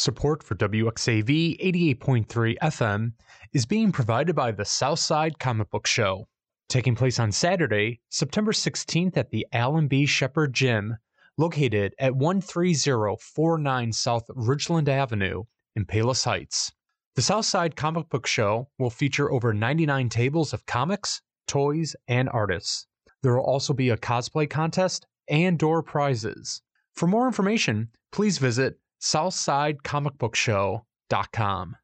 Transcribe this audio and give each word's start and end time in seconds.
Support 0.00 0.44
for 0.44 0.54
WXAV 0.54 1.58
88.3 1.98 2.56
FM 2.62 3.14
is 3.52 3.66
being 3.66 3.90
provided 3.90 4.36
by 4.36 4.52
the 4.52 4.64
Southside 4.64 5.40
Comic 5.40 5.70
Book 5.70 5.88
Show, 5.88 6.28
taking 6.68 6.94
place 6.94 7.18
on 7.18 7.32
Saturday, 7.32 8.00
September 8.08 8.52
16th 8.52 9.16
at 9.16 9.30
the 9.30 9.44
Allen 9.52 9.88
B. 9.88 10.06
Shepard 10.06 10.54
Gym, 10.54 10.98
located 11.36 11.96
at 11.98 12.12
13049 12.12 13.92
South 13.92 14.28
Ridgeland 14.28 14.88
Avenue 14.88 15.42
in 15.74 15.84
Palos 15.84 16.22
Heights. 16.22 16.70
The 17.16 17.22
Southside 17.22 17.74
Comic 17.74 18.08
Book 18.08 18.28
Show 18.28 18.68
will 18.78 18.90
feature 18.90 19.32
over 19.32 19.52
99 19.52 20.10
tables 20.10 20.52
of 20.52 20.64
comics, 20.64 21.22
toys, 21.48 21.96
and 22.06 22.28
artists. 22.28 22.86
There 23.24 23.34
will 23.34 23.42
also 23.42 23.74
be 23.74 23.90
a 23.90 23.96
cosplay 23.96 24.48
contest 24.48 25.08
and 25.26 25.58
door 25.58 25.82
prizes. 25.82 26.62
For 26.94 27.08
more 27.08 27.26
information, 27.26 27.88
please 28.12 28.38
visit 28.38 28.78
southsidecomicbookshow.com. 29.00 31.76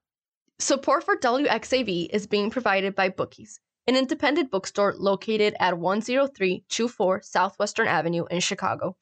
Support 0.60 1.04
for 1.04 1.16
WXAV 1.16 2.08
is 2.12 2.26
being 2.26 2.50
provided 2.50 2.94
by 2.94 3.08
Bookies, 3.08 3.58
an 3.86 3.96
independent 3.96 4.50
bookstore 4.50 4.94
located 4.96 5.54
at 5.58 5.74
10324 5.74 7.22
Southwestern 7.22 7.88
Avenue 7.88 8.24
in 8.30 8.40
Chicago. 8.40 8.96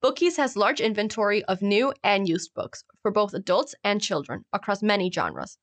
Bookies 0.00 0.36
has 0.36 0.56
large 0.56 0.80
inventory 0.80 1.44
of 1.44 1.62
new 1.62 1.92
and 2.02 2.28
used 2.28 2.54
books 2.54 2.84
for 3.02 3.10
both 3.10 3.34
adults 3.34 3.74
and 3.84 4.00
children 4.00 4.44
across 4.52 4.82
many 4.82 5.10
genres. 5.10 5.58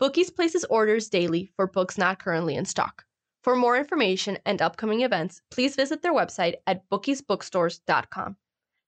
Bookies 0.00 0.30
places 0.30 0.64
orders 0.64 1.08
daily 1.08 1.52
for 1.54 1.66
books 1.66 1.96
not 1.96 2.18
currently 2.18 2.56
in 2.56 2.64
stock. 2.64 3.04
For 3.42 3.54
more 3.54 3.76
information 3.76 4.38
and 4.46 4.62
upcoming 4.62 5.02
events, 5.02 5.42
please 5.50 5.76
visit 5.76 6.02
their 6.02 6.14
website 6.14 6.54
at 6.66 6.88
bookiesbookstores.com. 6.88 8.36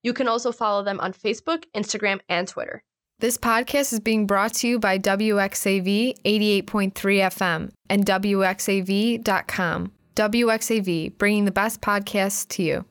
You 0.06 0.12
can 0.12 0.28
also 0.28 0.52
follow 0.52 0.84
them 0.84 1.00
on 1.00 1.12
Facebook, 1.12 1.64
Instagram, 1.74 2.20
and 2.28 2.46
Twitter. 2.46 2.84
This 3.18 3.36
podcast 3.36 3.92
is 3.92 3.98
being 3.98 4.24
brought 4.24 4.54
to 4.54 4.68
you 4.68 4.78
by 4.78 5.00
WXAV 5.00 6.22
88.3 6.24 6.92
FM 6.92 7.72
and 7.90 8.06
WXAV.com. 8.06 9.92
WXAV, 10.14 11.18
bringing 11.18 11.44
the 11.44 11.50
best 11.50 11.80
podcasts 11.80 12.46
to 12.50 12.62
you. 12.62 12.84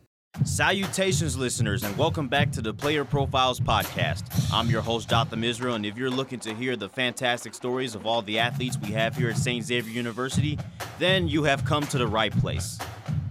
Salutations, 0.43 1.37
listeners, 1.37 1.83
and 1.83 1.97
welcome 1.97 2.27
back 2.27 2.51
to 2.51 2.61
the 2.61 2.73
Player 2.73 3.05
Profiles 3.05 3.61
Podcast. 3.61 4.51
I'm 4.51 4.69
your 4.69 4.81
host, 4.81 5.09
Jotham 5.09 5.45
Israel, 5.45 5.75
and 5.75 5.85
if 5.85 5.97
you're 5.97 6.09
looking 6.09 6.39
to 6.39 6.53
hear 6.53 6.75
the 6.75 6.89
fantastic 6.89 7.53
stories 7.53 7.95
of 7.95 8.05
all 8.05 8.23
the 8.23 8.39
athletes 8.39 8.77
we 8.77 8.91
have 8.91 9.15
here 9.15 9.29
at 9.29 9.37
St. 9.37 9.63
Xavier 9.63 9.93
University, 9.93 10.59
then 10.99 11.29
you 11.29 11.45
have 11.45 11.63
come 11.63 11.87
to 11.87 11.97
the 11.97 12.07
right 12.07 12.37
place. 12.39 12.77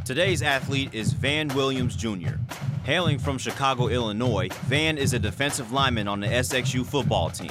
Today's 0.06 0.41
athlete 0.41 0.94
is 0.94 1.12
Van 1.12 1.48
Williams 1.48 1.97
Jr. 1.97 2.37
Hailing 2.85 3.19
from 3.19 3.39
Chicago, 3.39 3.89
Illinois, 3.89 4.49
Van 4.67 4.99
is 4.99 5.15
a 5.15 5.19
defensive 5.19 5.73
lineman 5.73 6.07
on 6.07 6.21
the 6.21 6.27
SXU 6.27 6.85
football 6.85 7.31
team. 7.31 7.51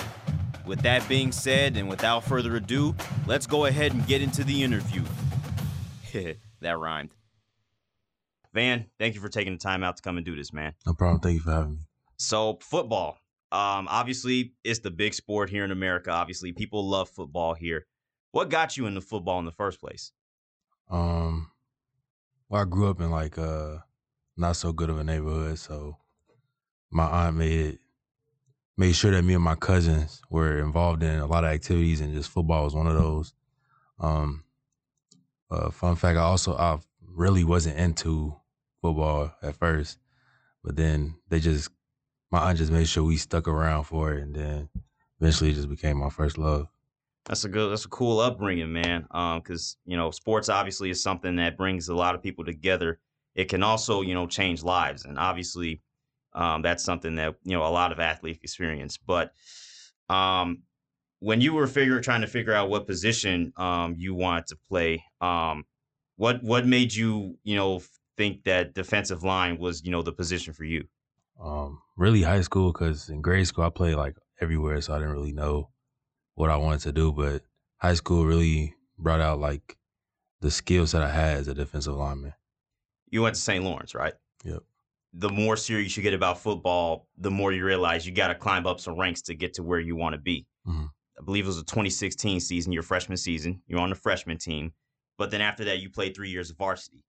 With 0.64 0.82
that 0.82 1.10
being 1.10 1.32
said, 1.32 1.76
and 1.76 1.90
without 1.90 2.24
further 2.24 2.56
ado, 2.56 2.94
let's 3.26 3.48
go 3.48 3.66
ahead 3.66 3.94
and 3.94 4.06
get 4.06 4.22
into 4.22 4.44
the 4.44 4.62
interview. 4.62 5.02
that 6.62 6.78
rhymed. 6.78 7.16
Van, 8.54 8.86
thank 9.00 9.16
you 9.16 9.22
for 9.22 9.28
taking 9.28 9.54
the 9.54 9.60
time 9.60 9.84
out 9.84 9.98
to 9.98 10.04
come 10.04 10.18
and 10.18 10.26
do 10.26 10.36
this, 10.36 10.54
man. 10.54 10.74
No 10.86 10.94
problem. 10.94 11.20
Thank 11.20 11.34
you 11.34 11.42
for 11.42 11.52
having 11.52 11.72
me. 11.78 11.80
So, 12.18 12.60
football. 12.62 13.18
Um, 13.52 13.88
obviously, 13.90 14.54
it's 14.64 14.82
the 14.82 14.92
big 14.92 15.16
sport 15.16 15.50
here 15.50 15.66
in 15.66 15.72
America. 15.72 16.12
Obviously, 16.12 16.52
people 16.52 16.88
love 16.88 17.10
football 17.10 17.56
here. 17.56 17.88
What 18.34 18.52
got 18.52 18.78
you 18.78 18.86
into 18.86 19.02
football 19.02 19.40
in 19.40 19.46
the 19.46 19.52
first 19.52 19.82
place? 19.82 20.12
Um, 20.92 21.50
well, 22.50 22.62
I 22.62 22.66
grew 22.66 22.88
up 22.88 23.02
in 23.02 23.10
like 23.10 23.40
uh 23.40 23.78
not 24.36 24.56
so 24.56 24.72
good 24.74 24.90
of 24.90 24.98
a 24.98 25.04
neighborhood, 25.04 25.60
so 25.60 25.98
my 26.92 27.06
aunt 27.06 27.38
made 27.38 27.80
made 28.78 28.96
sure 28.96 29.12
that 29.12 29.24
me 29.24 29.36
and 29.36 29.44
my 29.44 29.56
cousins 29.56 30.22
were 30.30 30.58
involved 30.60 31.04
in 31.04 31.20
a 31.20 31.26
lot 31.26 31.44
of 31.44 31.52
activities, 31.52 32.02
and 32.02 32.14
just 32.14 32.30
football 32.30 32.64
was 32.64 32.76
one 32.76 32.88
of 32.88 32.96
those. 32.96 33.34
Um, 34.00 34.44
uh, 35.52 35.70
fun 35.70 35.96
fact: 35.96 36.18
I 36.18 36.22
also 36.22 36.56
I 36.56 36.80
really 37.08 37.44
wasn't 37.44 37.78
into 37.78 38.36
football 38.82 39.34
at 39.42 39.56
first, 39.56 40.00
but 40.64 40.76
then 40.76 41.16
they 41.30 41.40
just 41.40 41.70
my 42.32 42.50
aunt 42.50 42.58
just 42.58 42.72
made 42.72 42.88
sure 42.88 43.04
we 43.04 43.18
stuck 43.18 43.48
around 43.48 43.84
for 43.84 44.14
it, 44.14 44.24
and 44.24 44.36
then 44.36 44.70
eventually 45.22 45.52
it 45.52 45.56
just 45.56 45.70
became 45.70 45.98
my 45.98 46.10
first 46.10 46.38
love. 46.38 46.68
That's 47.26 47.46
a 47.46 47.50
good. 47.50 47.72
That's 47.72 47.86
a 47.86 47.90
cool 47.90 48.20
upbringing, 48.20 48.74
man. 48.74 49.06
Um, 49.12 49.40
because 49.40 49.78
you 49.86 49.96
know, 49.96 50.12
sports 50.12 50.50
obviously 50.50 50.90
is 50.90 51.02
something 51.02 51.36
that 51.38 51.58
brings 51.58 51.88
a 51.88 51.96
lot 51.96 52.16
of 52.16 52.22
people 52.22 52.44
together. 52.44 53.00
It 53.36 53.46
can 53.50 53.64
also, 53.64 54.02
you 54.02 54.14
know, 54.14 54.28
change 54.28 54.64
lives, 54.64 55.06
and 55.06 55.18
obviously, 55.18 55.82
um, 56.34 56.62
that's 56.62 56.84
something 56.84 57.16
that 57.16 57.36
you 57.44 57.54
know 57.54 57.64
a 57.66 57.70
lot 57.70 57.92
of 57.92 58.00
athletes 58.00 58.40
experience. 58.44 58.98
But, 58.98 59.34
um, 60.10 60.64
when 61.20 61.42
you 61.42 61.54
were 61.54 61.68
figuring, 61.68 62.04
trying 62.04 62.22
to 62.22 62.28
figure 62.28 62.54
out 62.54 62.70
what 62.70 62.88
position 62.88 63.54
um 63.58 63.96
you 63.98 64.14
wanted 64.16 64.48
to 64.48 64.58
play, 64.58 65.04
um, 65.22 65.66
what 66.18 66.44
what 66.44 66.66
made 66.68 66.94
you, 66.94 67.40
you 67.44 67.56
know, 67.56 67.82
think 68.18 68.44
that 68.44 68.74
defensive 68.74 69.24
line 69.24 69.58
was, 69.58 69.84
you 69.84 69.92
know, 69.92 70.02
the 70.02 70.14
position 70.14 70.54
for 70.54 70.64
you? 70.66 70.88
Um, 71.40 71.82
really 71.98 72.22
high 72.22 72.42
school 72.42 72.72
because 72.72 73.10
in 73.10 73.22
grade 73.22 73.48
school 73.48 73.64
I 73.64 73.70
played 73.70 73.96
like 73.96 74.18
everywhere, 74.40 74.82
so 74.82 74.94
I 74.94 75.00
didn't 75.00 75.14
really 75.14 75.32
know 75.34 75.72
what 76.36 76.50
I 76.50 76.58
wanted 76.58 76.82
to 76.82 76.92
do, 76.92 77.12
but 77.12 77.44
high 77.78 77.96
school 77.96 78.26
really 78.26 78.76
brought 78.98 79.22
out 79.22 79.40
like 79.40 79.78
the 80.42 80.52
skills 80.52 80.92
that 80.92 81.02
I 81.04 81.10
had 81.12 81.38
as 81.38 81.48
a 81.48 81.54
defensive 81.54 81.96
lineman. 81.96 82.34
You 83.14 83.22
went 83.22 83.36
to 83.36 83.42
St. 83.42 83.64
Lawrence, 83.64 83.94
right? 83.94 84.16
Yep. 84.44 84.64
The 85.14 85.30
more 85.30 85.56
serious 85.56 85.96
you 85.96 86.02
get 86.02 86.16
about 86.16 86.40
football, 86.40 87.08
the 87.16 87.30
more 87.30 87.52
you 87.52 87.64
realize 87.64 88.08
you 88.08 88.12
got 88.12 88.30
to 88.30 88.36
climb 88.36 88.66
up 88.66 88.80
some 88.80 89.00
ranks 89.00 89.22
to 89.24 89.36
get 89.36 89.54
to 89.54 89.62
where 89.62 89.80
you 89.80 89.96
want 89.96 90.14
to 90.14 90.20
be. 90.20 90.48
Mhm. 90.68 90.90
I 91.20 91.24
believe 91.24 91.44
it 91.44 91.48
was 91.48 91.60
a 91.60 91.64
2016 91.64 92.40
season, 92.40 92.74
your 92.74 92.82
freshman 92.82 93.18
season. 93.18 93.62
You're 93.68 93.82
on 93.82 93.92
the 93.92 93.96
freshman 93.96 94.40
team, 94.40 94.74
but 95.20 95.30
then 95.30 95.42
after 95.42 95.64
that, 95.66 95.80
you 95.80 95.92
played 95.92 96.16
three 96.16 96.32
years 96.32 96.50
of 96.50 96.58
varsity. 96.58 97.06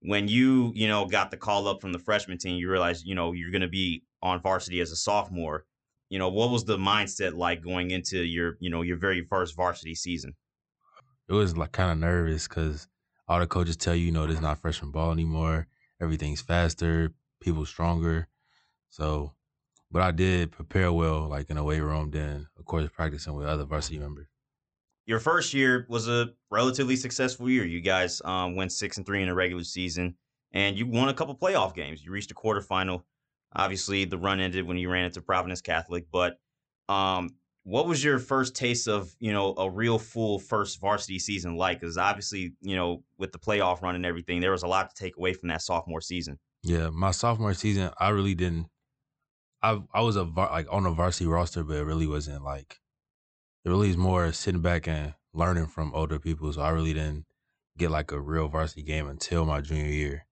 When 0.00 0.26
you, 0.26 0.72
you 0.74 0.88
know, 0.88 1.04
got 1.04 1.30
the 1.30 1.36
call 1.36 1.68
up 1.68 1.82
from 1.82 1.92
the 1.92 1.98
freshman 1.98 2.38
team, 2.38 2.56
you 2.56 2.70
realized, 2.70 3.04
you 3.04 3.14
know, 3.14 3.32
you're 3.32 3.50
going 3.50 3.60
to 3.60 3.68
be 3.68 4.04
on 4.22 4.40
varsity 4.40 4.80
as 4.80 4.90
a 4.90 4.96
sophomore 4.96 5.66
you 6.08 6.18
know 6.18 6.28
what 6.28 6.50
was 6.50 6.64
the 6.66 6.76
mindset 6.76 7.34
like 7.34 7.62
going 7.62 7.90
into 7.90 8.18
your 8.22 8.56
you 8.60 8.68
know 8.68 8.82
your 8.82 8.98
very 8.98 9.22
first 9.22 9.56
varsity 9.56 9.94
season 9.94 10.34
It 11.28 11.32
was 11.32 11.56
like 11.56 11.72
kind 11.72 11.90
of 11.90 11.96
nervous 11.96 12.46
because 12.46 12.86
all 13.28 13.40
the 13.40 13.46
coaches 13.46 13.76
tell 13.76 13.94
you, 13.94 14.06
you 14.06 14.12
know, 14.12 14.26
there's 14.26 14.40
not 14.40 14.58
freshman 14.58 14.90
ball 14.90 15.12
anymore. 15.12 15.66
Everything's 16.00 16.40
faster, 16.40 17.12
people 17.40 17.64
stronger. 17.66 18.28
So, 18.88 19.32
but 19.90 20.02
I 20.02 20.10
did 20.10 20.52
prepare 20.52 20.92
well, 20.92 21.28
like 21.28 21.50
in 21.50 21.56
a 21.56 21.64
weight 21.64 21.80
room. 21.80 22.10
Then, 22.10 22.48
of 22.58 22.64
course, 22.64 22.88
practicing 22.92 23.34
with 23.34 23.46
other 23.46 23.64
varsity 23.64 23.98
members. 23.98 24.26
your 25.06 25.18
first 25.20 25.52
year 25.54 25.86
was 25.88 26.08
a 26.08 26.28
relatively 26.50 26.96
successful 26.96 27.48
year 27.50 27.64
you 27.64 27.80
guys 27.80 28.22
um, 28.24 28.54
went 28.56 28.72
six 28.72 28.96
and 28.96 29.06
three 29.06 29.20
in 29.22 29.28
the 29.28 29.34
regular 29.34 29.64
season 29.64 30.14
and 30.52 30.78
you 30.78 30.86
won 30.86 31.08
a 31.08 31.14
couple 31.14 31.34
playoff 31.34 31.74
games 31.74 32.04
you 32.04 32.12
reached 32.12 32.30
a 32.30 32.34
quarterfinal 32.34 33.02
obviously 33.54 34.04
the 34.04 34.16
run 34.18 34.38
ended 34.40 34.64
when 34.66 34.76
you 34.76 34.88
ran 34.88 35.04
into 35.04 35.20
providence 35.20 35.60
catholic 35.60 36.06
but 36.12 36.38
um, 36.88 37.30
what 37.64 37.86
was 37.86 38.02
your 38.02 38.18
first 38.18 38.56
taste 38.56 38.88
of 38.88 39.14
you 39.20 39.32
know 39.32 39.54
a 39.56 39.70
real 39.70 39.98
full 39.98 40.38
first 40.38 40.80
varsity 40.80 41.18
season 41.18 41.56
like 41.56 41.80
because 41.80 41.96
obviously 41.96 42.52
you 42.60 42.74
know 42.74 43.02
with 43.18 43.32
the 43.32 43.38
playoff 43.38 43.82
run 43.82 43.94
and 43.94 44.04
everything 44.04 44.40
there 44.40 44.50
was 44.50 44.64
a 44.64 44.66
lot 44.66 44.94
to 44.94 45.00
take 45.00 45.16
away 45.16 45.32
from 45.32 45.48
that 45.48 45.62
sophomore 45.62 46.00
season 46.00 46.38
Yeah, 46.62 46.90
my 46.90 47.10
sophomore 47.10 47.54
season, 47.54 47.90
I 47.98 48.10
really 48.10 48.34
didn't. 48.34 48.68
I 49.62 49.80
I 49.92 50.02
was 50.02 50.16
a 50.16 50.24
var, 50.24 50.50
like 50.50 50.66
on 50.70 50.86
a 50.86 50.92
varsity 50.92 51.26
roster, 51.26 51.64
but 51.64 51.76
it 51.76 51.84
really 51.84 52.06
wasn't 52.06 52.44
like. 52.44 52.78
It 53.64 53.68
really 53.68 53.90
is 53.90 53.96
more 53.96 54.32
sitting 54.32 54.60
back 54.62 54.88
and 54.88 55.14
learning 55.32 55.66
from 55.66 55.94
older 55.94 56.18
people. 56.18 56.52
So 56.52 56.62
I 56.62 56.70
really 56.70 56.94
didn't 56.94 57.26
get 57.78 57.90
like 57.90 58.12
a 58.12 58.20
real 58.20 58.48
varsity 58.48 58.82
game 58.82 59.08
until 59.08 59.44
my 59.44 59.60
junior 59.60 59.90
year. 59.90 60.26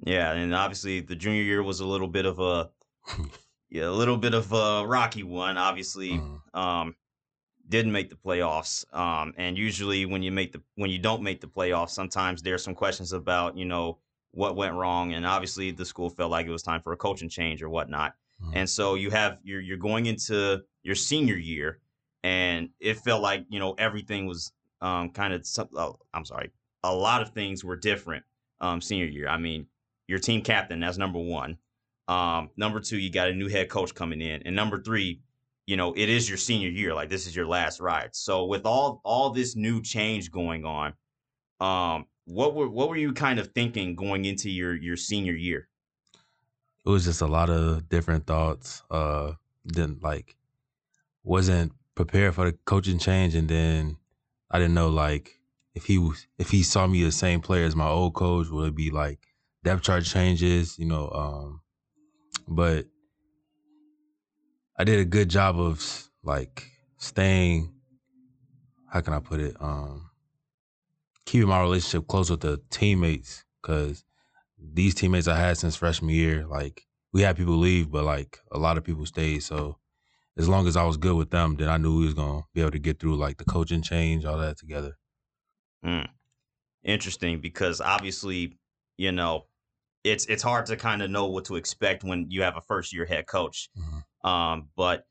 Yeah, 0.00 0.32
and 0.32 0.54
obviously 0.54 1.00
the 1.00 1.16
junior 1.16 1.42
year 1.42 1.62
was 1.62 1.80
a 1.80 1.86
little 1.86 2.08
bit 2.08 2.26
of 2.26 2.38
a 2.38 2.70
yeah, 3.74 3.88
a 3.88 3.90
little 3.90 4.16
bit 4.16 4.34
of 4.34 4.52
a 4.52 4.86
rocky 4.86 5.24
one. 5.24 5.58
Obviously, 5.58 6.10
Mhm. 6.12 6.40
um, 6.56 6.96
didn't 7.68 7.90
make 7.92 8.08
the 8.08 8.14
playoffs. 8.16 8.84
Um, 8.94 9.34
and 9.36 9.58
usually 9.58 10.06
when 10.06 10.22
you 10.22 10.30
make 10.30 10.52
the 10.52 10.62
when 10.76 10.90
you 10.90 10.98
don't 11.00 11.22
make 11.22 11.40
the 11.40 11.48
playoffs, 11.48 11.90
sometimes 11.90 12.40
there's 12.42 12.62
some 12.62 12.74
questions 12.74 13.12
about 13.12 13.56
you 13.56 13.64
know 13.64 13.98
what 14.30 14.54
went 14.54 14.74
wrong. 14.74 15.12
And 15.14 15.26
obviously 15.26 15.70
the 15.72 15.84
school 15.84 16.08
felt 16.10 16.30
like 16.30 16.46
it 16.46 16.50
was 16.50 16.62
time 16.62 16.82
for 16.82 16.92
a 16.92 16.96
coaching 16.96 17.28
change 17.28 17.62
or 17.62 17.68
whatnot. 17.68 18.14
Mhm. 18.42 18.52
And 18.54 18.70
so 18.70 18.94
you 18.94 19.10
have 19.10 19.38
you're 19.42 19.60
you're 19.60 19.76
going 19.76 20.06
into 20.06 20.62
your 20.84 20.94
senior 20.94 21.36
year, 21.36 21.80
and 22.22 22.70
it 22.78 22.94
felt 22.98 23.22
like 23.22 23.44
you 23.48 23.58
know 23.58 23.72
everything 23.74 24.26
was 24.26 24.52
um, 24.80 25.10
kind 25.10 25.32
of 25.34 25.44
uh, 25.76 25.92
I'm 26.12 26.24
sorry, 26.26 26.50
a 26.84 26.94
lot 26.94 27.22
of 27.22 27.30
things 27.30 27.64
were 27.64 27.76
different 27.76 28.24
um, 28.60 28.80
senior 28.80 29.06
year. 29.06 29.26
I 29.28 29.38
mean, 29.38 29.66
your 30.06 30.18
team 30.20 30.42
captain 30.42 30.78
that's 30.80 30.98
number 30.98 31.18
one. 31.18 31.58
Um, 32.08 32.50
number 32.56 32.80
two, 32.80 32.98
you 32.98 33.10
got 33.10 33.28
a 33.28 33.34
new 33.34 33.48
head 33.48 33.68
coach 33.68 33.94
coming 33.94 34.20
in, 34.20 34.42
and 34.44 34.54
number 34.54 34.82
three, 34.82 35.20
you 35.66 35.76
know, 35.76 35.94
it 35.94 36.08
is 36.08 36.28
your 36.28 36.38
senior 36.38 36.68
year. 36.68 36.94
Like 36.94 37.08
this 37.08 37.26
is 37.26 37.34
your 37.34 37.46
last 37.46 37.80
ride. 37.80 38.14
So 38.14 38.44
with 38.44 38.66
all 38.66 39.00
all 39.04 39.30
this 39.30 39.56
new 39.56 39.80
change 39.82 40.30
going 40.30 40.64
on, 40.64 40.92
um, 41.60 42.06
what 42.26 42.54
were 42.54 42.68
what 42.68 42.88
were 42.88 42.96
you 42.96 43.12
kind 43.12 43.38
of 43.38 43.52
thinking 43.54 43.94
going 43.94 44.24
into 44.24 44.50
your 44.50 44.74
your 44.74 44.96
senior 44.96 45.34
year? 45.34 45.68
it 46.84 46.90
was 46.90 47.04
just 47.04 47.22
a 47.22 47.26
lot 47.26 47.50
of 47.50 47.88
different 47.88 48.26
thoughts. 48.26 48.82
Uh, 48.90 49.32
then 49.64 49.98
like 50.02 50.36
wasn't 51.22 51.72
prepared 51.94 52.34
for 52.34 52.50
the 52.50 52.58
coaching 52.64 52.98
change, 52.98 53.34
and 53.34 53.48
then 53.48 53.96
I 54.50 54.58
didn't 54.58 54.74
know 54.74 54.88
like 54.88 55.38
if 55.74 55.86
he 55.86 55.98
was 55.98 56.26
if 56.38 56.50
he 56.50 56.62
saw 56.62 56.86
me 56.86 57.02
the 57.02 57.12
same 57.12 57.40
player 57.40 57.64
as 57.64 57.76
my 57.76 57.88
old 57.88 58.14
coach, 58.14 58.48
would 58.48 58.68
it 58.68 58.76
be 58.76 58.90
like 58.90 59.20
depth 59.62 59.82
chart 59.82 60.04
changes, 60.04 60.78
you 60.78 60.84
know? 60.84 61.08
Um, 61.10 61.60
but 62.48 62.86
I 64.76 64.84
did 64.84 64.98
a 65.00 65.04
good 65.04 65.28
job 65.28 65.58
of 65.58 66.10
like 66.22 66.70
staying. 66.98 67.72
How 68.88 69.00
can 69.00 69.12
I 69.12 69.18
put 69.20 69.40
it? 69.40 69.56
Um, 69.60 70.10
keeping 71.26 71.48
my 71.48 71.60
relationship 71.60 72.06
close 72.06 72.30
with 72.30 72.40
the 72.40 72.60
teammates 72.70 73.44
because 73.60 74.04
these 74.58 74.94
teammates 74.94 75.28
I 75.28 75.36
had 75.36 75.58
since 75.58 75.76
freshman 75.76 76.14
year, 76.14 76.46
like 76.46 76.86
we 77.12 77.22
had 77.22 77.36
people 77.36 77.56
leave, 77.56 77.90
but 77.90 78.04
like 78.04 78.40
a 78.52 78.58
lot 78.58 78.78
of 78.78 78.84
people 78.84 79.06
stayed. 79.06 79.42
So 79.42 79.78
as 80.36 80.48
long 80.48 80.66
as 80.66 80.76
I 80.76 80.84
was 80.84 80.96
good 80.96 81.16
with 81.16 81.30
them, 81.30 81.56
then 81.56 81.68
I 81.68 81.76
knew 81.76 81.98
we 81.98 82.06
was 82.06 82.14
gonna 82.14 82.42
be 82.52 82.60
able 82.60 82.72
to 82.72 82.78
get 82.78 82.98
through 82.98 83.16
like 83.16 83.38
the 83.38 83.44
coaching 83.44 83.82
change, 83.82 84.24
all 84.24 84.38
that 84.38 84.58
together. 84.58 84.96
Mm. 85.84 86.08
Interesting, 86.82 87.40
because 87.40 87.80
obviously, 87.80 88.58
you 88.96 89.12
know, 89.12 89.46
it's 90.04 90.26
it's 90.26 90.42
hard 90.42 90.66
to 90.66 90.76
kind 90.76 91.02
of 91.02 91.10
know 91.10 91.26
what 91.26 91.46
to 91.46 91.56
expect 91.56 92.04
when 92.04 92.30
you 92.30 92.42
have 92.42 92.56
a 92.56 92.60
first 92.60 92.92
year 92.92 93.04
head 93.06 93.26
coach. 93.26 93.70
Mhm. 93.76 94.28
Um, 94.28 94.68
but 94.76 95.06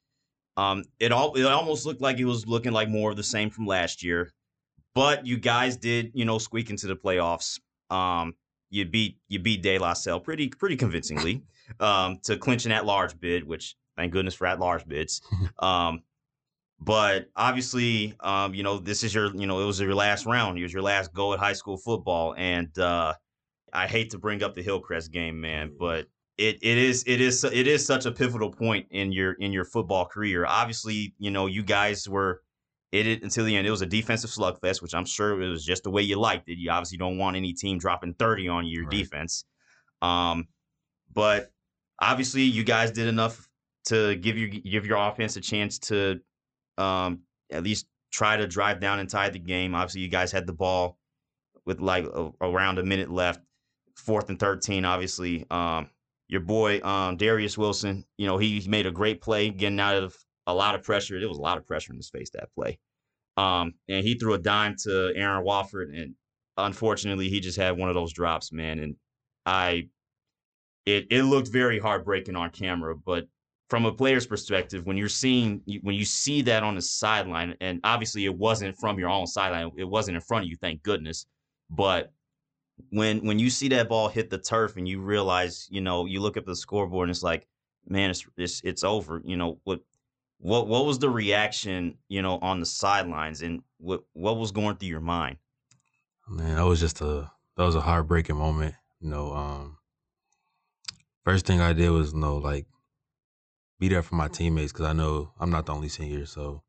um, 0.55 0.83
it 0.99 1.11
all 1.11 1.33
it 1.35 1.43
almost 1.45 1.85
looked 1.85 2.01
like 2.01 2.19
it 2.19 2.25
was 2.25 2.47
looking 2.47 2.71
like 2.71 2.89
more 2.89 3.11
of 3.11 3.17
the 3.17 3.23
same 3.23 3.49
from 3.49 3.65
last 3.65 4.03
year. 4.03 4.31
But 4.95 5.25
you 5.25 5.37
guys 5.37 5.75
did, 5.75 6.11
you 6.13 6.25
know, 6.25 6.37
squeak 6.37 6.69
into 6.69 6.85
the 6.85 6.95
playoffs. 6.95 7.59
Um, 7.89 8.35
you 8.69 8.85
beat 8.85 9.17
you 9.27 9.39
beat 9.39 9.63
De 9.63 9.77
La 9.79 9.93
Salle 9.93 10.19
pretty 10.19 10.49
pretty 10.49 10.75
convincingly 10.75 11.43
um, 11.79 12.19
to 12.23 12.37
clinch 12.37 12.65
an 12.65 12.71
at 12.71 12.85
large 12.85 13.19
bid, 13.19 13.43
which 13.43 13.75
thank 13.97 14.11
goodness 14.11 14.35
for 14.35 14.45
at 14.45 14.59
large 14.59 14.87
bids. 14.87 15.21
um, 15.59 16.03
but 16.79 17.29
obviously, 17.35 18.13
um, 18.19 18.53
you 18.53 18.61
know, 18.61 18.77
this 18.77 19.03
is 19.03 19.13
your, 19.13 19.33
you 19.35 19.47
know, 19.47 19.61
it 19.61 19.65
was 19.65 19.79
your 19.79 19.95
last 19.95 20.25
round. 20.25 20.57
It 20.57 20.63
was 20.63 20.73
your 20.73 20.81
last 20.81 21.13
go 21.13 21.33
at 21.33 21.39
high 21.39 21.53
school 21.53 21.77
football, 21.77 22.35
and 22.37 22.77
uh, 22.77 23.13
I 23.73 23.87
hate 23.87 24.11
to 24.11 24.17
bring 24.19 24.43
up 24.43 24.55
the 24.55 24.61
Hillcrest 24.61 25.11
game, 25.11 25.41
man, 25.41 25.71
but 25.77 26.07
it 26.37 26.59
it 26.61 26.77
is 26.77 27.03
it 27.07 27.21
is 27.21 27.43
it 27.43 27.67
is 27.67 27.85
such 27.85 28.05
a 28.05 28.11
pivotal 28.11 28.51
point 28.51 28.87
in 28.91 29.11
your 29.11 29.33
in 29.33 29.51
your 29.51 29.65
football 29.65 30.05
career. 30.05 30.45
Obviously, 30.45 31.13
you 31.17 31.31
know, 31.31 31.47
you 31.47 31.63
guys 31.63 32.07
were 32.07 32.41
in 32.91 33.07
it 33.07 33.23
until 33.23 33.45
the 33.45 33.55
end. 33.55 33.65
It 33.67 33.71
was 33.71 33.81
a 33.81 33.87
defensive 33.87 34.29
slugfest, 34.29 34.81
which 34.81 34.93
I'm 34.93 35.05
sure 35.05 35.41
it 35.41 35.49
was 35.49 35.65
just 35.65 35.83
the 35.83 35.89
way 35.91 36.03
you 36.03 36.19
liked 36.19 36.47
it. 36.49 36.57
You 36.57 36.69
obviously 36.71 36.97
don't 36.97 37.17
want 37.17 37.35
any 37.35 37.53
team 37.53 37.77
dropping 37.79 38.13
30 38.13 38.47
on 38.47 38.65
your 38.67 38.83
Right. 38.83 38.91
defense. 38.91 39.45
Um, 40.01 40.47
but 41.11 41.51
obviously, 41.99 42.43
you 42.43 42.63
guys 42.63 42.91
did 42.91 43.07
enough 43.07 43.47
to 43.85 44.15
give 44.15 44.37
your 44.37 44.49
give 44.49 44.85
your 44.85 44.97
offense 44.97 45.35
a 45.35 45.41
chance 45.41 45.79
to 45.79 46.19
um, 46.77 47.21
at 47.51 47.63
least 47.63 47.87
try 48.11 48.37
to 48.37 48.47
drive 48.47 48.79
down 48.79 48.99
and 48.99 49.09
tie 49.09 49.29
the 49.29 49.39
game. 49.39 49.75
Obviously, 49.75 50.01
you 50.01 50.07
guys 50.09 50.31
had 50.31 50.45
the 50.47 50.53
ball 50.53 50.97
with 51.65 51.79
like 51.79 52.05
a, 52.05 52.31
around 52.41 52.77
a 52.79 52.83
minute 52.83 53.09
left, 53.11 53.39
fourth 53.95 54.29
and 54.29 54.39
thirteen. 54.39 54.85
Obviously, 54.85 55.45
um, 55.49 55.89
your 56.27 56.41
boy 56.41 56.81
um, 56.81 57.17
Darius 57.17 57.57
Wilson, 57.57 58.05
you 58.17 58.25
know, 58.25 58.37
he 58.37 58.65
made 58.67 58.85
a 58.85 58.91
great 58.91 59.21
play 59.21 59.49
getting 59.49 59.79
out 59.79 59.95
of 59.95 60.15
a 60.47 60.53
lot 60.53 60.75
of 60.75 60.83
pressure. 60.83 61.19
There 61.19 61.29
was 61.29 61.37
a 61.37 61.41
lot 61.41 61.57
of 61.57 61.65
pressure 61.65 61.93
in 61.93 61.97
his 61.97 62.09
face 62.09 62.29
that 62.31 62.53
play, 62.55 62.79
um, 63.37 63.73
and 63.87 64.05
he 64.05 64.15
threw 64.15 64.33
a 64.33 64.39
dime 64.39 64.75
to 64.83 65.13
Aaron 65.15 65.45
Wofford, 65.45 65.95
and 65.95 66.15
unfortunately, 66.57 67.29
he 67.29 67.39
just 67.39 67.57
had 67.57 67.77
one 67.77 67.89
of 67.89 67.95
those 67.95 68.13
drops, 68.13 68.51
man. 68.51 68.79
And 68.79 68.95
I, 69.45 69.89
it 70.85 71.07
it 71.09 71.23
looked 71.23 71.49
very 71.49 71.79
heartbreaking 71.79 72.35
on 72.35 72.49
camera, 72.49 72.95
but 72.95 73.27
from 73.69 73.85
a 73.85 73.91
player's 73.91 74.27
perspective, 74.27 74.85
when 74.85 74.97
you're 74.97 75.09
seeing 75.09 75.61
when 75.81 75.95
you 75.95 76.05
see 76.05 76.41
that 76.43 76.63
on 76.63 76.75
the 76.75 76.81
sideline, 76.81 77.55
and 77.59 77.79
obviously 77.83 78.25
it 78.25 78.35
wasn't 78.35 78.77
from 78.77 78.99
your 78.99 79.09
own 79.09 79.25
sideline, 79.25 79.71
it 79.77 79.85
wasn't 79.85 80.15
in 80.15 80.21
front 80.21 80.43
of 80.43 80.49
you, 80.49 80.57
thank 80.57 80.83
goodness. 80.83 81.25
But 81.69 82.11
when 82.89 83.25
when 83.25 83.39
you 83.39 83.49
see 83.49 83.69
that 83.69 83.89
ball 83.89 84.07
hit 84.07 84.29
the 84.29 84.37
turf 84.37 84.77
and 84.77 84.87
you 84.87 85.01
realize, 85.01 85.67
you 85.69 85.81
know, 85.81 86.05
you 86.05 86.19
look 86.19 86.37
up 86.37 86.45
the 86.45 86.55
scoreboard 86.55 87.07
and 87.07 87.15
it's 87.15 87.23
like, 87.23 87.47
man, 87.87 88.09
it's 88.09 88.25
it's 88.37 88.61
it's 88.63 88.83
over. 88.83 89.21
You 89.25 89.37
know 89.37 89.59
what 89.63 89.81
what 90.37 90.67
what 90.67 90.85
was 90.85 90.99
the 90.99 91.09
reaction, 91.09 91.97
you 92.09 92.21
know, 92.21 92.37
on 92.39 92.59
the 92.59 92.65
sidelines, 92.65 93.41
and 93.41 93.61
what 93.77 94.03
what 94.13 94.37
was 94.37 94.51
going 94.51 94.77
through 94.77 94.89
your 94.89 94.99
mind? 94.99 95.37
Man, 96.27 96.55
that 96.55 96.65
was 96.65 96.79
just 96.79 97.01
a 97.01 97.31
that 97.57 97.63
was 97.63 97.75
a 97.75 97.81
heartbreaking 97.81 98.37
moment. 98.37 98.75
You 98.99 99.09
know, 99.09 99.33
um, 99.33 99.77
first 101.23 101.45
thing 101.45 101.61
I 101.61 101.73
did 101.73 101.89
was 101.89 102.13
you 102.13 102.19
know 102.19 102.37
like 102.37 102.65
be 103.79 103.89
there 103.89 104.01
for 104.01 104.15
my 104.15 104.27
teammates 104.27 104.71
because 104.71 104.85
I 104.85 104.93
know 104.93 105.33
I'm 105.39 105.49
not 105.49 105.65
the 105.65 105.73
only 105.73 105.89
senior. 105.89 106.25
So, 106.25 106.63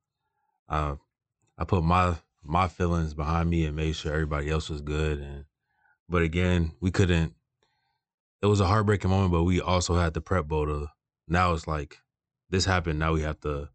uh, 0.69 0.97
I 1.57 1.65
put 1.65 1.85
my 1.85 2.17
my 2.43 2.69
feelings 2.69 3.15
behind 3.15 3.49
me 3.49 3.65
and 3.65 3.77
made 3.77 3.97
sure 3.97 4.13
everybody 4.13 4.51
else 4.51 4.69
was 4.69 4.81
good. 4.81 5.19
And 5.19 5.45
but 6.09 6.23
again, 6.23 6.73
we 6.81 6.91
couldn't. 6.91 7.35
It 8.43 8.47
was 8.47 8.61
a 8.61 8.67
heartbreaking 8.67 9.11
moment, 9.11 9.33
but 9.33 9.45
we 9.45 9.61
also 9.61 9.95
had 9.95 10.15
the 10.15 10.21
prep 10.21 10.47
bowl 10.47 10.67
to. 10.67 10.89
Now 11.27 11.55
it's 11.55 11.67
like 11.67 11.99
this 12.51 12.65
happened. 12.65 12.99
Now 12.99 13.15
we 13.15 13.23
have 13.23 13.41
to 13.41 13.71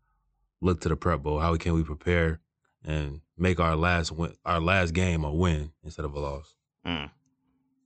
look 0.61 0.81
to 0.81 0.89
the 0.89 0.95
prep 0.95 1.21
bowl. 1.21 1.39
How 1.39 1.55
can 1.55 1.73
we 1.73 1.83
prepare 1.83 2.39
and 2.83 3.21
make 3.37 3.59
our 3.59 3.75
last 3.75 4.11
win, 4.11 4.33
our 4.45 4.59
last 4.59 4.93
game 4.93 5.23
a 5.23 5.33
win 5.33 5.71
instead 5.83 6.05
of 6.05 6.13
a 6.13 6.19
loss? 6.19 6.55
Mm. 6.85 7.09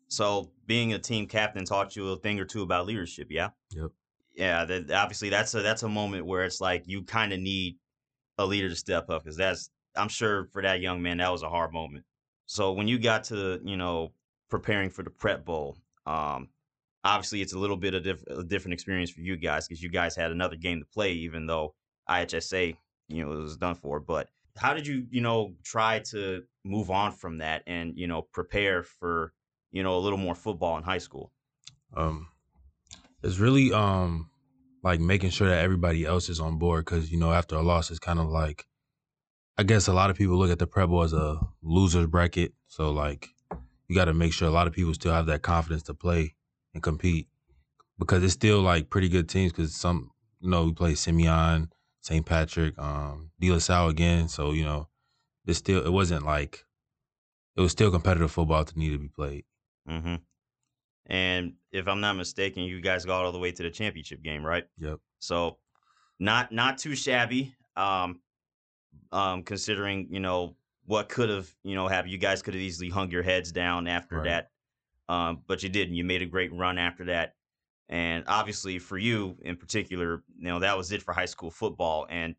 So 0.08 0.52
being 0.68 0.94
a 0.94 1.00
team 1.00 1.28
captain 1.28 1.66
taught 1.66 1.96
you 1.96 2.10
a 2.10 2.18
thing 2.18 2.40
or 2.40 2.46
two 2.46 2.62
about 2.62 2.86
leadership, 2.86 3.28
yeah. 3.30 3.50
Yep. 3.72 3.92
Yeah, 4.36 4.66
that, 4.66 4.92
obviously 4.92 5.30
that's 5.30 5.54
a 5.54 5.62
that's 5.62 5.84
a 5.84 5.90
moment 5.90 6.26
where 6.26 6.44
it's 6.44 6.60
like 6.60 6.84
you 6.86 7.04
kind 7.04 7.34
of 7.34 7.40
need 7.40 7.78
a 8.38 8.46
leader 8.46 8.70
to 8.70 8.76
step 8.76 9.10
up 9.10 9.24
because 9.24 9.38
that's 9.38 9.70
I'm 9.96 10.10
sure 10.10 10.46
for 10.52 10.62
that 10.62 10.82
young 10.82 11.02
man 11.02 11.18
that 11.18 11.32
was 11.32 11.44
a 11.44 11.50
hard 11.50 11.72
moment. 11.72 12.06
So 12.46 12.74
when 12.74 12.88
you 12.88 13.00
got 13.00 13.26
to 13.26 13.60
you 13.64 13.78
know 13.78 14.12
preparing 14.54 14.92
for 14.92 15.02
the 15.02 15.10
prep 15.10 15.44
bowl, 15.44 15.76
um, 16.06 16.48
obviously 17.04 17.42
it's 17.42 17.54
a 17.54 17.58
little 17.58 17.76
bit 17.76 17.96
of 17.96 18.04
diff- 18.04 18.28
a 18.28 18.44
different 18.44 18.74
experience 18.74 19.10
for 19.10 19.22
you 19.22 19.36
guys 19.36 19.68
because 19.68 19.82
you 19.82 19.90
guys 19.90 20.16
had 20.16 20.30
another 20.30 20.56
game 20.56 20.80
to 20.80 20.86
play, 20.86 21.12
even 21.14 21.48
though 21.48 21.74
IHSA 22.08 22.78
you 23.08 23.26
know 23.26 23.32
was 23.32 23.58
done 23.58 23.74
for. 23.74 24.00
But 24.00 24.30
how 24.56 24.76
did 24.76 24.86
you 24.86 25.08
you 25.10 25.22
know 25.22 25.56
try 25.64 26.02
to 26.12 26.44
move 26.64 26.92
on 26.92 27.14
from 27.14 27.40
that 27.40 27.64
and 27.66 27.94
you 27.98 28.06
know 28.06 28.22
prepare 28.22 28.84
for 28.84 29.34
you 29.72 29.82
know 29.82 29.98
a 29.98 30.02
little 30.02 30.20
more 30.20 30.36
football 30.36 30.78
in 30.78 30.84
high 30.84 31.00
school? 31.00 31.32
Um, 31.98 32.28
it's 33.24 33.40
really 33.40 33.74
um 33.74 34.30
like 34.84 35.00
making 35.00 35.32
sure 35.32 35.50
that 35.50 35.64
everybody 35.64 36.06
else 36.06 36.30
is 36.30 36.40
on 36.40 36.60
board 36.60 36.86
because 36.86 37.12
you 37.12 37.18
know 37.18 37.34
after 37.34 37.56
a 37.56 37.64
loss 37.64 37.90
it's 37.90 38.00
kind 38.00 38.20
of 38.20 38.28
like 38.28 38.68
I 39.58 39.64
guess 39.64 39.88
a 39.88 39.94
lot 39.94 40.12
of 40.12 40.16
people 40.16 40.38
look 40.38 40.52
at 40.52 40.60
the 40.60 40.68
prep 40.68 40.90
bowl 40.90 41.02
as 41.02 41.14
a 41.14 41.40
losers 41.64 42.06
bracket. 42.06 42.54
So 42.68 42.92
like 42.92 43.33
you 43.94 44.00
got 44.00 44.06
to 44.06 44.14
make 44.14 44.34
sure 44.34 44.48
a 44.48 44.52
lot 44.52 44.66
of 44.66 44.74
people 44.74 44.92
still 44.96 45.14
have 45.14 45.28
that 45.28 45.44
confidence 45.44 45.84
to 45.84 45.94
play 45.94 46.34
and 46.74 46.82
compete 46.82 47.28
because 48.00 48.24
it's 48.24 48.34
still 48.34 48.60
like 48.60 48.90
pretty 48.90 49.08
good 49.08 49.30
teams 49.30 49.52
because 49.52 49.76
some 49.76 50.10
you 50.40 50.50
know 50.50 50.66
we 50.66 50.74
play 50.74 50.96
Simeon, 50.96 51.72
St. 52.02 52.26
Patrick, 52.26 52.74
um, 52.80 53.30
De 53.40 53.52
La 53.52 53.60
Salle 53.60 53.90
again. 53.90 54.28
So 54.28 54.52
you 54.52 54.66
know 54.66 54.88
it's 55.46 55.60
still 55.60 55.86
it 55.86 55.92
wasn't 55.92 56.26
like 56.26 56.66
it 57.56 57.62
was 57.62 57.72
still 57.72 57.92
competitive 57.92 58.32
football 58.32 58.66
to 58.66 58.80
need 58.80 58.94
to 58.94 58.98
be 58.98 59.10
played. 59.10 59.46
Mm-hmm. 59.88 60.16
And 61.06 61.54
if 61.72 61.88
I'm 61.88 62.02
not 62.02 62.16
mistaken, 62.16 62.64
you 62.64 62.82
guys 62.82 63.06
got 63.06 63.24
all 63.24 63.32
the 63.32 63.38
way 63.38 63.52
to 63.52 63.62
the 63.62 63.70
championship 63.70 64.24
game, 64.24 64.44
right? 64.44 64.64
Yep. 64.80 64.98
So 65.20 65.60
not 66.20 66.52
not 66.52 66.80
too 66.80 66.96
shabby. 66.96 67.54
Um, 67.78 68.22
um, 69.12 69.44
considering 69.44 70.08
you 70.10 70.20
know 70.20 70.56
what 70.86 71.10
could 71.10 71.30
have 71.30 71.54
you 71.64 71.76
know 71.76 71.88
have 71.88 72.08
you 72.08 72.18
guys 72.18 72.42
could 72.42 72.54
have 72.54 72.62
easily 72.62 72.90
hung 72.90 73.12
your 73.12 73.24
heads 73.24 73.52
down 73.52 73.88
after 73.88 74.18
Right. 74.18 74.26
that, 74.26 74.50
um, 75.10 75.44
but 75.48 75.64
you 75.64 75.70
didn't. 75.70 75.96
You 75.96 76.04
made 76.04 76.22
a 76.22 76.26
great 76.28 76.54
run 76.54 76.78
after 76.78 77.06
that, 77.06 77.36
and 77.90 78.24
obviously 78.28 78.80
for 78.80 78.98
you 78.98 79.38
in 79.42 79.58
particular, 79.58 80.24
you 80.38 80.46
know 80.48 80.60
that 80.60 80.78
was 80.78 80.92
it 80.92 81.02
for 81.02 81.14
high 81.14 81.26
school 81.26 81.52
football, 81.52 82.08
and 82.10 82.36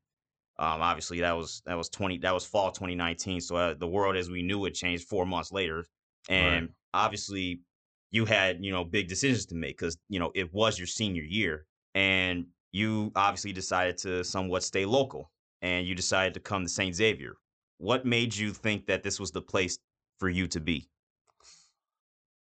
um, 0.58 0.80
obviously 0.82 1.20
that 1.20 1.32
was 1.32 1.62
that 1.66 1.76
was 1.76 1.88
twenty 1.88 2.18
that 2.18 2.32
was 2.32 2.46
fall 2.46 2.70
2019. 2.70 3.40
So 3.40 3.56
uh, 3.56 3.74
the 3.74 3.88
world 3.88 4.16
as 4.16 4.30
we 4.30 4.42
knew 4.42 4.64
it 4.66 4.74
changed 4.74 5.08
four 5.08 5.26
months 5.26 5.52
later, 5.52 5.84
and 6.28 6.70
obviously 6.92 7.62
you 8.10 8.24
had 8.24 8.64
you 8.64 8.70
know 8.70 8.84
big 8.84 9.08
decisions 9.08 9.46
to 9.46 9.54
make 9.56 9.78
because 9.78 9.98
you 10.08 10.18
know 10.20 10.30
it 10.34 10.52
was 10.52 10.78
your 10.78 10.86
senior 10.86 11.22
year. 11.22 11.66
And 11.96 12.46
you 12.72 13.12
obviously 13.14 13.52
decided 13.52 13.96
to 13.98 14.24
somewhat 14.24 14.62
stay 14.64 14.84
local. 14.84 15.30
And 15.62 15.86
you 15.86 15.94
decided 15.94 16.34
to 16.34 16.40
come 16.40 16.64
to 16.64 16.68
st 16.68 16.94
xavier 16.94 17.36
what 17.78 18.04
made 18.06 18.34
you 18.34 18.52
think 18.52 18.86
that 18.86 19.02
this 19.02 19.20
was 19.20 19.32
the 19.32 19.42
place 19.42 19.78
for 20.18 20.28
you 20.28 20.46
to 20.48 20.60
be 20.60 20.88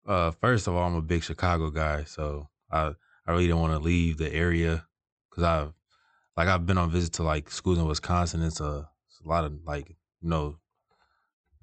Uh, 0.05 0.31
first 0.31 0.67
of 0.67 0.73
all, 0.73 0.87
I'm 0.87 0.95
a 0.95 1.01
big 1.01 1.23
Chicago 1.23 1.69
guy, 1.69 2.03
so 2.05 2.49
I 2.71 2.93
I 3.25 3.31
really 3.31 3.47
didn't 3.47 3.61
want 3.61 3.73
to 3.73 3.79
leave 3.79 4.17
the 4.17 4.33
area 4.33 4.87
because 5.29 5.43
I've 5.43 5.73
like 6.37 6.47
I've 6.47 6.65
been 6.65 6.77
on 6.77 6.89
visit 6.91 7.13
to 7.13 7.23
like 7.23 7.49
schools 7.51 7.77
in 7.77 7.85
Wisconsin. 7.85 8.41
It's 8.43 8.59
a, 8.61 8.89
it's 9.07 9.21
a 9.21 9.27
lot 9.27 9.45
of 9.45 9.53
like 9.65 9.89
you 9.89 10.29
know, 10.29 10.59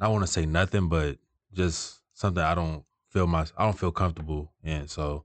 I 0.00 0.08
want 0.08 0.24
to 0.24 0.30
say 0.32 0.46
nothing, 0.46 0.88
but 0.88 1.18
just 1.52 2.00
something 2.14 2.42
I 2.42 2.54
don't 2.54 2.84
feel 3.10 3.26
my 3.26 3.46
I 3.56 3.64
don't 3.64 3.78
feel 3.78 3.92
comfortable 3.92 4.52
in. 4.62 4.88
So 4.88 5.24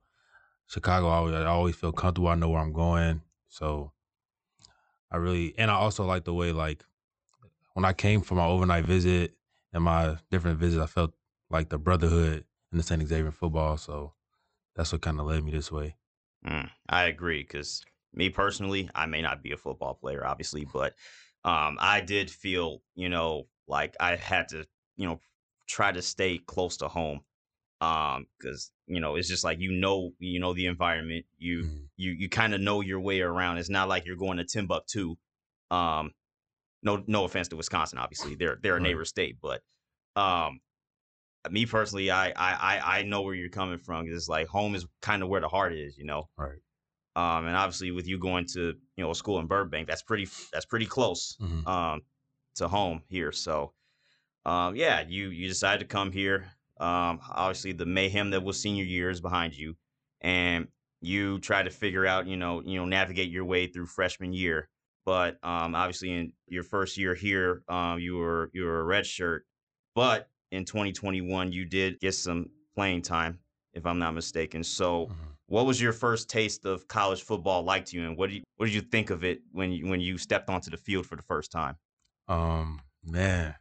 Chicago, 0.67 1.09
I 1.09 1.15
always, 1.17 1.35
I 1.35 1.45
always 1.45 1.75
feel 1.75 1.91
comfortable. 1.93 2.29
I 2.29 2.35
know 2.35 2.49
where 2.49 2.61
I'm 2.61 2.73
going, 2.73 3.21
so 3.49 3.93
I 5.11 5.17
really 5.17 5.53
and 5.57 5.69
I 5.69 5.75
also 5.75 6.05
like 6.05 6.23
the 6.25 6.33
way 6.33 6.51
like 6.51 6.83
when 7.73 7.85
I 7.85 7.93
came 7.93 8.21
for 8.21 8.35
my 8.35 8.45
overnight 8.45 8.85
visit 8.85 9.35
and 9.73 9.83
my 9.83 10.17
different 10.31 10.59
visits, 10.59 10.81
I 10.81 10.87
felt 10.87 11.13
like 11.49 11.69
the 11.69 11.77
brotherhood 11.77 12.45
in 12.71 12.77
the 12.77 12.83
St. 12.83 13.05
Xavier 13.07 13.31
football. 13.31 13.77
So 13.77 14.13
that's 14.75 14.91
what 14.91 15.01
kind 15.01 15.19
of 15.19 15.27
led 15.27 15.43
me 15.43 15.51
this 15.51 15.71
way. 15.71 15.97
Mm, 16.45 16.69
I 16.89 17.03
agree 17.05 17.41
because 17.43 17.83
me 18.13 18.29
personally, 18.29 18.89
I 18.93 19.05
may 19.05 19.21
not 19.21 19.41
be 19.41 19.51
a 19.51 19.57
football 19.57 19.95
player, 19.95 20.25
obviously, 20.25 20.65
but 20.65 20.95
um, 21.43 21.77
I 21.79 22.01
did 22.01 22.29
feel, 22.29 22.81
you 22.95 23.09
know, 23.09 23.47
like 23.67 23.95
I 23.99 24.15
had 24.15 24.49
to, 24.49 24.67
you 24.97 25.07
know, 25.07 25.19
try 25.67 25.91
to 25.91 26.01
stay 26.01 26.37
close 26.39 26.77
to 26.77 26.87
home 26.87 27.21
um 27.81 28.27
because 28.39 28.71
you 28.87 28.99
know 29.01 29.15
it's 29.17 29.27
just 29.27 29.43
like 29.43 29.59
you 29.59 29.71
know 29.71 30.13
you 30.19 30.39
know 30.39 30.53
the 30.53 30.65
environment 30.67 31.25
you 31.37 31.65
Mhm. 31.65 31.89
you 31.97 32.11
you 32.11 32.29
kind 32.29 32.53
of 32.53 32.61
know 32.61 32.81
your 32.81 32.99
way 33.01 33.21
around 33.21 33.57
it's 33.57 33.69
not 33.69 33.89
like 33.89 34.05
you're 34.05 34.15
going 34.17 34.37
to 34.37 34.45
timbuktu 34.45 35.15
um 35.71 36.11
no 36.83 37.03
no 37.07 37.25
offense 37.25 37.47
to 37.49 37.55
wisconsin 37.57 37.99
obviously 37.99 38.35
they're 38.35 38.57
they're 38.61 38.77
a 38.77 38.79
Right. 38.79 38.83
neighbor 38.83 39.05
state 39.05 39.37
but 39.41 39.61
um 40.15 40.59
me 41.51 41.65
personally 41.65 42.11
I 42.11 42.29
I 42.29 42.33
I 42.77 42.99
I 42.99 43.03
know 43.03 43.21
where 43.21 43.35
you're 43.35 43.49
coming 43.49 43.77
from 43.79 44.07
it's 44.07 44.29
like 44.29 44.47
home 44.47 44.75
is 44.75 44.85
kind 45.01 45.23
of 45.23 45.29
where 45.29 45.41
the 45.41 45.49
heart 45.49 45.73
is 45.73 45.97
you 45.97 46.05
know 46.05 46.29
Right. 46.37 46.59
um 47.15 47.47
and 47.47 47.55
obviously 47.57 47.91
with 47.91 48.07
you 48.07 48.19
going 48.19 48.45
to 48.53 48.75
you 48.97 49.03
know 49.03 49.11
a 49.11 49.15
school 49.15 49.39
in 49.39 49.47
burbank 49.47 49.87
that's 49.87 50.03
pretty 50.03 50.27
that's 50.53 50.65
pretty 50.65 50.85
close 50.87 51.37
Mhm. 51.41 51.67
um 51.67 52.01
to 52.55 52.67
home 52.67 53.03
here 53.09 53.31
so 53.31 53.73
um 54.45 54.75
yeah 54.75 55.05
you 55.07 55.29
you 55.29 55.47
decided 55.47 55.79
to 55.79 55.85
come 55.85 56.11
here 56.11 56.51
um 56.79 57.19
obviously 57.29 57.71
the 57.73 57.85
mayhem 57.85 58.31
that 58.31 58.43
was 58.43 58.61
senior 58.61 58.83
year 58.83 59.09
is 59.09 59.21
behind 59.21 59.55
you 59.55 59.75
and 60.21 60.67
you 61.01 61.39
try 61.39 61.63
to 61.63 61.69
figure 61.69 62.05
out 62.05 62.27
you 62.27 62.37
know 62.37 62.61
you 62.63 62.77
know 62.77 62.85
navigate 62.85 63.29
your 63.31 63.45
way 63.45 63.67
through 63.67 63.85
freshman 63.85 64.33
year 64.33 64.69
but 65.05 65.37
um 65.43 65.75
obviously 65.75 66.11
in 66.11 66.33
your 66.47 66.63
first 66.63 66.97
year 66.97 67.13
here 67.15 67.63
um 67.67 67.99
you 67.99 68.15
were 68.17 68.49
you 68.53 68.63
were 68.63 68.79
a 68.79 68.83
red 68.83 69.05
shirt 69.05 69.45
but 69.95 70.29
in 70.51 70.65
2021 70.65 71.51
you 71.51 71.65
did 71.65 71.99
get 71.99 72.13
some 72.13 72.49
playing 72.75 73.01
time 73.01 73.39
if 73.73 73.85
i'm 73.85 73.99
not 73.99 74.13
mistaken 74.13 74.63
so 74.63 75.07
Mhm. 75.07 75.15
what 75.47 75.65
was 75.65 75.81
your 75.81 75.93
first 75.93 76.29
taste 76.29 76.65
of 76.65 76.87
college 76.87 77.21
football 77.23 77.63
like 77.63 77.85
to 77.85 77.97
you 77.97 78.05
and 78.07 78.17
what 78.17 78.29
do 78.29 78.35
you 78.37 78.43
what 78.57 78.65
did 78.67 78.75
you 78.75 78.81
think 78.81 79.09
of 79.09 79.23
it 79.23 79.41
when 79.51 79.71
you 79.71 79.87
when 79.87 79.99
you 79.99 80.17
stepped 80.17 80.49
onto 80.49 80.69
the 80.71 80.77
field 80.77 81.05
for 81.05 81.15
the 81.15 81.23
first 81.23 81.51
time 81.51 81.75
Um, 82.27 82.81
man. 83.03 83.55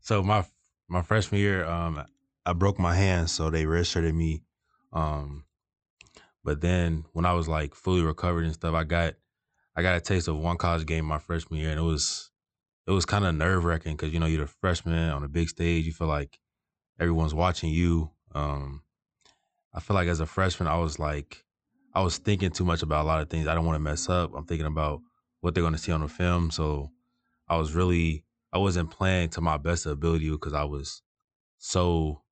So 0.00 0.22
my 0.22 0.44
my 0.88 1.00
freshman 1.02 1.40
year, 1.40 1.64
um, 1.64 2.04
I 2.44 2.52
broke 2.52 2.78
my 2.78 2.94
hand, 2.94 3.30
so 3.30 3.48
they 3.48 3.64
redshirted 3.64 4.14
me. 4.14 4.42
Um, 4.92 5.46
but 6.42 6.60
then 6.60 7.06
when 7.12 7.24
I 7.24 7.32
was 7.32 7.48
like 7.48 7.74
fully 7.74 8.02
recovered 8.02 8.44
and 8.44 8.52
stuff, 8.54 8.74
I 8.74 8.84
got 8.84 9.14
I 9.76 9.82
got 9.82 9.96
a 9.96 10.00
taste 10.00 10.28
of 10.28 10.38
one 10.38 10.56
college 10.56 10.86
game 10.86 11.04
my 11.04 11.18
freshman 11.18 11.60
year, 11.60 11.70
and 11.70 11.78
it 11.78 11.84
was 11.84 12.30
it 12.86 12.92
was 12.92 13.04
kind 13.04 13.24
of 13.24 13.34
nerve 13.34 13.64
wracking 13.64 13.96
because 13.96 14.12
you 14.12 14.20
know 14.20 14.26
you're 14.26 14.44
a 14.44 14.48
freshman 14.48 15.10
on 15.10 15.24
a 15.24 15.28
big 15.28 15.48
stage. 15.48 15.86
You 15.86 15.92
feel 15.92 16.06
like 16.06 16.38
everyone's 17.00 17.34
watching 17.34 17.70
you. 17.70 18.10
Um, 18.34 18.82
I 19.72 19.80
feel 19.80 19.94
like 19.94 20.08
as 20.08 20.20
a 20.20 20.26
freshman, 20.26 20.68
I 20.68 20.78
was 20.78 20.98
like 20.98 21.44
I 21.94 22.02
was 22.02 22.18
thinking 22.18 22.50
too 22.50 22.64
much 22.64 22.82
about 22.82 23.04
a 23.04 23.08
lot 23.08 23.20
of 23.20 23.30
things. 23.30 23.46
I 23.46 23.54
don't 23.54 23.66
want 23.66 23.76
to 23.76 23.80
mess 23.80 24.08
up. 24.08 24.32
I'm 24.34 24.46
thinking 24.46 24.66
about 24.66 25.00
what 25.40 25.54
they're 25.54 25.62
going 25.62 25.74
to 25.74 25.78
see 25.78 25.92
on 25.92 26.00
the 26.00 26.08
film, 26.08 26.50
so 26.50 26.90
I 27.48 27.56
was 27.56 27.74
really 27.74 28.24
I 28.52 28.58
wasn't 28.58 28.90
playing 28.90 29.30
to 29.30 29.40
my 29.40 29.56
best 29.56 29.86
ability 29.86 30.30
because 30.30 30.52
I 30.52 30.64
was 30.64 31.02
so 31.58 32.22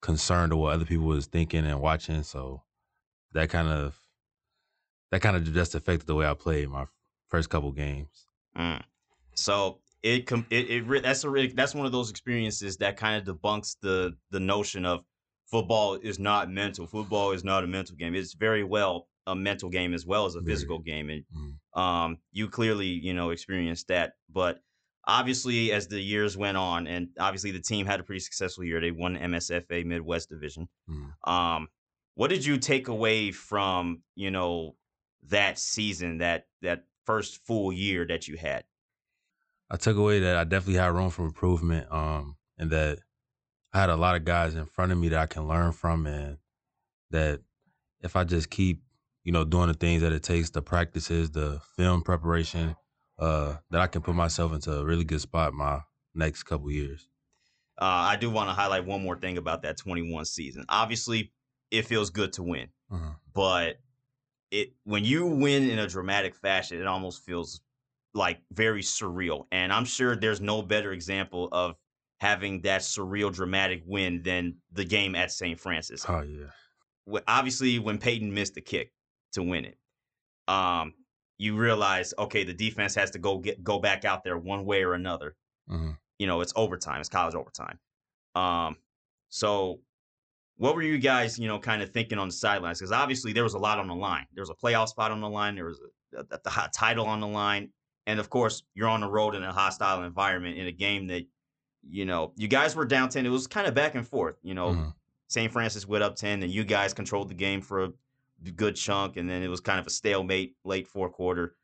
concerned 0.00 0.52
of 0.52 0.58
what 0.58 0.74
other 0.74 0.84
people 0.84 1.06
was 1.06 1.26
thinking 1.26 1.66
and 1.66 1.80
watching. 1.80 2.22
So 2.22 2.62
that 3.32 3.50
kind 3.50 3.68
of 3.68 3.99
that 5.10 5.22
kind 5.22 5.36
of 5.36 5.52
just 5.52 5.74
affected 5.74 6.06
the 6.06 6.14
way 6.14 6.26
I 6.26 6.34
played 6.34 6.68
my 6.68 6.86
first 7.28 7.48
couple 7.50 7.72
games. 7.72 8.26
Mm. 8.56 8.82
So 9.34 9.80
it 10.02 10.26
com- 10.26 10.46
it, 10.50 10.70
it 10.70 10.86
re- 10.86 11.00
that's 11.00 11.24
a 11.24 11.30
really, 11.30 11.48
that's 11.48 11.74
one 11.74 11.86
of 11.86 11.92
those 11.92 12.10
experiences 12.10 12.76
that 12.78 12.96
kind 12.96 13.26
of 13.28 13.36
debunks 13.36 13.76
the 13.80 14.16
the 14.30 14.40
notion 14.40 14.84
of 14.84 15.04
football 15.50 15.94
is 15.94 16.18
not 16.18 16.50
mental. 16.50 16.86
Football 16.86 17.32
is 17.32 17.44
not 17.44 17.64
a 17.64 17.66
mental 17.66 17.96
game. 17.96 18.14
It's 18.14 18.34
very 18.34 18.64
well 18.64 19.08
a 19.26 19.34
mental 19.36 19.68
game 19.68 19.92
as 19.94 20.06
well 20.06 20.26
as 20.26 20.34
a 20.34 20.42
physical 20.42 20.78
game, 20.78 21.10
and 21.10 21.24
Mm. 21.36 21.80
um, 21.80 22.18
you 22.32 22.48
clearly 22.48 22.86
you 22.86 23.12
know 23.14 23.30
experienced 23.30 23.88
that. 23.88 24.14
But 24.28 24.60
obviously, 25.06 25.72
as 25.72 25.88
the 25.88 26.00
years 26.00 26.36
went 26.36 26.56
on, 26.56 26.86
and 26.86 27.08
obviously 27.18 27.50
the 27.50 27.60
team 27.60 27.86
had 27.86 28.00
a 28.00 28.02
pretty 28.02 28.20
successful 28.20 28.64
year. 28.64 28.80
They 28.80 28.90
won 28.90 29.16
MSFA 29.16 29.84
Midwest 29.84 30.28
Division. 30.30 30.68
Mm. 30.88 31.30
Um, 31.30 31.68
what 32.14 32.28
did 32.30 32.44
you 32.44 32.56
take 32.58 32.88
away 32.88 33.30
from 33.30 34.02
you 34.14 34.30
know 34.30 34.74
that 35.28 35.58
season, 35.58 36.18
that 36.18 36.46
that 36.62 36.84
first 37.04 37.44
full 37.46 37.72
year 37.72 38.06
that 38.06 38.28
you 38.28 38.36
had? 38.36 38.64
I 39.70 39.76
took 39.76 39.96
away 39.96 40.20
that 40.20 40.36
I 40.36 40.44
definitely 40.44 40.80
had 40.80 40.92
room 40.92 41.10
for 41.10 41.24
improvement, 41.24 41.90
um, 41.92 42.36
and 42.58 42.70
that 42.70 42.98
I 43.72 43.80
had 43.80 43.90
a 43.90 43.96
lot 43.96 44.16
of 44.16 44.24
guys 44.24 44.54
in 44.54 44.66
front 44.66 44.92
of 44.92 44.98
me 44.98 45.08
that 45.10 45.18
I 45.20 45.26
can 45.26 45.46
learn 45.46 45.72
from, 45.72 46.06
and 46.06 46.38
that 47.10 47.40
if 48.00 48.16
I 48.16 48.24
just 48.24 48.50
keep, 48.50 48.82
you 49.24 49.32
know, 49.32 49.44
doing 49.44 49.68
the 49.68 49.74
things 49.74 50.02
that 50.02 50.12
it 50.12 50.22
takes, 50.22 50.50
the 50.50 50.62
practices, 50.62 51.30
the 51.30 51.60
film 51.76 52.02
preparation, 52.02 52.74
uh, 53.18 53.56
that 53.70 53.80
I 53.80 53.86
can 53.86 54.02
put 54.02 54.14
myself 54.14 54.52
into 54.52 54.72
a 54.72 54.84
really 54.84 55.04
good 55.04 55.20
spot 55.20 55.52
my 55.52 55.80
next 56.14 56.44
couple 56.44 56.70
years. 56.70 57.08
Uh, 57.80 57.84
I 57.84 58.16
do 58.16 58.28
want 58.30 58.48
to 58.48 58.54
highlight 58.54 58.84
one 58.84 59.02
more 59.02 59.16
thing 59.16 59.38
about 59.38 59.62
that 59.62 59.76
21 59.76 60.24
season. 60.24 60.64
Obviously, 60.68 61.32
it 61.70 61.86
feels 61.86 62.10
good 62.10 62.32
to 62.34 62.42
win, 62.42 62.68
Uh-huh. 62.90 63.12
but 63.32 63.78
it 64.50 64.74
when 64.84 65.04
you 65.04 65.26
win 65.26 65.70
in 65.70 65.78
a 65.78 65.86
dramatic 65.88 66.34
fashion, 66.34 66.80
it 66.80 66.86
almost 66.86 67.24
feels 67.24 67.60
like 68.14 68.42
very 68.52 68.82
surreal. 68.82 69.46
And 69.52 69.72
I'm 69.72 69.84
sure 69.84 70.16
there's 70.16 70.40
no 70.40 70.62
better 70.62 70.92
example 70.92 71.48
of 71.52 71.76
having 72.20 72.62
that 72.62 72.82
surreal, 72.82 73.32
dramatic 73.32 73.82
win 73.86 74.22
than 74.22 74.58
the 74.72 74.84
game 74.84 75.14
at 75.14 75.30
St. 75.32 75.58
Francis. 75.58 76.04
Oh 76.08 76.22
yeah. 76.22 76.50
Obviously, 77.26 77.78
when 77.78 77.98
Peyton 77.98 78.32
missed 78.32 78.54
the 78.54 78.60
kick 78.60 78.92
to 79.32 79.42
win 79.42 79.64
it, 79.64 79.78
um, 80.48 80.94
you 81.38 81.56
realize, 81.56 82.14
okay, 82.18 82.44
the 82.44 82.54
defense 82.54 82.94
has 82.96 83.12
to 83.12 83.18
go 83.18 83.38
get 83.38 83.64
go 83.64 83.78
back 83.80 84.04
out 84.04 84.24
there 84.24 84.38
one 84.38 84.64
way 84.66 84.84
or 84.84 84.94
another 84.94 85.36
Uh-huh. 85.70 85.94
you 86.18 86.26
know, 86.26 86.40
it's 86.42 86.52
overtime, 86.56 87.00
it's 87.00 87.08
college 87.10 87.34
overtime. 87.34 87.80
Um, 88.34 88.78
so 89.30 89.82
what 90.60 90.74
were 90.74 90.82
you 90.82 90.98
guys, 90.98 91.38
you 91.38 91.48
know, 91.48 91.58
kind 91.58 91.80
of 91.80 91.88
thinking 91.90 92.18
on 92.18 92.28
the 92.28 92.34
sidelines? 92.34 92.78
Because 92.78 92.92
obviously 92.92 93.32
there 93.32 93.44
was 93.44 93.54
a 93.54 93.58
lot 93.58 93.78
on 93.78 93.88
the 93.88 93.94
line. 93.94 94.26
There 94.34 94.42
was 94.42 94.50
a 94.50 94.54
playoff 94.54 94.88
spot 94.88 95.10
on 95.10 95.22
the 95.22 95.28
line. 95.28 95.54
There 95.54 95.64
was 95.64 95.80
a, 96.14 96.20
a, 96.20 96.24
the 96.44 96.68
title 96.74 97.06
on 97.06 97.20
the 97.20 97.26
line, 97.26 97.70
and 98.06 98.20
of 98.20 98.28
course 98.28 98.62
you're 98.74 98.86
on 98.86 99.00
the 99.00 99.08
road 99.08 99.34
in 99.34 99.42
a 99.42 99.52
hostile 99.54 100.02
environment 100.04 100.58
in 100.58 100.66
a 100.66 100.72
game 100.72 101.06
that, 101.06 101.24
you 101.88 102.04
know, 102.04 102.34
you 102.36 102.46
guys 102.46 102.76
were 102.76 102.84
down 102.84 103.08
ten. 103.08 103.24
It 103.24 103.30
was 103.30 103.46
kind 103.46 103.66
of 103.66 103.72
back 103.72 103.94
and 103.94 104.06
forth. 104.06 104.36
You 104.42 104.52
know, 104.52 104.68
Mhm. 104.74 104.94
St. 105.28 105.50
Francis 105.50 105.86
went 105.88 106.04
up 106.04 106.14
ten, 106.14 106.42
and 106.42 106.52
you 106.52 106.62
guys 106.64 106.92
controlled 106.92 107.30
the 107.30 107.34
game 107.34 107.62
for 107.62 107.84
a 107.84 107.92
good 108.54 108.76
chunk, 108.76 109.16
and 109.16 109.30
then 109.30 109.42
it 109.42 109.48
was 109.48 109.60
kind 109.62 109.80
of 109.80 109.86
a 109.86 109.90
stalemate 109.90 110.56
late 110.64 110.86
fourth 110.86 111.12
quarter. 111.12 111.56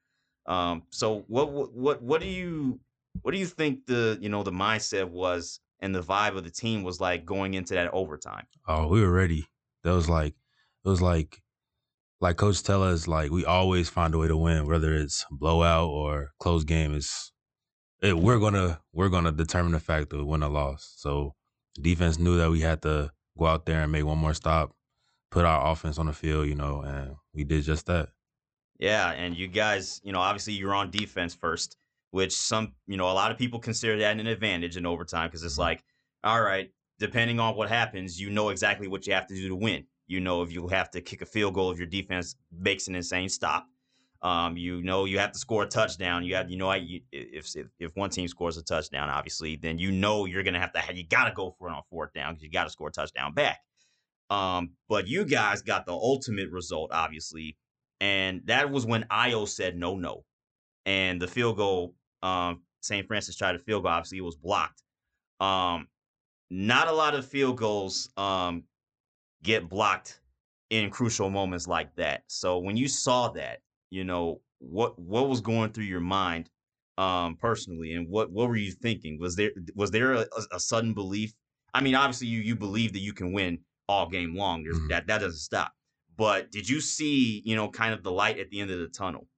Um, 0.47 0.85
so 0.89 1.25
what 1.29 1.51
what 1.51 1.75
what 1.75 2.03
what 2.03 2.21
do 2.23 2.29
you 2.29 2.81
what 3.21 3.33
do 3.33 3.39
you 3.39 3.47
think 3.47 3.85
the 3.85 4.17
you 4.23 4.31
know 4.31 4.43
the 4.43 4.53
mindset 4.53 5.11
was 5.11 5.61
and 5.81 5.95
the 5.95 6.03
vibe 6.03 6.37
of 6.37 6.45
the 6.45 6.51
team 6.51 6.83
was 6.83 7.01
like 7.01 7.25
going 7.25 7.55
into 7.55 7.75
that 7.75 7.93
overtime? 7.93 8.47
Oh, 8.67 8.89
we 8.89 9.01
were 9.01 9.13
ready. 9.13 9.47
That 9.85 9.93
was 9.93 10.09
like 10.09 10.35
it 10.85 10.89
was 10.89 11.03
like 11.03 11.43
like 12.21 12.37
coach 12.37 12.63
tell 12.63 12.83
us 12.83 13.07
like 13.07 13.31
we 13.31 13.45
always 13.45 13.89
find 13.89 14.15
a 14.15 14.19
way 14.19 14.29
to 14.29 14.37
win, 14.37 14.67
whether 14.67 14.95
it's 14.95 15.25
blowout 15.31 15.89
or 15.89 16.33
close 16.39 16.65
game. 16.65 16.95
It's 16.95 17.33
it, 18.03 18.17
we're 18.17 18.39
gonna 18.39 18.81
we're 18.93 19.09
gonna 19.09 19.33
determine 19.33 19.73
the 19.73 19.81
fact 19.81 20.13
of 20.13 20.25
win 20.25 20.43
or 20.43 20.51
loss. 20.51 20.95
So 20.97 21.35
defense 21.81 22.19
knew 22.19 22.37
that 22.39 22.51
we 22.51 22.61
had 22.61 22.83
to 22.83 23.11
go 23.39 23.47
out 23.47 23.67
there 23.67 23.83
and 23.83 23.93
make 23.93 24.05
one 24.05 24.19
more 24.19 24.35
stop, 24.35 24.75
put 25.31 25.45
our 25.45 25.71
offense 25.71 25.99
on 25.99 26.07
the 26.07 26.13
field, 26.13 26.47
you 26.47 26.55
know, 26.55 26.81
and 26.83 27.17
we 27.35 27.45
did 27.45 27.65
just 27.65 27.87
that. 27.87 28.09
Yeah, 28.79 29.11
and 29.13 29.37
you 29.37 29.49
guys, 29.49 30.01
you 30.05 30.13
know, 30.13 30.21
obviously 30.21 30.55
you're 30.55 30.75
on 30.75 30.91
defense 30.91 31.35
first, 31.35 31.77
which 32.17 32.33
some, 32.35 32.75
you 32.87 32.97
know, 32.97 33.11
a 33.11 33.15
lot 33.15 33.31
of 33.33 33.39
people 33.39 33.61
consider 33.61 33.99
that 33.99 34.19
an 34.19 34.27
advantage 34.27 34.77
in 34.77 34.87
overtime 34.87 35.29
because 35.29 35.45
it's 35.45 35.59
Mhm. 35.59 35.59
like, 35.59 35.85
all 36.25 36.43
right, 36.43 36.73
depending 36.99 37.41
on 37.41 37.57
what 37.57 37.69
happens, 37.69 38.21
you 38.21 38.31
know 38.31 38.49
exactly 38.51 38.89
what 38.89 39.07
you 39.07 39.13
have 39.15 39.27
to 39.29 39.35
do 39.35 39.49
to 39.49 39.57
win. 39.57 39.87
You 40.09 40.21
know 40.21 40.43
if 40.43 40.53
you 40.53 40.69
have 40.69 40.91
to 40.93 41.01
kick 41.03 41.23
a 41.23 41.27
field 41.27 41.55
goal 41.55 41.71
if 41.73 41.79
your 41.79 41.87
defense 41.89 42.37
makes 42.53 42.89
an 42.89 42.97
insane 42.97 43.29
stop. 43.29 43.69
Um, 44.23 44.57
you 44.57 44.83
know 44.83 45.05
you 45.05 45.19
have 45.19 45.33
to 45.33 45.39
score 45.39 45.65
a 45.65 45.69
touchdown. 45.69 46.25
You 46.25 46.37
have, 46.37 46.51
you 46.51 46.57
know, 46.57 46.73
you, 46.73 47.03
if, 47.13 47.55
if 47.55 47.69
if 47.79 47.97
one 47.97 48.11
team 48.11 48.27
scores 48.29 48.57
a 48.57 48.63
touchdown, 48.63 49.11
obviously, 49.11 49.57
then 49.57 49.79
you 49.79 49.93
know 49.93 50.25
you're 50.25 50.43
gonna 50.43 50.61
have 50.61 50.73
to, 50.73 50.83
you 50.95 51.07
got 51.07 51.27
to 51.29 51.33
go 51.35 51.51
for 51.59 51.69
it 51.69 51.73
on 51.73 51.83
fourth 51.91 52.13
down 52.15 52.35
because 52.35 52.43
you 52.45 52.51
got 52.51 52.65
to 52.65 52.71
score 52.71 52.89
a 52.89 52.93
touchdown 52.93 53.35
back. 53.35 53.61
Um, 54.31 54.77
but 54.89 55.07
you 55.09 55.25
guys 55.25 55.63
got 55.63 55.87
the 55.87 55.93
ultimate 55.93 56.51
result, 56.51 56.93
obviously, 56.93 57.59
and 58.01 58.47
that 58.47 58.71
was 58.71 58.87
when 58.87 59.07
Io 59.11 59.45
said 59.45 59.77
no, 59.77 59.97
no, 59.97 60.25
and 60.87 61.23
the 61.23 61.29
field 61.29 61.59
goal. 61.59 61.96
Um, 62.23 62.63
St. 62.81 63.07
Francis 63.07 63.37
tried 63.37 63.55
a 63.55 63.59
field 63.59 63.83
goal. 63.83 63.93
Obviously, 63.93 64.19
it 64.19 64.23
was 64.23 64.37
blocked. 64.37 64.83
Um, 65.41 65.89
not 66.51 66.89
a 66.89 66.93
lot 66.93 67.15
of 67.15 67.27
field 67.27 67.57
goals 67.59 68.09
um 68.17 68.65
get 69.43 69.69
blocked 69.69 70.21
in 70.71 70.91
crucial 70.91 71.31
moments 71.31 71.67
like 71.67 71.95
that. 71.97 72.23
So 72.29 72.59
when 72.59 72.77
you 72.77 72.89
saw 72.89 73.29
that, 73.31 73.61
you 73.91 74.05
know, 74.05 74.41
what 74.59 74.99
what 74.99 75.29
was 75.29 75.41
going 75.41 75.73
through 75.73 75.85
your 75.85 76.01
mind 76.01 76.49
um 76.99 77.37
personally 77.37 77.93
and 77.93 78.09
what 78.09 78.31
what 78.33 78.49
were 78.49 78.57
you 78.57 78.73
thinking 78.73 79.19
was 79.21 79.37
there 79.37 79.51
was 79.75 79.91
there 79.91 80.15
a, 80.15 80.27
a 80.51 80.59
sudden 80.59 80.95
belief 80.95 81.35
i 81.75 81.81
mean 81.83 81.95
obviously 81.95 82.27
you 82.27 82.41
you 82.41 82.57
believe 82.57 82.95
that 82.95 83.01
you 83.01 83.13
can 83.13 83.35
win 83.35 83.59
all 83.87 84.09
game 84.09 84.35
long 84.35 84.63
There's, 84.65 84.79
Mhm. 84.79 84.89
that 84.89 85.07
that 85.09 85.19
doesn't 85.19 85.39
stop 85.41 85.75
but 86.17 86.51
did 86.51 86.67
you 86.67 86.81
see 86.81 87.43
you 87.45 87.55
know 87.55 87.69
kind 87.69 87.93
of 87.93 88.03
the 88.03 88.11
light 88.11 88.39
at 88.39 88.49
the 88.49 88.61
end 88.61 88.71
of 88.71 88.79
the 88.79 88.89
tunnel 88.89 89.29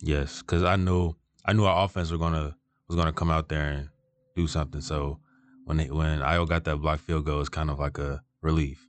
Yes, 0.00 0.42
because 0.42 0.62
I 0.62 0.76
knew 0.76 1.14
I 1.44 1.52
knew 1.52 1.64
our 1.64 1.84
offense 1.84 2.10
was 2.10 2.18
gonna 2.20 2.56
was 2.88 2.96
gonna 2.96 3.12
come 3.12 3.30
out 3.30 3.48
there 3.48 3.64
and 3.68 3.88
do 4.36 4.46
something. 4.46 4.80
So 4.80 5.18
when 5.64 5.76
they, 5.76 5.90
when 5.90 6.22
Io 6.22 6.44
got 6.46 6.64
that 6.64 6.76
block 6.76 7.00
field 7.00 7.24
goal, 7.24 7.40
it's 7.40 7.48
kind 7.48 7.70
of 7.70 7.78
like 7.78 7.98
a 7.98 8.22
relief. 8.42 8.86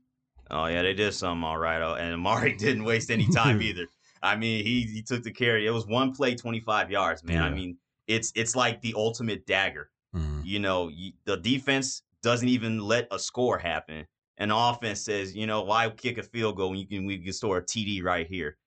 oh 0.52 0.66
yeah 0.66 0.82
they 0.82 0.94
did 0.94 1.14
something 1.14 1.44
all 1.44 1.58
right 1.58 1.82
oh, 1.82 1.94
and 1.96 2.14
amari 2.14 2.54
didn't 2.58 2.84
waste 2.84 3.10
any 3.12 3.28
time 3.28 3.62
either 3.70 3.86
i 4.22 4.36
mean 4.36 4.64
he 4.66 4.82
he 4.84 5.02
took 5.02 5.24
the 5.24 5.32
carry 5.32 5.66
it 5.68 5.72
was 5.72 5.86
one 5.88 6.12
play 6.14 6.36
25 6.36 6.92
yards 6.92 7.24
man 7.24 7.42
i 7.44 7.50
mean 7.50 7.78
it's 8.08 8.32
it's 8.36 8.56
like 8.56 8.82
the 8.82 8.94
ultimate 8.98 9.46
dagger 9.46 9.90
Mhm. 10.16 10.42
you 10.46 10.60
know, 10.60 10.90
you, 10.90 11.14
the 11.26 11.38
defense 11.38 12.04
doesn't 12.22 12.48
even 12.50 12.80
let 12.80 13.08
a 13.12 13.18
score 13.18 13.58
happen. 13.58 14.06
And 14.38 14.52
the 14.52 14.56
offense 14.56 15.02
says, 15.02 15.36
you 15.36 15.48
know, 15.48 15.64
why 15.64 15.90
kick 15.90 16.20
a 16.20 16.24
field 16.24 16.56
goal 16.58 16.70
when 16.70 16.78
you 16.80 16.86
can 16.88 17.06
we 17.08 17.18
can 17.18 17.34
store 17.34 17.58
a 17.58 17.64
TD 17.64 18.04
right 18.04 18.28
here. 18.28 18.58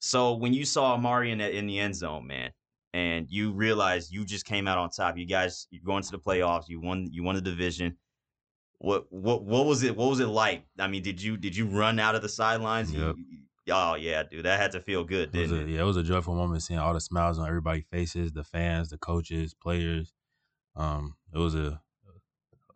So 0.00 0.34
when 0.34 0.52
you 0.52 0.64
saw 0.66 0.92
Amari 0.94 1.30
in 1.32 1.38
the, 1.38 1.48
in 1.56 1.66
the 1.66 1.78
end 1.78 1.94
zone, 1.96 2.26
man, 2.26 2.50
and 2.92 3.26
you 3.30 3.52
realize 3.52 4.10
you 4.10 4.24
just 4.24 4.44
came 4.44 4.66
out 4.68 4.78
on 4.78 4.90
top, 4.90 5.16
you 5.16 5.26
guys 5.26 5.66
you're 5.70 5.84
going 5.84 6.02
to 6.02 6.10
the 6.10 6.18
playoffs, 6.18 6.64
you 6.68 6.80
won 6.80 7.08
you 7.10 7.22
won 7.22 7.34
the 7.34 7.40
division. 7.40 7.96
What 8.78 9.06
what 9.10 9.44
what 9.44 9.66
was 9.66 9.82
it? 9.82 9.96
What 9.96 10.08
was 10.10 10.20
it 10.20 10.26
like? 10.26 10.64
I 10.78 10.86
mean, 10.88 11.02
did 11.02 11.20
you 11.22 11.36
did 11.36 11.54
you 11.56 11.66
run 11.66 11.98
out 11.98 12.14
of 12.14 12.22
the 12.22 12.28
sidelines? 12.28 12.92
Yep. 12.92 13.16
you- 13.16 13.24
oh 13.72 13.94
yeah, 13.94 14.22
dude, 14.24 14.44
that 14.46 14.58
had 14.58 14.72
to 14.72 14.80
feel 14.80 15.04
good, 15.04 15.28
It 15.28 15.32
didn't 15.32 15.56
a, 15.58 15.60
it? 15.62 15.68
yeah, 15.68 15.80
it 15.82 15.84
was 15.84 15.96
a 15.96 16.02
joyful 16.02 16.34
moment 16.34 16.62
seeing 16.62 16.80
all 16.80 16.92
the 16.94 17.00
smiles 17.00 17.38
on 17.38 17.46
everybody's 17.46 17.84
faces, 17.90 18.32
the 18.32 18.42
fans, 18.42 18.88
the 18.88 18.98
coaches, 18.98 19.54
players. 19.54 20.12
Um, 20.74 21.14
it 21.32 21.38
was 21.38 21.54
a, 21.54 21.80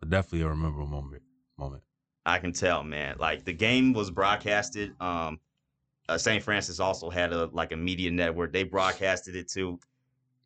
definitely 0.07 0.41
a 0.41 0.55
memorable 0.55 0.87
moment. 0.87 1.23
Moment. 1.57 1.83
I 2.25 2.39
can 2.39 2.51
tell, 2.53 2.83
man. 2.83 3.15
Like 3.19 3.45
the 3.45 3.53
game 3.53 3.93
was 3.93 4.11
broadcasted. 4.11 4.93
Um, 5.01 5.39
uh, 6.07 6.17
St. 6.17 6.43
Francis 6.43 6.79
also 6.79 7.09
had 7.09 7.33
a 7.33 7.45
like 7.51 7.71
a 7.71 7.77
media 7.77 8.11
network. 8.11 8.53
They 8.53 8.63
broadcasted 8.63 9.35
it 9.35 9.49
too. 9.49 9.79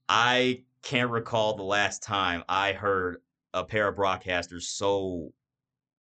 I 0.10 0.64
can't 0.82 1.12
recall 1.12 1.56
the 1.56 1.64
last 1.64 2.02
time 2.04 2.44
I 2.50 2.74
heard 2.74 3.18
a 3.54 3.64
pair 3.64 3.88
of 3.88 3.96
broadcasters 3.96 4.64
so 4.64 5.32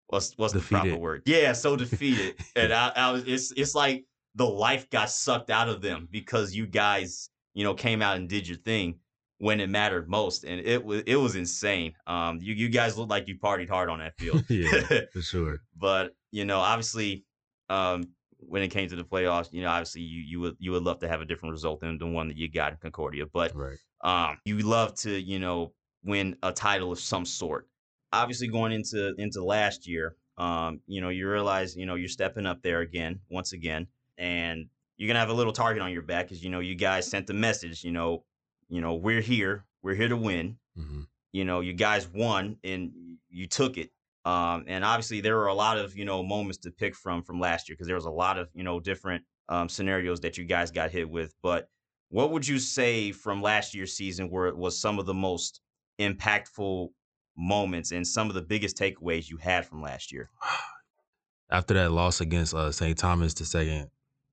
what's 0.08 0.32
what's 0.36 0.54
the 0.54 0.60
proper 0.60 0.84
Defeated. 0.84 1.00
word? 1.00 1.22
Yeah, 1.26 1.52
so 1.52 1.76
defeated. 1.76 2.34
and 2.56 2.72
I, 2.72 2.92
I 2.96 3.12
was 3.12 3.24
it's 3.26 3.52
it's 3.52 3.74
like 3.74 4.04
the 4.34 4.46
life 4.46 4.88
got 4.90 5.10
sucked 5.10 5.50
out 5.50 5.68
of 5.68 5.80
them 5.82 6.08
because 6.10 6.54
you 6.54 6.66
guys, 6.66 7.30
you 7.54 7.64
know, 7.64 7.74
came 7.74 8.02
out 8.02 8.16
and 8.16 8.28
did 8.28 8.48
your 8.48 8.58
thing 8.58 8.98
when 9.38 9.60
it 9.60 9.68
mattered 9.68 10.08
most. 10.08 10.44
And 10.44 10.60
it 10.60 10.84
was 10.84 11.02
it 11.06 11.16
was 11.16 11.36
insane. 11.36 11.92
Um 12.06 12.38
you 12.40 12.54
you 12.54 12.68
guys 12.68 12.96
looked 12.96 13.10
like 13.10 13.28
you 13.28 13.38
partied 13.38 13.68
hard 13.68 13.90
on 13.90 13.98
that 13.98 14.16
field. 14.18 14.44
yeah, 14.48 15.00
for 15.12 15.22
sure. 15.22 15.60
but 15.76 16.14
you 16.30 16.44
know, 16.44 16.58
obviously, 16.58 17.24
um, 17.70 18.04
when 18.40 18.62
it 18.62 18.68
came 18.68 18.88
to 18.88 18.96
the 18.96 19.04
playoffs, 19.04 19.52
you 19.52 19.62
know, 19.62 19.68
obviously 19.68 20.02
you 20.02 20.22
you 20.22 20.40
would 20.40 20.56
you 20.58 20.72
would 20.72 20.82
love 20.82 21.00
to 21.00 21.08
have 21.08 21.20
a 21.20 21.24
different 21.24 21.52
result 21.52 21.80
than 21.80 21.98
the 21.98 22.06
one 22.06 22.28
that 22.28 22.36
you 22.36 22.50
got 22.50 22.72
in 22.72 22.78
Concordia, 22.78 23.26
but 23.26 23.54
Right. 23.54 23.78
Um, 24.02 24.38
you 24.44 24.58
love 24.58 24.94
to 24.96 25.10
you 25.10 25.38
know 25.38 25.72
win 26.04 26.36
a 26.42 26.52
title 26.52 26.92
of 26.92 26.98
some 27.00 27.24
sort. 27.24 27.68
Obviously, 28.12 28.48
going 28.48 28.72
into 28.72 29.14
into 29.18 29.44
last 29.44 29.86
year, 29.86 30.16
um, 30.36 30.80
you 30.86 31.00
know, 31.00 31.08
you 31.08 31.28
realize 31.28 31.76
you 31.76 31.86
know 31.86 31.94
you're 31.94 32.08
stepping 32.08 32.46
up 32.46 32.62
there 32.62 32.80
again, 32.80 33.20
once 33.30 33.52
again, 33.52 33.86
and 34.16 34.66
you're 34.96 35.08
gonna 35.08 35.20
have 35.20 35.30
a 35.30 35.34
little 35.34 35.52
target 35.52 35.82
on 35.82 35.92
your 35.92 36.02
back 36.02 36.26
because 36.26 36.42
you 36.42 36.50
know 36.50 36.60
you 36.60 36.74
guys 36.74 37.08
sent 37.08 37.26
the 37.26 37.34
message, 37.34 37.84
you 37.84 37.92
know, 37.92 38.24
you 38.68 38.80
know 38.80 38.94
we're 38.94 39.20
here, 39.20 39.64
we're 39.82 39.94
here 39.94 40.08
to 40.08 40.16
win 40.16 40.58
hmm 40.74 41.02
you 41.32 41.44
know, 41.44 41.60
you 41.60 41.72
guys 41.72 42.08
won 42.08 42.56
and 42.64 42.90
you 43.28 43.46
took 43.46 43.76
it. 43.76 43.90
Um, 44.24 44.64
and 44.66 44.84
obviously 44.84 45.20
there 45.20 45.36
were 45.36 45.46
a 45.46 45.54
lot 45.54 45.78
of, 45.78 45.96
you 45.96 46.04
know, 46.04 46.22
moments 46.22 46.58
to 46.58 46.70
pick 46.70 46.94
from 46.94 47.22
from 47.22 47.40
last 47.40 47.68
year 47.68 47.74
because 47.74 47.86
there 47.86 47.96
was 47.96 48.04
a 48.04 48.10
lot 48.10 48.38
of, 48.38 48.48
you 48.54 48.62
know, 48.64 48.80
different 48.80 49.24
um, 49.48 49.68
scenarios 49.68 50.20
that 50.20 50.36
you 50.36 50.44
guys 50.44 50.70
got 50.70 50.90
hit 50.90 51.08
with. 51.08 51.34
But 51.42 51.68
what 52.10 52.30
would 52.30 52.46
you 52.46 52.58
say 52.58 53.12
from 53.12 53.42
last 53.42 53.74
year's 53.74 53.92
season 53.94 54.30
where 54.30 54.46
it 54.46 54.56
was 54.56 54.80
some 54.80 54.98
of 54.98 55.06
the 55.06 55.14
most 55.14 55.60
impactful 55.98 56.88
moments 57.36 57.92
and 57.92 58.06
some 58.06 58.28
of 58.28 58.34
the 58.34 58.42
biggest 58.42 58.76
takeaways 58.76 59.28
you 59.28 59.36
had 59.36 59.66
from 59.66 59.82
last 59.82 60.12
year? 60.12 60.30
After 61.50 61.74
that 61.74 61.92
loss 61.92 62.20
against 62.20 62.54
uh, 62.54 62.70
St. 62.72 62.96
Thomas, 62.98 63.32
the 63.34 63.44
second 63.44 63.90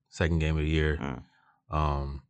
second 0.09 0.39
game 0.39 0.57
of 0.57 0.63
the 0.63 0.69
year, 0.69 0.97
Mm. 1.01 1.23
um, 1.69 2.21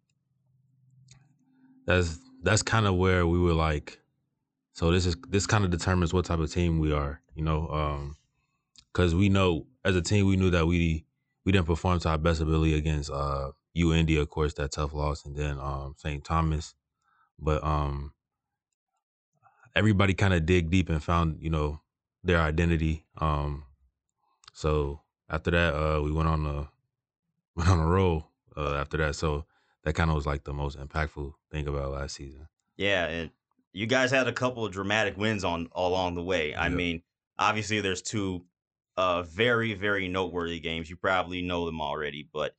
that's 1.86 2.20
that's 2.44 2.62
kind 2.62 2.86
of 2.86 2.96
where 2.96 3.26
we 3.26 3.40
were 3.40 3.54
like, 3.54 4.00
so 4.74 4.92
this 4.92 5.06
is 5.06 5.16
this 5.30 5.48
kind 5.48 5.64
of 5.66 5.72
determines 5.72 6.14
what 6.14 6.26
type 6.26 6.40
of 6.40 6.52
team 6.52 6.80
we 6.80 6.92
are, 6.92 7.22
you 7.36 7.44
know, 7.44 7.68
um, 7.70 8.18
because 8.94 9.16
we 9.16 9.30
know 9.30 9.66
as 9.84 9.96
a 9.96 10.02
team 10.02 10.28
we 10.28 10.36
knew 10.36 10.52
that 10.52 10.66
we 10.68 11.06
we 11.46 11.52
didn't 11.52 11.68
perform 11.68 12.00
to 12.00 12.10
our 12.10 12.18
best 12.18 12.42
ability 12.42 12.76
against 12.76 13.10
uh 13.12 13.52
UIndy, 13.76 14.20
of 14.20 14.30
course, 14.30 14.54
that 14.56 14.72
tough 14.72 14.94
loss, 14.94 15.26
and 15.26 15.36
then 15.36 15.60
um 15.60 15.96
St. 15.98 16.24
Thomas, 16.24 16.74
but 17.40 17.64
um 17.64 18.14
everybody 19.76 20.14
kind 20.14 20.34
of 20.34 20.46
dig 20.46 20.70
deep 20.70 20.90
and 20.90 21.04
found 21.04 21.38
you 21.42 21.50
know 21.50 21.82
their 22.24 22.40
identity. 22.40 23.06
Um, 23.18 23.66
so 24.54 25.02
after 25.30 25.52
that, 25.52 25.76
uh, 25.76 26.02
we 26.02 26.12
went 26.12 26.28
on 26.28 26.46
a 26.46 26.70
went 27.56 27.70
on 27.70 27.80
a 27.80 27.88
roll. 27.88 28.32
Uh, 28.58 28.76
after 28.76 28.96
that, 28.96 29.14
so 29.16 29.46
that 29.84 29.96
kind 29.96 30.10
of 30.10 30.16
was 30.16 30.26
like 30.26 30.46
the 30.46 30.54
most 30.54 30.80
impactful 30.80 31.34
thing 31.52 31.68
about 31.68 31.92
last 31.92 32.16
season. 32.16 32.48
Yeah, 32.78 33.06
and 33.08 33.32
you 33.74 33.86
guys 33.86 34.12
had 34.12 34.28
a 34.28 34.32
couple 34.32 34.66
of 34.66 34.72
dramatic 34.72 35.18
wins 35.18 35.44
on 35.44 35.68
along 35.74 36.16
the 36.16 36.24
way. 36.24 36.56
I 36.56 36.70
mean, 36.70 37.02
obviously 37.38 37.82
there's 37.82 38.02
two 38.02 38.46
uh 38.96 39.24
very 39.24 39.74
very 39.74 40.08
noteworthy 40.08 40.62
games. 40.62 40.90
You 40.90 40.96
probably 40.96 41.42
know 41.42 41.66
them 41.66 41.82
already, 41.82 42.30
but 42.32 42.56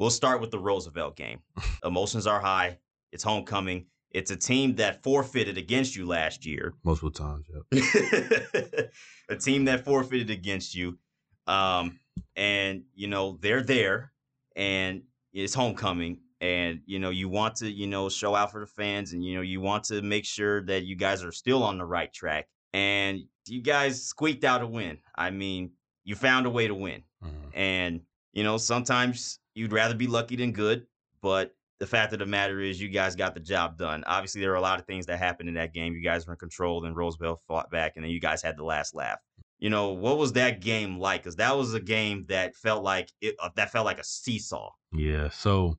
we'll 0.00 0.10
start 0.10 0.40
with 0.40 0.50
the 0.50 0.58
Roosevelt 0.58 1.14
game. 1.14 1.40
Emotions 1.84 2.26
are 2.26 2.40
high. 2.40 2.78
It's 3.12 3.22
homecoming. 3.22 3.86
It's 4.10 4.30
a 4.32 4.36
team 4.36 4.74
that 4.76 5.04
forfeited 5.04 5.58
against 5.58 5.94
you 5.94 6.06
last 6.06 6.44
year. 6.44 6.72
Multiple 6.82 7.12
times. 7.12 7.46
Yep. 7.72 8.90
a 9.28 9.36
team 9.36 9.66
that 9.66 9.84
forfeited 9.84 10.30
against 10.30 10.74
you. 10.74 10.98
Um, 11.46 12.00
and 12.34 12.82
you 12.94 13.06
know, 13.06 13.38
they're 13.40 13.62
there 13.62 14.12
and 14.56 15.02
it's 15.32 15.54
homecoming. 15.54 16.18
And 16.40 16.80
you 16.86 16.98
know, 16.98 17.10
you 17.10 17.28
want 17.28 17.56
to, 17.56 17.70
you 17.70 17.86
know, 17.86 18.08
show 18.08 18.34
out 18.34 18.50
for 18.50 18.60
the 18.60 18.66
fans 18.66 19.12
and 19.12 19.22
you 19.22 19.34
know, 19.36 19.42
you 19.42 19.60
want 19.60 19.84
to 19.84 20.00
make 20.00 20.24
sure 20.24 20.64
that 20.64 20.84
you 20.84 20.96
guys 20.96 21.22
are 21.22 21.32
still 21.32 21.62
on 21.62 21.78
the 21.78 21.84
right 21.84 22.12
track. 22.12 22.48
And 22.72 23.20
you 23.46 23.62
guys 23.62 24.02
squeaked 24.02 24.44
out 24.44 24.62
a 24.62 24.66
win. 24.66 24.98
I 25.16 25.30
mean, 25.30 25.72
you 26.04 26.14
found 26.14 26.46
a 26.46 26.50
way 26.50 26.66
to 26.66 26.74
win. 26.74 27.02
Mhm. 27.22 27.50
And, 27.52 28.00
you 28.32 28.42
know, 28.44 28.56
sometimes 28.56 29.40
you'd 29.60 29.72
rather 29.72 29.94
be 29.94 30.06
lucky 30.06 30.36
than 30.36 30.52
good, 30.52 30.86
but 31.20 31.54
the 31.80 31.86
fact 31.86 32.14
of 32.14 32.18
the 32.18 32.26
matter 32.26 32.60
is 32.60 32.80
you 32.80 32.88
guys 32.88 33.14
got 33.14 33.34
the 33.34 33.40
job 33.40 33.76
done. 33.76 34.02
Obviously, 34.06 34.40
there 34.40 34.50
were 34.50 34.56
a 34.56 34.60
lot 34.60 34.80
of 34.80 34.86
things 34.86 35.04
that 35.06 35.18
happened 35.18 35.50
in 35.50 35.54
that 35.56 35.74
game. 35.74 35.94
You 35.94 36.02
guys 36.02 36.26
were 36.26 36.32
in 36.32 36.38
control, 36.38 36.80
then 36.80 36.94
Roosevelt 36.94 37.40
fought 37.46 37.70
back, 37.70 37.92
and 37.96 38.04
then 38.04 38.10
you 38.10 38.20
guys 38.20 38.40
had 38.40 38.56
the 38.56 38.64
last 38.64 38.94
laugh. 38.94 39.18
You 39.58 39.68
know, 39.68 39.90
what 39.90 40.16
was 40.16 40.32
that 40.32 40.62
game 40.62 40.98
like? 40.98 41.22
Because 41.22 41.36
that 41.36 41.54
was 41.54 41.74
a 41.74 41.80
game 41.80 42.24
that 42.28 42.56
felt 42.56 42.82
like 42.82 43.12
it 43.20 43.36
uh, 43.38 43.50
that 43.56 43.70
felt 43.70 43.84
like 43.84 43.98
a 43.98 44.04
seesaw. 44.04 44.70
Yeah. 44.92 45.28
So 45.28 45.76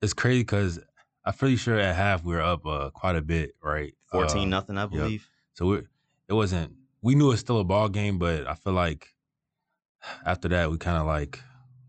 it's 0.00 0.14
crazy 0.14 0.42
because 0.42 0.78
I'm 1.24 1.34
pretty 1.34 1.56
sure 1.56 1.76
at 1.76 1.96
half 1.96 2.22
we 2.22 2.34
were 2.34 2.42
up 2.42 2.64
uh, 2.64 2.90
quite 2.90 3.16
a 3.16 3.22
bit, 3.22 3.56
right? 3.60 3.92
14 4.12 4.38
Uh, 4.38 4.44
nothing, 4.44 4.78
I 4.78 4.86
believe. 4.86 5.28
So 5.54 5.66
we 5.66 5.78
it 6.28 6.34
wasn't. 6.34 6.74
We 7.02 7.16
knew 7.16 7.26
it 7.26 7.30
was 7.30 7.40
still 7.40 7.58
a 7.58 7.64
ball 7.64 7.88
game, 7.88 8.18
but 8.18 8.46
I 8.46 8.54
feel 8.54 8.72
like 8.72 9.08
after 10.24 10.48
that 10.48 10.70
we 10.70 10.78
kind 10.78 10.98
of 10.98 11.06
like 11.06 11.40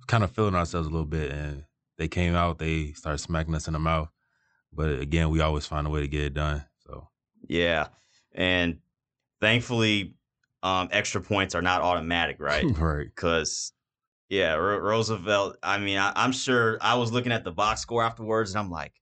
kind 0.10 0.24
of 0.24 0.32
feeling 0.32 0.56
ourselves 0.56 0.88
a 0.88 0.92
little 0.92 1.06
bit, 1.06 1.32
and 1.32 1.64
they 1.98 2.08
came 2.08 2.36
out. 2.36 2.58
They 2.58 2.92
started 2.94 3.20
smacking 3.20 3.56
us 3.56 3.68
in 3.68 3.74
the 3.74 3.80
mouth, 3.80 4.10
but 4.74 5.00
again, 5.00 5.30
we 5.30 5.40
always 5.40 5.66
find 5.66 5.86
a 5.88 5.90
way 5.90 6.02
to 6.02 6.08
get 6.08 6.24
it 6.24 6.34
done. 6.34 6.66
So 6.86 7.08
Yeah. 7.48 7.88
And 8.34 8.80
thankfully, 9.40 10.16
um, 10.64 10.90
extra 10.92 11.22
points 11.22 11.56
are 11.56 11.62
not 11.62 11.82
automatic, 11.82 12.38
right? 12.40 12.66
right. 12.78 13.06
because 13.06 13.72
yeah, 14.30 14.56
Ro- 14.56 14.80
Roosevelt. 14.80 15.58
I 15.64 15.78
mean, 15.78 15.98
I, 15.98 16.12
I'm 16.16 16.32
sure 16.32 16.78
I 16.82 16.96
was 16.96 17.12
looking 17.12 17.32
at 17.32 17.44
the 17.44 17.52
box 17.52 17.82
score 17.82 18.04
afterwards, 18.04 18.52
and 18.52 18.60
I'm 18.60 18.72
like, 18.72 18.94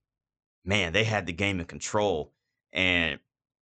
man, 0.64 0.92
they 0.92 1.04
had 1.04 1.26
the 1.26 1.32
game 1.32 1.58
in 1.58 1.66
control, 1.66 2.32
and 2.72 3.18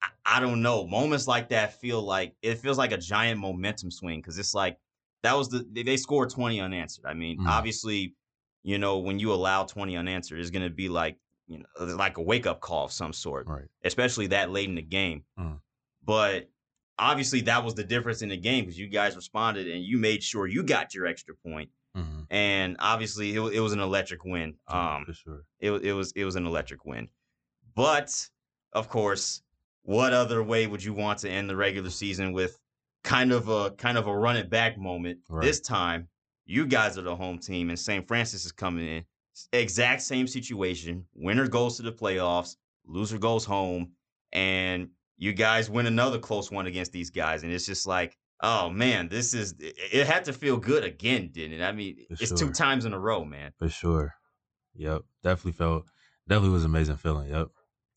I, 0.03 0.09
I 0.27 0.41
don't 0.41 0.63
know. 0.63 0.85
Moments 0.85 1.29
like 1.29 1.51
that 1.51 1.81
feel 1.81 2.03
like 2.03 2.35
it 2.43 2.59
feels 2.59 2.77
like 2.77 2.93
a 2.93 2.99
giant 2.99 3.39
momentum 3.39 3.93
swing 3.93 4.19
because 4.19 4.39
it's 4.39 4.55
like 4.55 4.79
that 5.23 5.37
was 5.37 5.49
the 5.49 5.67
they- 5.73 5.83
they 5.83 5.97
scored 5.97 6.31
20 6.31 6.61
unanswered. 6.61 7.05
I 7.07 7.15
mean, 7.15 7.39
Mm. 7.41 7.47
obviously, 7.47 8.15
you 8.63 8.79
know, 8.79 8.99
when 8.99 9.19
you 9.19 9.33
allow 9.33 9.65
20 9.65 9.97
unanswered, 9.97 10.39
it's 10.41 10.51
gonna 10.51 10.71
be 10.71 10.89
like 10.89 11.17
you 11.49 11.59
know 11.59 11.85
like 11.97 12.17
a 12.19 12.23
wake 12.23 12.47
up 12.47 12.61
call 12.61 12.85
of 12.85 12.93
some 12.93 13.13
sort 13.13 13.47
Right. 13.49 13.65
especially 13.85 14.29
that 14.29 14.51
late 14.51 14.69
in 14.69 14.77
the 14.77 14.83
game. 14.83 15.25
Mm. 15.39 15.61
But 16.05 16.49
obviously, 16.99 17.41
that 17.43 17.65
was 17.65 17.75
the 17.75 17.83
difference 17.85 18.23
in 18.23 18.29
the 18.29 18.37
game 18.37 18.65
because 18.65 18.79
you 18.79 18.87
guys 18.89 19.17
responded 19.17 19.67
and 19.67 19.83
you 19.85 19.99
made 19.99 20.23
sure 20.23 20.47
you 20.47 20.63
got 20.63 20.95
your 20.95 21.07
extra 21.07 21.35
point. 21.37 21.71
Mhm. 21.97 22.27
and 22.31 22.77
obviously 22.79 23.35
it, 23.35 23.41
it 23.53 23.59
was 23.59 23.73
an 23.73 23.81
electric 23.81 24.25
win. 24.25 24.55
Um, 24.69 25.05
for 25.07 25.13
sure. 25.13 25.45
it, 25.59 25.73
it 25.85 25.93
was 25.93 26.13
it 26.13 26.23
was 26.25 26.37
an 26.37 26.47
electric 26.47 26.85
win. 26.85 27.09
But 27.75 28.29
of 28.73 28.89
course, 28.89 29.43
what 29.83 30.13
other 30.13 30.41
way 30.45 30.69
would 30.69 30.85
you 30.85 30.95
want 30.95 31.19
to 31.21 31.29
end 31.29 31.51
the 31.51 31.57
regular 31.57 31.91
season 31.91 32.33
with 32.33 32.61
kind 33.05 33.33
of 33.33 33.49
a 33.49 33.71
kind 33.73 33.99
of 33.99 34.07
a 34.07 34.17
run 34.17 34.37
it 34.37 34.51
back 34.51 34.79
moment? 34.79 35.21
Right. 35.29 35.45
This 35.45 35.61
time, 35.61 36.09
you 36.45 36.67
guys 36.67 36.99
are 36.99 37.03
the 37.03 37.17
home 37.17 37.39
team, 37.39 37.71
and 37.71 37.79
St. 37.79 38.07
Francis 38.07 38.45
is 38.45 38.53
coming 38.53 38.87
in. 38.87 39.05
Exact 39.53 40.03
same 40.03 40.27
situation. 40.27 41.07
Winner 41.15 41.49
goes 41.49 41.77
to 41.77 41.83
the 41.83 41.93
playoffs, 41.93 42.57
loser 42.87 43.19
goes 43.19 43.45
home, 43.45 43.93
and 44.33 44.89
you 45.17 45.33
guys 45.33 45.71
win 45.71 45.87
another 45.87 46.19
close 46.19 46.51
one 46.51 46.67
against 46.67 46.93
these 46.93 47.11
guys, 47.11 47.43
and 47.43 47.53
it's 47.53 47.67
just 47.67 47.87
like. 47.87 48.17
Oh 48.43 48.71
man, 48.71 49.11
this 49.11 49.35
is 49.35 49.55
it 49.59 49.77
it 49.93 50.07
had 50.07 50.25
to 50.25 50.33
feel 50.33 50.57
good 50.57 50.83
again, 50.83 51.29
didn't 51.31 51.61
it? 51.61 51.63
I 51.63 51.73
mean, 51.73 52.07
For 52.09 52.23
it's 52.23 52.33
two 52.33 52.51
times 52.51 52.87
in 52.87 52.95
a 52.95 52.99
row, 52.99 53.23
man. 53.23 53.53
For 53.59 53.69
sure. 53.69 54.15
Yep. 54.77 55.03
Definitely 55.23 55.53
felt 55.53 55.85
definitely 56.27 56.55
was 56.55 56.65
an 56.65 56.71
amazing 56.71 56.97
feeling. 56.97 57.29
Yep. 57.29 57.49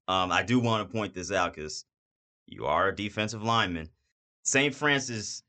Um, 0.07 0.31
I 0.31 0.43
do 0.43 0.59
want 0.59 0.85
to 0.85 0.93
point 0.93 1.13
this 1.13 1.31
out 1.31 1.53
because 1.53 1.85
you 2.45 2.65
are 2.65 2.89
a 2.89 2.95
defensive 2.95 3.43
lineman. 3.43 3.89
St. 4.43 4.73
Francis 4.75 5.43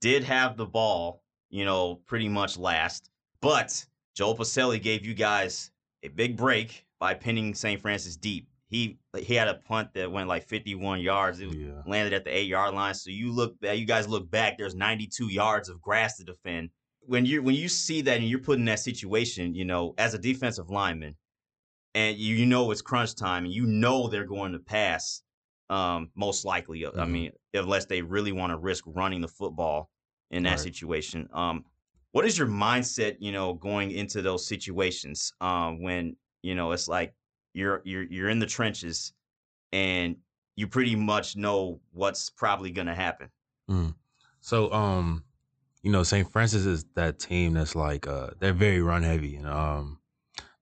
did 0.00 0.24
have 0.24 0.56
the 0.56 0.66
ball, 0.66 1.22
you 1.50 1.64
know, 1.64 1.96
pretty 2.06 2.28
much 2.28 2.56
last, 2.58 3.10
but 3.40 3.84
Joel 4.14 4.36
Pacelli 4.36 4.80
gave 4.82 5.04
you 5.06 5.14
guys 5.14 5.70
a 6.02 6.08
big 6.08 6.36
break 6.36 6.84
by 6.98 7.14
pinning 7.14 7.54
St. 7.54 7.80
Francis 7.80 8.16
deep. 8.16 8.48
He 8.70 8.98
he 9.16 9.34
had 9.34 9.48
a 9.48 9.54
punt 9.54 9.94
that 9.94 10.12
went 10.12 10.28
like 10.28 10.46
51 10.46 11.00
yards. 11.00 11.40
It 11.40 11.54
Yeah. 11.54 11.82
landed 11.86 12.12
at 12.12 12.24
the 12.24 12.36
eight 12.36 12.48
yard 12.48 12.74
line. 12.74 12.94
So 12.94 13.10
you 13.10 13.32
look 13.32 13.54
you 13.62 13.86
guys 13.86 14.06
look 14.06 14.30
back. 14.30 14.58
There's 14.58 14.74
92 14.74 15.28
yards 15.32 15.68
of 15.70 15.80
grass 15.80 16.18
to 16.18 16.24
defend. 16.24 16.70
When 17.00 17.24
you 17.24 17.42
when 17.42 17.54
you 17.54 17.68
see 17.68 18.02
that 18.02 18.18
and 18.18 18.28
you're 18.28 18.40
put 18.40 18.58
in 18.58 18.66
that 18.66 18.80
situation, 18.80 19.54
you 19.54 19.64
know, 19.64 19.94
as 19.96 20.12
a 20.12 20.18
defensive 20.18 20.68
lineman, 20.68 21.16
and 21.94 22.18
you, 22.18 22.34
you 22.34 22.44
know 22.46 22.70
it's 22.70 22.82
crunch 22.82 23.14
time, 23.14 23.44
and 23.46 23.54
you 23.54 23.64
know 23.64 24.08
they're 24.08 24.26
going 24.26 24.52
to 24.52 24.58
pass, 24.58 25.22
um, 25.70 26.10
most 26.14 26.44
likely. 26.44 26.86
I 26.86 27.04
Mhm. 27.04 27.12
mean, 27.12 27.32
unless 27.54 27.86
they 27.86 28.02
really 28.02 28.32
want 28.32 28.50
to 28.50 28.58
risk 28.58 28.84
running 28.86 29.20
the 29.20 29.28
football 29.28 29.90
in 30.30 30.42
that 30.44 30.58
Right. 30.58 30.60
situation. 30.60 31.28
Um, 31.32 31.64
what 32.12 32.24
is 32.24 32.38
your 32.38 32.48
mindset, 32.48 33.16
you 33.20 33.32
know, 33.32 33.54
going 33.54 33.90
into 33.90 34.22
those 34.22 34.46
situations? 34.46 35.32
Um, 35.40 35.82
when 35.82 36.16
you 36.42 36.54
know 36.54 36.72
it's 36.72 36.88
like 36.88 37.14
you're 37.52 37.82
you're 37.84 38.04
you're 38.04 38.28
in 38.30 38.38
the 38.38 38.46
trenches, 38.46 39.12
and 39.72 40.16
you 40.56 40.68
pretty 40.68 40.96
much 40.96 41.36
know 41.36 41.80
what's 41.92 42.30
probably 42.30 42.70
going 42.70 42.86
to 42.88 42.94
happen. 42.94 43.30
Mm. 43.70 43.94
So, 44.40 44.72
um, 44.72 45.24
you 45.82 45.92
know, 45.92 46.02
St. 46.02 46.30
Francis 46.30 46.66
is 46.66 46.84
that 46.94 47.18
team 47.18 47.54
that's 47.54 47.74
like 47.74 48.06
uh 48.06 48.30
they're 48.38 48.52
very 48.52 48.80
run 48.82 49.02
heavy, 49.02 49.36
and 49.36 49.46
um, 49.46 50.00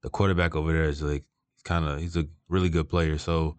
the 0.02 0.10
quarterback 0.10 0.56
over 0.56 0.72
there 0.72 0.84
is 0.84 1.02
like 1.02 1.24
kind 1.64 1.84
of 1.86 2.00
he's 2.00 2.16
a 2.16 2.26
really 2.48 2.68
good 2.70 2.88
player. 2.88 3.18
So, 3.18 3.58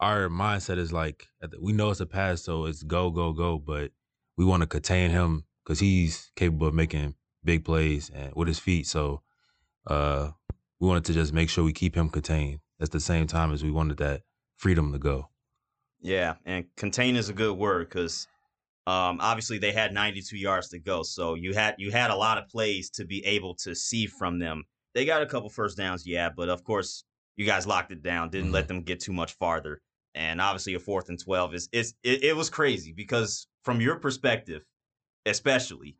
our 0.00 0.28
mindset 0.28 0.78
is 0.78 0.92
like 0.92 1.28
we 1.60 1.72
know 1.72 1.90
it's 1.90 2.00
a 2.00 2.06
pass, 2.06 2.42
so 2.42 2.66
it's 2.66 2.82
go 2.82 3.10
go 3.10 3.32
go, 3.32 3.58
but 3.58 3.92
we 4.36 4.44
want 4.44 4.62
to 4.62 4.66
contain 4.66 5.10
him 5.10 5.44
because 5.64 5.80
he's 5.80 6.30
capable 6.36 6.66
of 6.66 6.74
making 6.74 7.14
big 7.44 7.64
plays 7.64 8.10
and 8.14 8.32
with 8.34 8.48
his 8.48 8.58
feet. 8.58 8.86
So, 8.86 9.22
uh, 9.86 10.30
we 10.80 10.88
wanted 10.88 11.04
to 11.06 11.12
just 11.12 11.32
make 11.32 11.48
sure 11.48 11.64
we 11.64 11.72
keep 11.72 11.94
him 11.94 12.08
contained 12.08 12.60
at 12.80 12.90
the 12.90 13.00
same 13.00 13.26
time 13.26 13.52
as 13.52 13.62
we 13.62 13.70
wanted 13.70 13.98
that 13.98 14.22
freedom 14.56 14.92
to 14.92 14.98
go. 14.98 15.28
Yeah, 16.00 16.34
and 16.44 16.66
contain 16.76 17.16
is 17.16 17.28
a 17.28 17.32
good 17.32 17.56
word 17.56 17.88
because 17.88 18.26
um, 18.86 19.18
obviously 19.20 19.58
they 19.58 19.72
had 19.72 19.94
92 19.94 20.36
yards 20.36 20.68
to 20.70 20.78
go, 20.78 21.02
so 21.02 21.34
you 21.34 21.54
had 21.54 21.76
you 21.78 21.90
had 21.90 22.10
a 22.10 22.16
lot 22.16 22.38
of 22.38 22.48
plays 22.48 22.90
to 22.90 23.04
be 23.04 23.24
able 23.24 23.54
to 23.56 23.74
see 23.74 24.06
from 24.06 24.38
them. 24.38 24.64
They 24.94 25.04
got 25.04 25.22
a 25.22 25.26
couple 25.26 25.48
first 25.48 25.76
downs, 25.76 26.06
yeah, 26.06 26.28
but 26.34 26.48
of 26.48 26.64
course 26.64 27.04
you 27.36 27.46
guys 27.46 27.66
locked 27.66 27.92
it 27.92 28.02
down, 28.02 28.30
didn't 28.30 28.52
let 28.52 28.64
mm-hmm. 28.64 28.76
them 28.76 28.82
get 28.82 29.00
too 29.00 29.12
much 29.12 29.34
farther, 29.34 29.80
and 30.14 30.40
obviously 30.40 30.74
a 30.74 30.78
fourth 30.80 31.08
and 31.08 31.18
12 31.18 31.54
is 31.54 31.68
is 31.72 31.94
it, 32.02 32.22
it 32.24 32.36
was 32.36 32.50
crazy 32.50 32.92
because 32.92 33.46
from 33.62 33.80
your 33.80 33.96
perspective, 33.96 34.64
especially, 35.26 35.96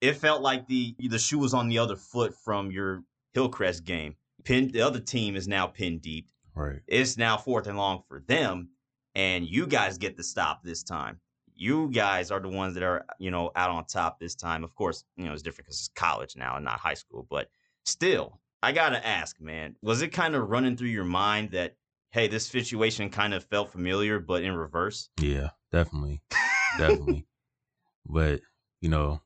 it 0.00 0.14
felt 0.14 0.42
like 0.42 0.66
the 0.66 0.94
the 0.98 1.18
shoe 1.18 1.38
was 1.38 1.54
on 1.54 1.68
the 1.68 1.78
other 1.78 1.96
foot 1.96 2.34
from 2.34 2.70
your 2.70 3.02
Hillcrest 3.34 3.84
game. 3.84 4.16
Pin 4.44 4.70
the 4.72 4.82
other 4.82 5.00
team 5.00 5.36
is 5.36 5.48
now 5.48 5.66
pinned 5.66 6.02
deep 6.02 6.28
Right. 6.54 6.80
it's 6.88 7.16
now 7.16 7.36
fourth 7.36 7.68
and 7.68 7.78
long 7.78 8.02
for 8.08 8.20
them, 8.26 8.70
and 9.14 9.46
you 9.46 9.66
guys 9.66 9.96
get 9.96 10.16
the 10.16 10.24
stop 10.24 10.62
this 10.64 10.82
time. 10.82 11.20
You 11.54 11.88
guys 11.88 12.30
are 12.30 12.40
the 12.40 12.48
ones 12.48 12.74
that 12.74 12.82
are, 12.82 13.04
you 13.18 13.30
know, 13.30 13.50
out 13.54 13.70
on 13.70 13.84
top 13.84 14.18
this 14.18 14.34
time. 14.34 14.64
Of 14.64 14.74
course, 14.74 15.04
you 15.16 15.24
know, 15.24 15.32
it's 15.32 15.42
different 15.42 15.66
because 15.66 15.78
it's 15.78 15.88
college 15.88 16.36
now 16.36 16.56
and 16.56 16.64
not 16.64 16.80
high 16.80 16.94
school, 16.94 17.26
but 17.30 17.48
still, 17.84 18.40
I 18.62 18.72
gotta 18.72 19.04
ask, 19.06 19.40
man, 19.40 19.76
was 19.82 20.02
it 20.02 20.08
kind 20.08 20.34
of 20.34 20.48
running 20.48 20.76
through 20.76 20.88
your 20.88 21.04
mind 21.04 21.52
that, 21.52 21.76
hey, 22.10 22.26
this 22.28 22.46
situation 22.46 23.10
kind 23.10 23.34
of 23.34 23.44
felt 23.44 23.70
familiar, 23.70 24.18
but 24.18 24.42
in 24.42 24.54
reverse? 24.54 25.10
Yeah, 25.20 25.50
definitely. 25.72 26.22
definitely. 26.76 27.24
But, 28.10 28.40
you 28.80 28.88
know, 28.88 29.20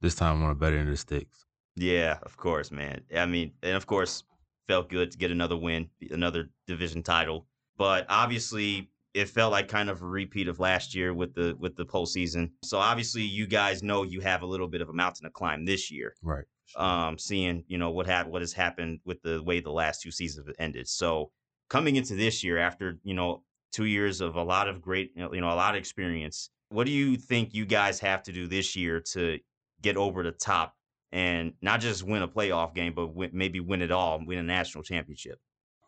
this 0.00 0.16
time 0.16 0.38
I'm 0.38 0.44
on 0.44 0.50
a 0.50 0.56
better 0.56 0.76
end 0.76 0.88
of 0.88 0.94
the 0.94 0.96
sticks. 0.96 1.46
Yeah, 1.76 2.18
of 2.22 2.36
course, 2.36 2.72
man. 2.72 3.02
I 3.16 3.26
mean, 3.26 3.52
and 3.62 3.76
of 3.76 3.86
course, 3.86 4.24
felt 4.66 4.88
good 4.88 5.12
to 5.12 5.18
get 5.18 5.30
another 5.30 5.56
win, 5.56 5.88
another 6.10 6.50
division 6.66 7.04
title. 7.04 7.46
But 7.76 8.06
obviously, 8.08 8.90
it 9.14 9.28
felt 9.28 9.52
like 9.52 9.68
kind 9.68 9.88
of 9.88 10.02
a 10.02 10.06
repeat 10.06 10.48
of 10.48 10.58
last 10.58 10.94
year 10.94 11.14
with 11.14 11.34
the 11.34 11.56
with 11.58 11.76
the 11.76 11.86
postseason. 11.86 12.50
So 12.64 12.78
obviously, 12.78 13.22
you 13.22 13.46
guys 13.46 13.82
know 13.82 14.02
you 14.02 14.20
have 14.20 14.42
a 14.42 14.46
little 14.46 14.68
bit 14.68 14.80
of 14.80 14.88
a 14.88 14.92
mountain 14.92 15.24
to 15.24 15.30
climb 15.30 15.64
this 15.64 15.90
year. 15.90 16.14
Right. 16.22 16.44
Sure. 16.66 16.82
Um, 16.82 17.18
seeing 17.18 17.64
you 17.68 17.78
know 17.78 17.90
what 17.90 18.06
had 18.06 18.26
what 18.26 18.42
has 18.42 18.52
happened 18.52 19.00
with 19.04 19.22
the 19.22 19.42
way 19.42 19.60
the 19.60 19.70
last 19.70 20.02
two 20.02 20.10
seasons 20.10 20.46
have 20.46 20.56
ended. 20.58 20.88
So 20.88 21.30
coming 21.68 21.96
into 21.96 22.14
this 22.14 22.42
year, 22.42 22.58
after 22.58 22.98
you 23.02 23.14
know 23.14 23.42
two 23.72 23.84
years 23.84 24.20
of 24.20 24.36
a 24.36 24.42
lot 24.42 24.68
of 24.68 24.80
great, 24.80 25.12
you 25.14 25.22
know, 25.22 25.32
you 25.34 25.40
know 25.40 25.52
a 25.52 25.54
lot 25.54 25.74
of 25.74 25.78
experience, 25.78 26.50
what 26.70 26.86
do 26.86 26.92
you 26.92 27.16
think 27.16 27.52
you 27.52 27.66
guys 27.66 28.00
have 28.00 28.22
to 28.24 28.32
do 28.32 28.46
this 28.46 28.76
year 28.76 29.00
to 29.12 29.38
get 29.82 29.96
over 29.96 30.22
the 30.22 30.32
top 30.32 30.74
and 31.12 31.52
not 31.62 31.80
just 31.80 32.02
win 32.02 32.22
a 32.22 32.28
playoff 32.28 32.74
game, 32.74 32.94
but 32.94 33.14
win, 33.14 33.30
maybe 33.32 33.60
win 33.60 33.82
it 33.82 33.92
all, 33.92 34.20
win 34.24 34.38
a 34.38 34.42
national 34.42 34.82
championship. 34.82 35.38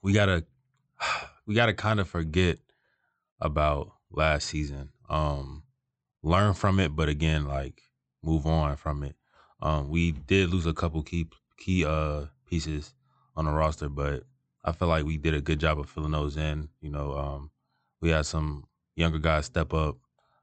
we 0.02 0.12
gotta 0.12 0.44
we 1.46 1.54
gotta 1.54 1.74
kind 1.74 2.00
of 2.00 2.08
forget 2.08 2.58
about 3.40 3.92
last 4.10 4.48
season. 4.48 4.90
Um 5.08 5.62
learn 6.22 6.54
from 6.54 6.80
it, 6.80 6.94
but 6.94 7.08
again, 7.08 7.46
like 7.46 7.82
move 8.22 8.46
on 8.46 8.76
from 8.76 9.02
it. 9.02 9.16
Um 9.61 9.88
we 9.88 10.12
did 10.12 10.51
lose 10.51 10.66
a 10.66 10.75
couple 10.75 11.03
key 11.03 11.29
key 11.57 11.85
uh 11.85 12.27
pieces 12.47 12.95
on 13.37 13.45
the 13.45 13.51
roster, 13.53 13.88
but 13.88 14.25
I 14.64 14.73
feel 14.73 14.88
like 14.88 15.05
we 15.05 15.16
did 15.16 15.35
a 15.35 15.40
good 15.40 15.61
job 15.61 15.79
of 15.79 15.88
filling 15.88 16.12
those 16.12 16.37
in. 16.37 16.69
You 16.81 16.90
know, 16.90 17.12
um 17.16 17.51
we 18.01 18.11
had 18.11 18.27
some 18.27 18.64
younger 18.95 19.19
guys 19.19 19.47
step 19.47 19.73
up. 19.73 19.97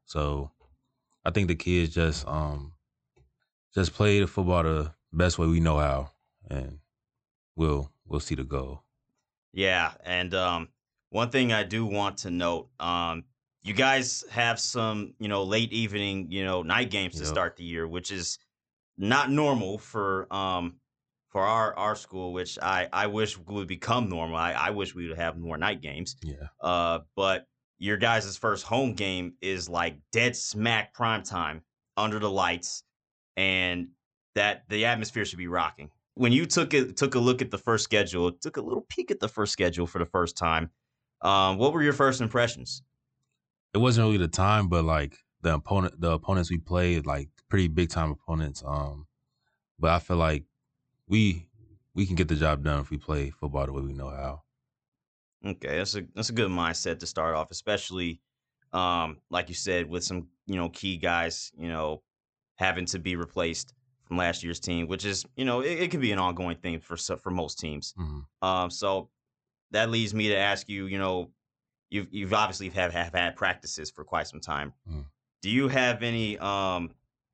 So 0.06 0.52
I 1.26 1.32
think 1.32 1.48
the 1.48 1.56
kids 1.56 1.94
just 1.94 2.28
um 2.28 2.74
just 3.74 3.94
play 3.94 4.20
the 4.20 4.28
football 4.28 4.64
the 4.64 4.94
best 5.12 5.38
way 5.40 5.48
we 5.48 5.60
know 5.60 5.78
how 5.78 6.12
and 6.50 6.80
we'll 7.56 7.92
we'll 8.06 8.20
see 8.20 8.36
the 8.36 8.44
goal. 8.44 8.84
Yeah, 9.54 9.94
and 10.04 10.34
um, 10.34 10.70
one 11.10 11.30
thing 11.30 11.54
I 11.54 11.64
do 11.64 11.86
want 11.86 12.18
to 12.20 12.32
note, 12.32 12.70
um, 12.80 13.26
you 13.62 13.74
guys 13.74 14.24
have 14.32 14.60
some, 14.60 15.14
you 15.20 15.28
know, 15.28 15.44
late 15.44 15.72
evening, 15.72 16.28
you 16.32 16.44
know, 16.44 16.64
night 16.64 16.90
games 16.90 17.16
to 17.18 17.26
start 17.26 17.56
the 17.56 17.64
year, 17.64 17.88
which 17.88 18.12
is 18.12 18.40
not 18.98 19.32
normal 19.32 19.78
for 19.78 20.32
um 20.34 20.76
for 21.30 21.42
our 21.42 21.76
our 21.76 21.96
school, 21.96 22.34
which 22.34 22.58
I 22.62 22.88
I 22.92 23.08
wish 23.08 23.38
would 23.38 23.68
become 23.68 24.10
normal. 24.10 24.38
I, 24.38 24.54
I 24.54 24.70
wish 24.72 24.94
we 24.96 25.08
would 25.08 25.18
have 25.18 25.38
more 25.38 25.58
night 25.58 25.82
games. 25.82 26.16
Yeah. 26.24 26.36
Uh, 26.62 27.00
but 27.16 27.48
your 27.80 27.98
guys' 27.98 28.38
first 28.38 28.66
home 28.66 28.94
game 28.94 29.34
is 29.42 29.68
like 29.68 29.98
dead 30.12 30.36
smack 30.36 30.94
prime 30.94 31.24
time 31.24 31.62
under 31.98 32.20
the 32.20 32.30
lights, 32.30 32.84
and 33.36 33.90
that 34.36 34.64
the 34.70 34.86
atmosphere 34.86 35.26
should 35.26 35.40
be 35.40 35.48
rocking. 35.48 35.90
When 36.16 36.32
you 36.32 36.46
took 36.46 36.74
it 36.74 36.98
took 36.98 37.16
a 37.16 37.20
look 37.20 37.42
at 37.42 37.52
the 37.52 37.58
first 37.58 37.84
schedule, 37.84 38.32
took 38.32 38.58
a 38.58 38.62
little 38.62 38.86
peek 38.90 39.12
at 39.12 39.20
the 39.20 39.28
first 39.28 39.52
schedule 39.52 39.88
for 39.88 40.00
the 40.00 40.06
first 40.06 40.38
time. 40.38 40.70
Um, 41.22 41.58
what 41.58 41.74
were 41.74 41.82
your 41.82 41.94
first 41.94 42.22
impressions? 42.22 42.84
it 43.74 43.80
wasn't 43.80 44.06
really 44.06 44.18
the 44.18 44.28
time, 44.28 44.68
but 44.68 44.86
like 44.86 45.18
the 45.42 45.56
opponent, 45.56 46.00
the 46.00 46.12
opponents 46.12 46.50
we 46.50 46.58
played, 46.58 47.06
like 47.06 47.30
pretty 47.54 47.68
big 47.68 47.88
time 47.88 48.10
opponents. 48.10 48.64
Um, 48.66 49.06
but 49.78 49.92
I 49.92 50.00
feel 50.00 50.18
like 50.18 50.44
we 51.08 51.48
we 51.94 52.08
can 52.08 52.16
get 52.16 52.28
the 52.28 52.36
job 52.36 52.64
done 52.64 52.80
if 52.80 52.90
we 52.90 52.98
play 52.98 53.30
football 53.30 53.68
the 53.68 53.72
way 53.72 53.84
we 53.84 53.94
know 53.94 54.10
how. 54.10 54.42
Okay, 55.46 55.78
that's 55.78 55.96
a 55.96 56.02
that's 56.16 56.30
a 56.30 56.34
good 56.34 56.50
mindset 56.50 56.98
to 56.98 57.06
start 57.06 57.36
off, 57.36 57.52
especially 57.52 58.22
um, 58.72 59.18
like 59.30 59.50
you 59.50 59.54
said, 59.54 59.88
with 59.88 60.04
some 60.04 60.30
you 60.48 60.56
know 60.56 60.70
key 60.70 60.98
guys, 60.98 61.52
you 61.56 61.68
know, 61.68 62.02
having 62.56 62.86
to 62.88 62.98
be 62.98 63.16
replaced 63.16 63.76
from 64.04 64.18
last 64.18 64.44
year's 64.44 64.60
team, 64.60 64.88
which 64.88 65.06
is 65.06 65.24
you 65.36 65.46
know 65.46 65.62
it, 65.62 65.80
it 65.80 65.92
can 65.92 66.00
be 66.00 66.12
an 66.12 66.18
ongoing 66.18 66.58
thing 66.58 66.80
for 66.80 66.98
for 66.98 67.30
most 67.30 67.60
teams. 67.60 67.94
Mhm. 68.00 68.26
Um, 68.42 68.72
so 68.72 69.12
that 69.70 69.92
leads 69.92 70.16
me 70.16 70.30
to 70.30 70.36
ask 70.36 70.68
you, 70.70 70.88
you 70.88 70.98
know, 70.98 71.30
you've 71.92 72.08
you've 72.10 72.34
obviously 72.34 72.70
have 72.70 72.94
have 72.94 73.14
had 73.14 73.36
practices 73.36 73.92
for 73.92 74.04
quite 74.04 74.26
some 74.26 74.40
time. 74.40 74.74
Mm. 74.90 75.06
Do 75.44 75.52
you 75.52 75.68
have 75.68 76.02
any 76.02 76.40
um 76.40 76.90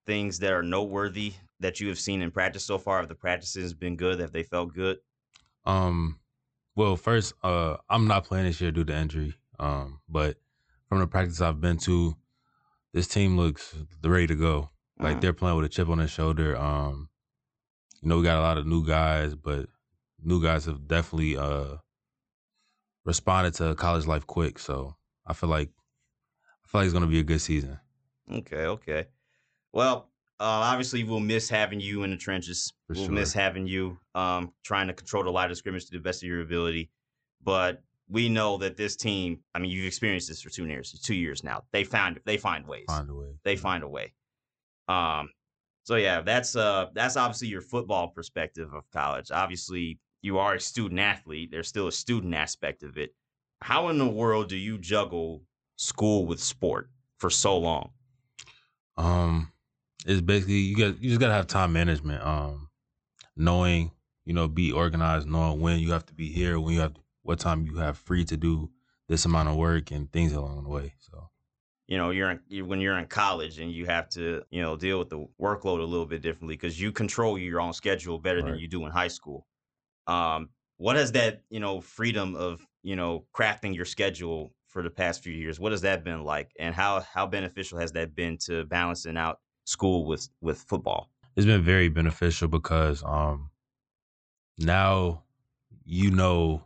things 0.05 0.39
that 0.39 0.51
are 0.53 0.63
noteworthy 0.63 1.33
that 1.59 1.79
you 1.79 1.87
have 1.89 1.99
seen 1.99 2.21
in 2.21 2.31
practice 2.31 2.65
so 2.65 2.77
far? 2.77 2.99
Have 2.99 3.09
the 3.09 3.15
practices 3.15 3.73
been 3.73 3.95
good? 3.95 4.19
Have 4.19 4.31
they 4.31 4.43
felt 4.43 4.73
good? 4.73 4.99
Um, 5.65 6.19
well, 6.75 6.95
first, 6.95 7.33
uh, 7.43 7.77
I'm 7.89 8.07
not 8.07 8.25
playing 8.25 8.45
this 8.45 8.61
year 8.61 8.71
due 8.71 8.85
to 8.85 8.95
injury. 8.95 9.35
Um, 9.59 10.01
but 10.07 10.37
from 10.87 10.99
the 10.99 11.07
practice 11.07 11.41
I've 11.41 11.61
been 11.61 11.77
to, 11.79 12.15
this 12.93 13.07
team 13.07 13.37
looks 13.37 13.75
ready 14.03 14.27
to 14.27 14.35
go. 14.35 14.69
Like 14.99 15.17
Mhm. 15.17 15.21
they're 15.21 15.33
playing 15.33 15.57
with 15.57 15.65
a 15.65 15.69
chip 15.69 15.89
on 15.89 15.99
their 15.99 16.07
shoulder. 16.07 16.57
Um, 16.57 17.09
you 18.01 18.09
know, 18.09 18.17
we 18.17 18.23
got 18.23 18.39
a 18.39 18.41
lot 18.41 18.57
of 18.57 18.65
new 18.65 18.85
guys, 18.85 19.35
but 19.35 19.69
new 20.21 20.41
guys 20.41 20.65
have 20.65 20.87
definitely 20.87 21.37
uh 21.37 21.77
responded 23.05 23.53
to 23.55 23.75
college 23.75 24.05
life 24.05 24.25
quick. 24.27 24.59
So 24.59 24.95
I 25.25 25.33
feel 25.33 25.49
like 25.49 25.69
I 26.63 26.67
feel 26.67 26.81
like 26.81 26.85
it's 26.85 26.93
gonna 26.93 27.07
be 27.07 27.19
a 27.19 27.23
good 27.23 27.41
season. 27.41 27.79
Okay, 28.31 28.65
okay. 28.65 29.07
Well, 29.73 30.09
uh, 30.39 30.43
obviously 30.43 31.03
we'll 31.03 31.19
miss 31.19 31.49
having 31.49 31.79
you 31.79 32.03
in 32.03 32.11
the 32.11 32.17
trenches. 32.17 32.73
For 32.87 32.93
we'll 32.93 33.05
sure. 33.05 33.13
miss 33.13 33.33
having 33.33 33.67
you 33.67 33.97
um, 34.15 34.53
trying 34.63 34.87
to 34.87 34.93
control 34.93 35.23
the 35.23 35.31
line 35.31 35.51
of 35.51 35.57
scrimmage 35.57 35.85
to 35.85 35.91
the 35.91 35.99
best 35.99 36.23
of 36.23 36.27
your 36.27 36.41
ability. 36.41 36.89
But 37.43 37.81
we 38.09 38.29
know 38.29 38.57
that 38.57 38.77
this 38.77 38.95
team. 38.95 39.39
I 39.53 39.59
mean, 39.59 39.71
you've 39.71 39.85
experienced 39.85 40.27
this 40.27 40.41
for 40.41 40.49
two 40.49 40.65
years. 40.65 40.99
Two 41.03 41.15
years 41.15 41.43
now. 41.43 41.63
They 41.71 41.83
find 41.83 42.19
they 42.25 42.37
find 42.37 42.65
ways. 42.65 42.85
Find 42.87 43.09
a 43.09 43.15
way. 43.15 43.27
They 43.43 43.55
find 43.55 43.83
a 43.83 43.87
way. 43.87 44.13
Um. 44.87 45.29
So 45.83 45.95
yeah, 45.95 46.21
that's 46.21 46.55
uh 46.55 46.87
that's 46.93 47.17
obviously 47.17 47.47
your 47.47 47.61
football 47.61 48.09
perspective 48.09 48.73
of 48.73 48.83
college. 48.91 49.31
Obviously, 49.31 49.99
you 50.21 50.37
are 50.37 50.55
a 50.55 50.59
student 50.59 50.99
athlete. 50.99 51.49
There's 51.51 51.67
still 51.67 51.87
a 51.87 51.91
student 51.91 52.33
aspect 52.33 52.83
of 52.83 52.97
it. 52.97 53.13
How 53.61 53.89
in 53.89 53.97
the 53.97 54.07
world 54.07 54.49
do 54.49 54.57
you 54.57 54.77
juggle 54.77 55.43
school 55.75 56.25
with 56.25 56.39
sport 56.39 56.89
for 57.17 57.29
so 57.29 57.57
long? 57.57 57.89
Um, 58.97 59.51
it's 60.05 60.21
basically 60.21 60.55
you 60.55 60.75
got 60.75 61.01
you 61.01 61.09
just 61.09 61.19
gotta 61.19 61.33
have 61.33 61.47
time 61.47 61.73
management. 61.73 62.25
Um, 62.25 62.69
knowing 63.35 63.91
you 64.25 64.33
know 64.33 64.47
be 64.47 64.71
organized, 64.71 65.27
knowing 65.27 65.61
when 65.61 65.79
you 65.79 65.91
have 65.91 66.05
to 66.07 66.13
be 66.13 66.31
here, 66.31 66.59
when 66.59 66.73
you 66.73 66.81
have 66.81 66.93
what 67.23 67.39
time 67.39 67.65
you 67.65 67.77
have 67.77 67.97
free 67.97 68.25
to 68.25 68.37
do 68.37 68.69
this 69.07 69.25
amount 69.25 69.49
of 69.49 69.55
work 69.55 69.91
and 69.91 70.11
things 70.11 70.33
along 70.33 70.63
the 70.63 70.69
way. 70.69 70.93
So 70.99 71.29
you 71.89 71.97
know 71.97 72.11
you're, 72.11 72.29
in, 72.29 72.67
when 72.67 72.79
you're 72.79 72.97
in 72.97 73.07
college 73.07 73.59
and 73.59 73.71
you 73.71 73.87
have 73.87 74.07
to 74.09 74.43
you 74.51 74.61
know 74.61 74.77
deal 74.77 74.99
with 74.99 75.09
the 75.09 75.27
workload 75.41 75.79
a 75.79 75.83
little 75.83 76.05
bit 76.05 76.21
differently 76.21 76.55
because 76.55 76.79
you 76.79 76.91
control 76.91 77.37
your 77.37 77.59
own 77.59 77.73
schedule 77.73 78.19
better 78.19 78.41
than 78.41 78.57
you 78.57 78.67
do 78.67 78.85
in 78.85 78.91
high 78.91 79.07
school 79.07 79.47
um 80.05 80.49
what 80.77 80.95
has 80.95 81.11
that 81.11 81.41
you 81.49 81.59
know 81.59 81.81
freedom 81.81 82.35
of 82.35 82.65
you 82.83 82.95
know 82.95 83.25
crafting 83.35 83.75
your 83.75 83.85
schedule 83.85 84.53
for 84.67 84.83
the 84.83 84.89
past 84.89 85.23
few 85.23 85.33
years 85.33 85.59
what 85.59 85.71
has 85.71 85.81
that 85.81 86.03
been 86.03 86.23
like 86.23 86.51
and 86.59 86.75
how 86.75 87.01
how 87.01 87.25
beneficial 87.25 87.79
has 87.79 87.91
that 87.91 88.15
been 88.15 88.37
to 88.37 88.63
balancing 88.65 89.17
out 89.17 89.39
school 89.69 90.05
with 90.05 90.27
with 90.41 90.57
football. 90.57 91.09
It's 91.35 91.45
been 91.45 91.63
very 91.63 91.89
beneficial 91.89 92.47
because 92.47 93.03
um 93.03 93.51
now 94.57 95.23
you 95.85 96.09
know 96.11 96.63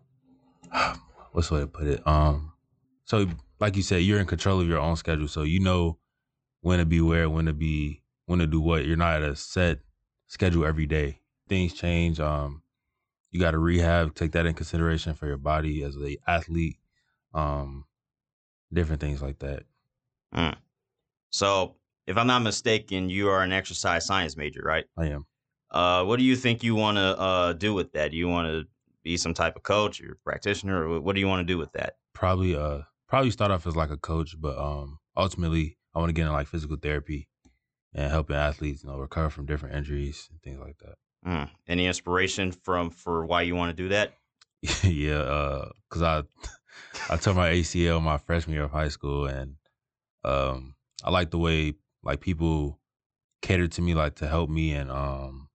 what's 1.34 1.50
the 1.50 1.56
way 1.56 1.62
to 1.62 1.68
put 1.68 1.88
it? 1.88 2.08
Um 2.08 2.54
so 3.04 3.28
like 3.60 3.76
you 3.76 3.84
said 3.84 4.04
you're 4.04 4.20
in 4.20 4.26
control 4.26 4.62
of 4.62 4.68
your 4.68 4.80
own 4.80 4.96
schedule. 4.96 5.28
So 5.28 5.44
you 5.44 5.60
know 5.60 6.00
when 6.62 6.80
to 6.80 6.86
be 6.86 7.02
where 7.02 7.30
when 7.30 7.46
to 7.46 7.54
be 7.54 8.02
when 8.26 8.40
to 8.40 8.48
do 8.48 8.62
what. 8.62 8.86
You're 8.86 8.98
not 8.98 9.22
at 9.22 9.30
a 9.30 9.36
set 9.36 9.80
schedule 10.28 10.66
every 10.66 10.86
day. 10.86 11.20
Things 11.50 11.74
change 11.74 12.20
um 12.22 12.62
you 13.32 13.40
got 13.40 13.52
to 13.52 13.60
rehab 13.60 14.16
take 14.16 14.32
that 14.32 14.46
in 14.46 14.54
consideration 14.54 15.14
for 15.14 15.28
your 15.28 15.38
body 15.38 15.84
as 15.84 15.98
a 15.98 16.18
athlete 16.26 16.78
um 17.34 17.86
different 18.72 19.02
things 19.02 19.22
like 19.22 19.40
that. 19.40 19.64
Mm. 20.34 20.56
so 21.30 21.76
if 22.08 22.18
i'm 22.18 22.28
not 22.28 22.42
mistaken 22.42 23.10
you 23.10 23.30
are 23.30 23.42
an 23.42 23.52
exercise 23.52 24.06
science 24.06 24.36
major 24.38 24.62
right 24.64 24.86
i 24.98 25.06
am 25.06 25.26
uh 25.72 26.04
what 26.04 26.18
do 26.20 26.26
you 26.26 26.36
think 26.36 26.64
you 26.64 26.76
want 26.76 26.98
to 26.98 27.20
uh 27.20 27.54
do 27.54 27.74
with 27.74 27.92
that 27.94 28.12
do 28.12 28.18
you 28.18 28.28
want 28.28 28.48
to 28.48 28.66
be 29.04 29.18
some 29.18 29.34
type 29.34 29.56
of 29.56 29.64
coach 29.64 30.02
or 30.02 30.18
practitioner 30.24 30.88
or 30.88 31.00
what 31.02 31.14
do 31.14 31.20
you 31.20 31.28
want 31.28 31.46
to 31.46 31.52
do 31.52 31.58
with 31.58 31.72
that 31.74 31.96
probably 32.14 32.56
uh 32.56 32.80
probably 33.14 33.30
start 33.30 33.52
off 33.52 33.68
as 33.68 33.76
like 33.76 33.92
a 33.92 33.98
coach, 33.98 34.36
but 34.42 34.58
um 34.58 34.98
ultimately 35.16 35.78
I 35.94 36.00
want 36.00 36.10
to 36.10 36.14
get 36.14 36.26
in 36.26 36.32
like 36.32 36.48
physical 36.48 36.78
therapy 36.78 37.28
and 37.94 38.10
helping 38.10 38.36
athletes, 38.36 38.84
you 38.84 38.90
know, 38.90 38.98
recover 38.98 39.30
from 39.30 39.46
different 39.46 39.76
injuries 39.76 40.28
and 40.32 40.42
things 40.42 40.60
like 40.60 40.80
that. 40.80 40.96
Mm. 41.24 41.50
Any 41.68 41.86
inspiration 41.86 42.52
from 42.52 42.90
for 42.90 43.24
why 43.28 43.44
you 43.44 43.56
want 43.56 43.70
to 43.70 43.84
do 43.84 43.90
that? 43.90 44.14
yeah, 44.84 45.20
uh, 45.20 45.70
cause 45.92 46.02
I 46.02 46.24
I 47.12 47.18
tore 47.18 47.36
my 47.36 47.52
ACL 47.52 48.02
my 48.02 48.18
freshman 48.18 48.56
year 48.56 48.64
of 48.64 48.72
high 48.72 48.88
school, 48.88 49.28
and 49.28 49.58
um 50.24 50.74
I 51.04 51.12
like 51.12 51.30
the 51.30 51.38
way 51.38 51.76
like 52.04 52.20
people 52.20 52.80
cater 53.42 53.68
to 53.68 53.82
me, 53.82 53.94
like 53.94 54.16
to 54.16 54.28
help 54.28 54.50
me 54.50 54.74
and 54.74 54.92
um 54.92 55.50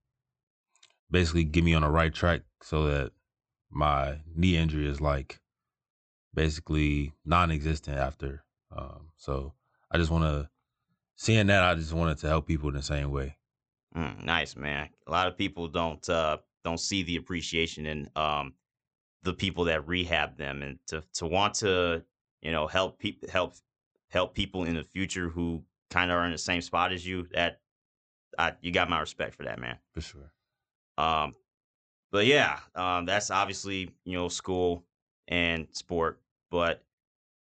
basically 1.11 1.43
get 1.43 1.63
me 1.63 1.73
on 1.73 1.81
the 1.81 1.89
right 1.89 2.13
track 2.13 2.41
so 2.61 2.85
that 2.85 3.11
my 3.71 4.19
knee 4.35 4.57
injury 4.57 4.87
is 4.87 5.01
like 5.01 5.39
basically 6.33 7.13
non-existent 7.25 7.97
after. 7.97 8.43
Um, 8.75 9.09
so 9.17 9.53
I 9.91 9.97
just 9.97 10.11
want 10.11 10.23
to 10.25 10.49
seeing 11.15 11.47
that 11.47 11.63
I 11.63 11.75
just 11.75 11.93
wanted 11.93 12.17
to 12.19 12.27
help 12.27 12.47
people 12.47 12.69
in 12.69 12.75
the 12.75 12.81
same 12.81 13.11
way. 13.11 13.37
Mm, 13.95 14.23
nice 14.23 14.55
man. 14.55 14.89
A 15.07 15.11
lot 15.11 15.27
of 15.27 15.37
people 15.37 15.67
don't 15.67 16.07
uh 16.09 16.37
don't 16.63 16.79
see 16.79 17.03
the 17.03 17.15
appreciation 17.15 17.85
in 17.85 18.09
um 18.15 18.53
the 19.23 19.33
people 19.33 19.65
that 19.65 19.87
rehab 19.87 20.37
them 20.37 20.61
and 20.61 20.79
to 20.87 21.03
to 21.13 21.25
want 21.25 21.55
to 21.55 22.03
you 22.41 22.51
know 22.51 22.67
help 22.67 22.99
people 22.99 23.27
help 23.29 23.53
help 24.09 24.33
people 24.33 24.63
in 24.63 24.75
the 24.75 24.83
future 24.83 25.29
who 25.29 25.63
kind 25.89 26.11
of 26.11 26.17
are 26.17 26.25
in 26.25 26.31
the 26.31 26.37
same 26.37 26.61
spot 26.61 26.91
as 26.91 27.05
you. 27.05 27.27
That 27.33 27.59
I 28.37 28.53
you 28.61 28.71
got 28.71 28.89
my 28.89 28.99
respect 28.99 29.35
for 29.35 29.43
that 29.43 29.59
man. 29.59 29.77
For 29.93 30.01
sure. 30.01 30.31
Um, 30.97 31.33
but 32.11 32.25
yeah, 32.25 32.59
um, 32.75 33.05
that's 33.05 33.31
obviously 33.31 33.91
you 34.05 34.13
know 34.13 34.29
school 34.29 34.85
and 35.27 35.67
sport, 35.71 36.21
but 36.51 36.83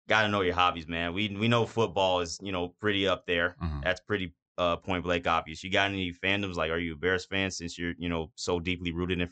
gotta 0.09 0.29
know 0.29 0.41
your 0.41 0.55
hobbies, 0.55 0.89
man. 0.89 1.13
We 1.15 1.29
we 1.29 1.49
know 1.49 1.67
football 1.67 2.21
is 2.21 2.39
you 2.43 2.53
know 2.53 2.69
pretty 2.81 3.07
up 3.07 3.27
there. 3.27 3.57
Mhm. 3.63 3.83
That's 3.83 4.01
pretty 4.01 4.35
uh, 4.59 4.77
point 4.77 5.05
blank 5.05 5.27
obvious. 5.27 5.63
You 5.63 5.71
got 5.71 5.91
any 5.91 6.13
fandoms? 6.13 6.55
Like, 6.55 6.71
are 6.71 6.79
you 6.79 6.95
a 6.95 6.97
Bears 6.97 7.27
fan 7.27 7.51
since 7.51 7.79
you're 7.79 7.95
you 7.99 8.09
know 8.09 8.31
so 8.35 8.61
deeply 8.61 8.93
rooted 8.93 9.21
in 9.21 9.31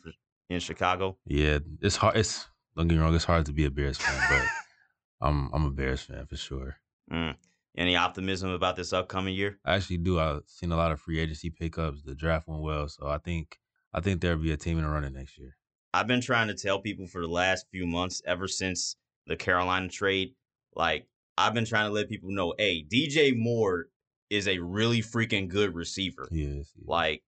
in 0.49 0.59
Chicago? 0.59 1.17
Yeah, 1.25 1.59
it's 1.81 1.95
hard. 1.95 2.17
It's 2.17 2.47
don't 2.75 2.87
get 2.87 2.95
me 2.95 3.01
wrong. 3.01 3.15
It's 3.15 3.25
hard 3.25 3.45
to 3.47 3.53
be 3.53 3.65
a 3.65 3.71
Bears 3.71 3.97
fan, 3.97 4.21
but 4.29 4.47
I'm 5.27 5.49
I'm 5.53 5.65
a 5.65 5.71
Bears 5.71 6.01
fan 6.01 6.25
for 6.27 6.37
sure. 6.37 6.77
Mm. 7.11 7.35
Any 7.77 7.95
optimism 7.95 8.51
about 8.51 8.77
this 8.77 8.93
upcoming 8.93 9.35
year? 9.35 9.59
I 9.65 9.75
actually 9.75 9.97
do. 9.97 10.19
I've 10.19 10.43
seen 10.47 10.71
a 10.71 10.77
lot 10.77 10.91
of 10.91 11.01
free 11.01 11.19
agency 11.19 11.49
pickups. 11.49 12.03
The 12.03 12.15
draft 12.15 12.47
went 12.47 12.61
well, 12.61 12.87
so 12.87 13.07
I 13.07 13.17
think 13.17 13.59
I 13.93 13.99
think 13.99 14.21
there'll 14.21 14.39
be 14.39 14.51
a 14.51 14.57
team 14.57 14.77
in 14.77 14.85
the 14.85 14.89
running 14.89 15.13
next 15.13 15.37
year. 15.37 15.57
I've 15.93 16.07
been 16.07 16.21
trying 16.21 16.47
to 16.47 16.53
tell 16.53 16.79
people 16.79 17.07
for 17.07 17.21
the 17.21 17.27
last 17.27 17.67
few 17.71 17.85
months, 17.85 18.21
ever 18.25 18.47
since 18.47 18.95
the 19.27 19.35
Carolina 19.35 19.89
trade, 19.89 20.35
like 20.73 21.07
I've 21.37 21.53
been 21.53 21.65
trying 21.65 21.87
to 21.87 21.93
let 21.93 22.09
people 22.09 22.31
know, 22.31 22.53
hey, 22.57 22.83
DJ 22.83 23.35
Moore 23.35 23.87
is 24.29 24.47
a 24.47 24.59
really 24.59 25.01
freaking 25.01 25.47
good 25.47 25.75
receiver. 25.75 26.27
He 26.31 26.43
is. 26.43 26.71
Like 26.83 27.23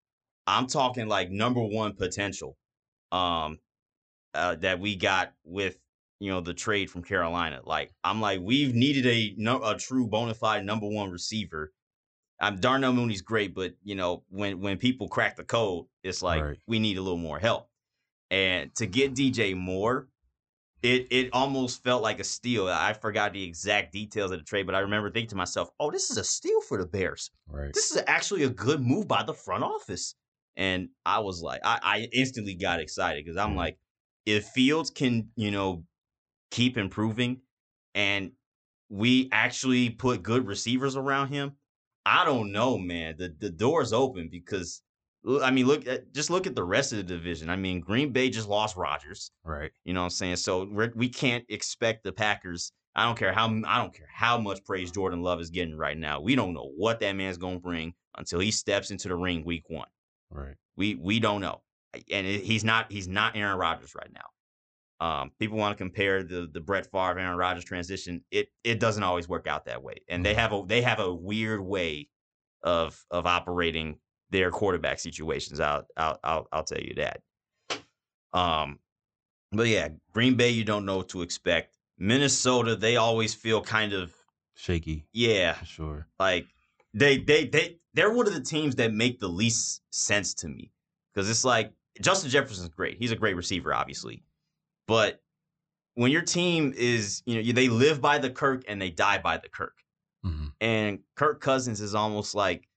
I'm 0.45 0.67
talking 0.67 1.07
like 1.07 1.29
number 1.29 1.61
one 1.61 1.93
potential 1.93 2.57
um 3.11 3.59
uh, 4.33 4.55
that 4.55 4.79
we 4.79 4.95
got 4.95 5.33
with 5.43 5.77
you 6.19 6.31
know 6.31 6.41
the 6.41 6.53
trade 6.53 6.89
from 6.89 7.03
Carolina. 7.03 7.61
Like 7.63 7.91
I'm 8.03 8.21
like 8.21 8.41
we've 8.41 8.73
needed 8.75 9.05
a 9.05 9.35
a 9.63 9.77
true 9.77 10.07
bona 10.07 10.33
fide 10.33 10.65
number 10.65 10.87
one 10.87 11.11
receiver. 11.11 11.73
Um, 12.39 12.57
Darnell 12.57 12.93
Mooney's 12.93 13.21
great, 13.23 13.55
but 13.55 13.75
you 13.83 13.95
know 13.95 14.23
when 14.29 14.61
when 14.61 14.77
people 14.77 15.07
crack 15.09 15.35
the 15.37 15.43
code, 15.43 15.87
it's 16.03 16.21
like 16.21 16.43
Right. 16.43 16.57
we 16.67 16.79
need 16.79 16.97
a 16.97 17.01
little 17.01 17.17
more 17.17 17.39
help. 17.39 17.69
And 18.31 18.75
to 18.75 18.87
get 18.87 19.15
DJ 19.15 19.53
Moore, 19.55 20.09
it 20.83 21.07
it 21.11 21.29
almost 21.33 21.83
felt 21.83 22.03
like 22.03 22.19
a 22.19 22.23
steal. 22.23 22.67
I 22.67 22.93
forgot 22.93 23.33
the 23.33 23.43
exact 23.43 23.91
details 23.93 24.31
of 24.31 24.39
the 24.39 24.43
trade, 24.43 24.65
but 24.65 24.75
I 24.75 24.79
remember 24.79 25.09
thinking 25.11 25.29
to 25.29 25.35
myself, 25.35 25.69
"Oh, 25.79 25.91
this 25.91 26.09
is 26.11 26.17
a 26.17 26.23
steal 26.23 26.61
for 26.61 26.77
the 26.77 26.85
Bears." 26.85 27.31
right. 27.47 27.73
this 27.73 27.91
is 27.91 28.01
actually 28.07 28.43
a 28.43 28.49
good 28.49 28.81
move 28.81 29.07
by 29.07 29.23
the 29.23 29.33
front 29.33 29.63
office. 29.63 30.15
And 30.55 30.89
I 31.05 31.19
was 31.19 31.41
like, 31.41 31.61
I, 31.63 31.79
I 31.83 32.09
instantly 32.11 32.55
got 32.55 32.79
excited 32.79 33.23
because 33.23 33.37
I'm 33.37 33.53
Mhm. 33.53 33.55
like, 33.55 33.77
if 34.25 34.47
Fields 34.47 34.89
can, 34.89 35.31
you 35.35 35.51
know, 35.51 35.83
keep 36.51 36.77
improving 36.77 37.41
and 37.95 38.31
we 38.89 39.29
actually 39.31 39.89
put 39.89 40.23
good 40.23 40.47
receivers 40.47 40.95
around 40.95 41.29
him, 41.29 41.53
I 42.05 42.23
don't 42.23 42.51
know, 42.51 42.77
man. 42.77 43.15
The 43.17 43.35
the 43.37 43.49
door's 43.49 43.91
open 43.91 44.29
because 44.31 44.81
I 45.43 45.51
mean, 45.51 45.65
look 45.65 45.85
at 45.87 46.13
just 46.13 46.29
look 46.29 46.47
at 46.47 46.55
the 46.55 46.63
rest 46.63 46.93
of 46.93 46.97
the 46.97 47.03
division. 47.03 47.49
I 47.49 47.57
mean, 47.57 47.81
Green 47.81 48.11
Bay 48.11 48.29
just 48.29 48.47
lost 48.47 48.77
Rodgers. 48.77 49.31
Right. 49.43 49.71
You 49.83 49.93
know 49.93 50.01
what 50.01 50.05
I'm 50.05 50.11
saying? 50.11 50.37
So 50.37 50.67
we're, 50.71 50.93
we 50.95 51.09
can't 51.09 51.43
expect 51.49 52.03
the 52.03 52.13
Packers. 52.13 52.71
I 52.95 53.03
don't 53.03 53.17
care 53.17 53.33
how 53.33 53.47
I 53.65 53.77
don't 53.77 53.93
care 53.93 54.07
how 54.11 54.37
much 54.37 54.63
praise 54.63 54.91
Jordan 54.91 55.21
Love 55.21 55.41
is 55.41 55.49
getting 55.49 55.75
right 55.75 55.97
now. 55.97 56.21
We 56.21 56.35
don't 56.35 56.53
know 56.53 56.71
what 56.77 56.99
that 57.01 57.13
man's 57.13 57.37
going 57.37 57.55
to 57.55 57.61
bring 57.61 57.93
until 58.17 58.39
he 58.39 58.51
steps 58.51 58.89
into 58.89 59.09
the 59.09 59.15
ring 59.15 59.43
week 59.45 59.63
1. 59.67 59.85
Right. 60.31 60.55
We 60.77 60.95
we 60.95 61.19
don't 61.19 61.41
know. 61.41 61.61
And 62.11 62.25
he's 62.25 62.63
not 62.63 62.91
he's 62.91 63.07
not 63.07 63.35
Aaron 63.35 63.57
Rodgers 63.57 63.93
right 63.95 64.11
now. 64.13 64.25
Um, 64.99 65.31
people 65.39 65.57
want 65.57 65.77
to 65.77 65.81
compare 65.83 66.23
the 66.23 66.47
the 66.51 66.59
Brett 66.59 66.85
Favre 66.91 67.19
Aaron 67.19 67.37
Rodgers 67.37 67.63
transition. 67.65 68.23
It 68.31 68.49
it 68.63 68.79
doesn't 68.79 69.03
always 69.03 69.27
work 69.29 69.47
out 69.47 69.65
that 69.65 69.83
way. 69.83 69.97
And 70.09 70.25
they 70.25 70.33
Mhm. 70.33 70.37
have 70.37 70.53
a 70.53 70.63
they 70.65 70.81
have 70.81 70.99
a 70.99 71.13
weird 71.13 71.61
way 71.61 72.09
of 72.63 73.05
of 73.11 73.25
operating 73.27 73.99
their 74.31 74.49
quarterback 74.51 74.99
situations. 74.99 75.59
I'll 75.59 75.85
I'll 75.95 76.19
I'll, 76.23 76.47
I'll 76.51 76.63
tell 76.63 76.81
you 76.81 76.95
that. 76.95 77.21
Um, 78.33 78.79
but 79.51 79.67
yeah, 79.67 79.89
Green 80.13 80.35
Bay, 80.35 80.49
you 80.49 80.63
don't 80.63 80.85
know 80.85 80.97
what 80.97 81.09
to 81.09 81.21
expect. 81.21 81.77
Minnesota, 81.97 82.75
they 82.75 82.97
always 82.97 83.33
feel 83.33 83.61
kind 83.61 83.93
of 83.93 84.13
Shaky, 84.55 85.07
yeah, 85.13 85.61
sure. 85.63 86.07
like 86.19 86.47
they 86.93 87.17
they 87.19 87.45
they 87.45 87.77
they're 87.93 88.11
one 88.11 88.27
of 88.27 88.33
the 88.33 88.41
teams 88.41 88.75
that 88.75 88.93
make 88.93 89.19
the 89.19 89.27
least 89.29 89.81
sense 89.91 90.33
to 90.35 90.47
me 90.47 90.71
because 91.13 91.29
it's 91.29 91.43
like 91.45 91.71
Justin 92.01 92.29
Jefferson's 92.29 92.69
great. 92.69 92.97
He's 92.99 93.11
a 93.11 93.15
great 93.15 93.35
receiver, 93.35 93.73
obviously, 93.73 94.23
but 94.87 95.21
when 95.95 96.11
your 96.11 96.21
team 96.21 96.73
is 96.77 97.23
you 97.25 97.43
know 97.43 97.51
they 97.53 97.69
live 97.69 98.01
by 98.01 98.17
the 98.17 98.29
Kirk 98.29 98.63
and 98.67 98.81
they 98.81 98.89
die 98.89 99.19
by 99.19 99.37
the 99.37 99.49
Kirk, 99.49 99.77
hmm 100.23 100.47
and 100.61 100.99
Kirk 101.15 101.41
Cousins 101.41 101.81
is 101.81 101.95
almost 101.95 102.35
like 102.35 102.67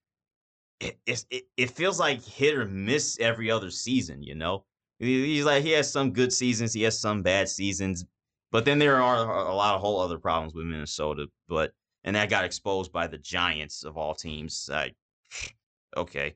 it, 0.80 0.98
it, 1.06 1.44
it 1.56 1.70
feels 1.70 2.00
like 2.00 2.22
hit 2.24 2.56
or 2.56 2.66
miss 2.66 3.18
every 3.20 3.50
other 3.50 3.70
season. 3.70 4.22
You 4.22 4.34
know, 4.34 4.64
he's 4.98 5.44
like 5.44 5.62
he 5.62 5.70
has 5.72 5.90
some 5.92 6.12
good 6.12 6.32
seasons, 6.32 6.72
he 6.72 6.82
has 6.82 6.98
some 6.98 7.22
bad 7.22 7.48
seasons, 7.48 8.04
but 8.50 8.64
then 8.64 8.78
there 8.78 9.00
are 9.02 9.46
a 9.46 9.54
lot 9.54 9.74
of 9.74 9.80
whole 9.80 10.00
other 10.00 10.18
problems 10.18 10.54
with 10.54 10.66
Minnesota. 10.66 11.26
But 11.48 11.72
and 12.04 12.16
that 12.16 12.30
got 12.30 12.44
exposed 12.44 12.92
by 12.92 13.06
the 13.06 13.18
Giants 13.18 13.84
of 13.84 13.96
all 13.96 14.14
teams. 14.14 14.68
Like, 14.70 14.94
okay, 15.96 16.34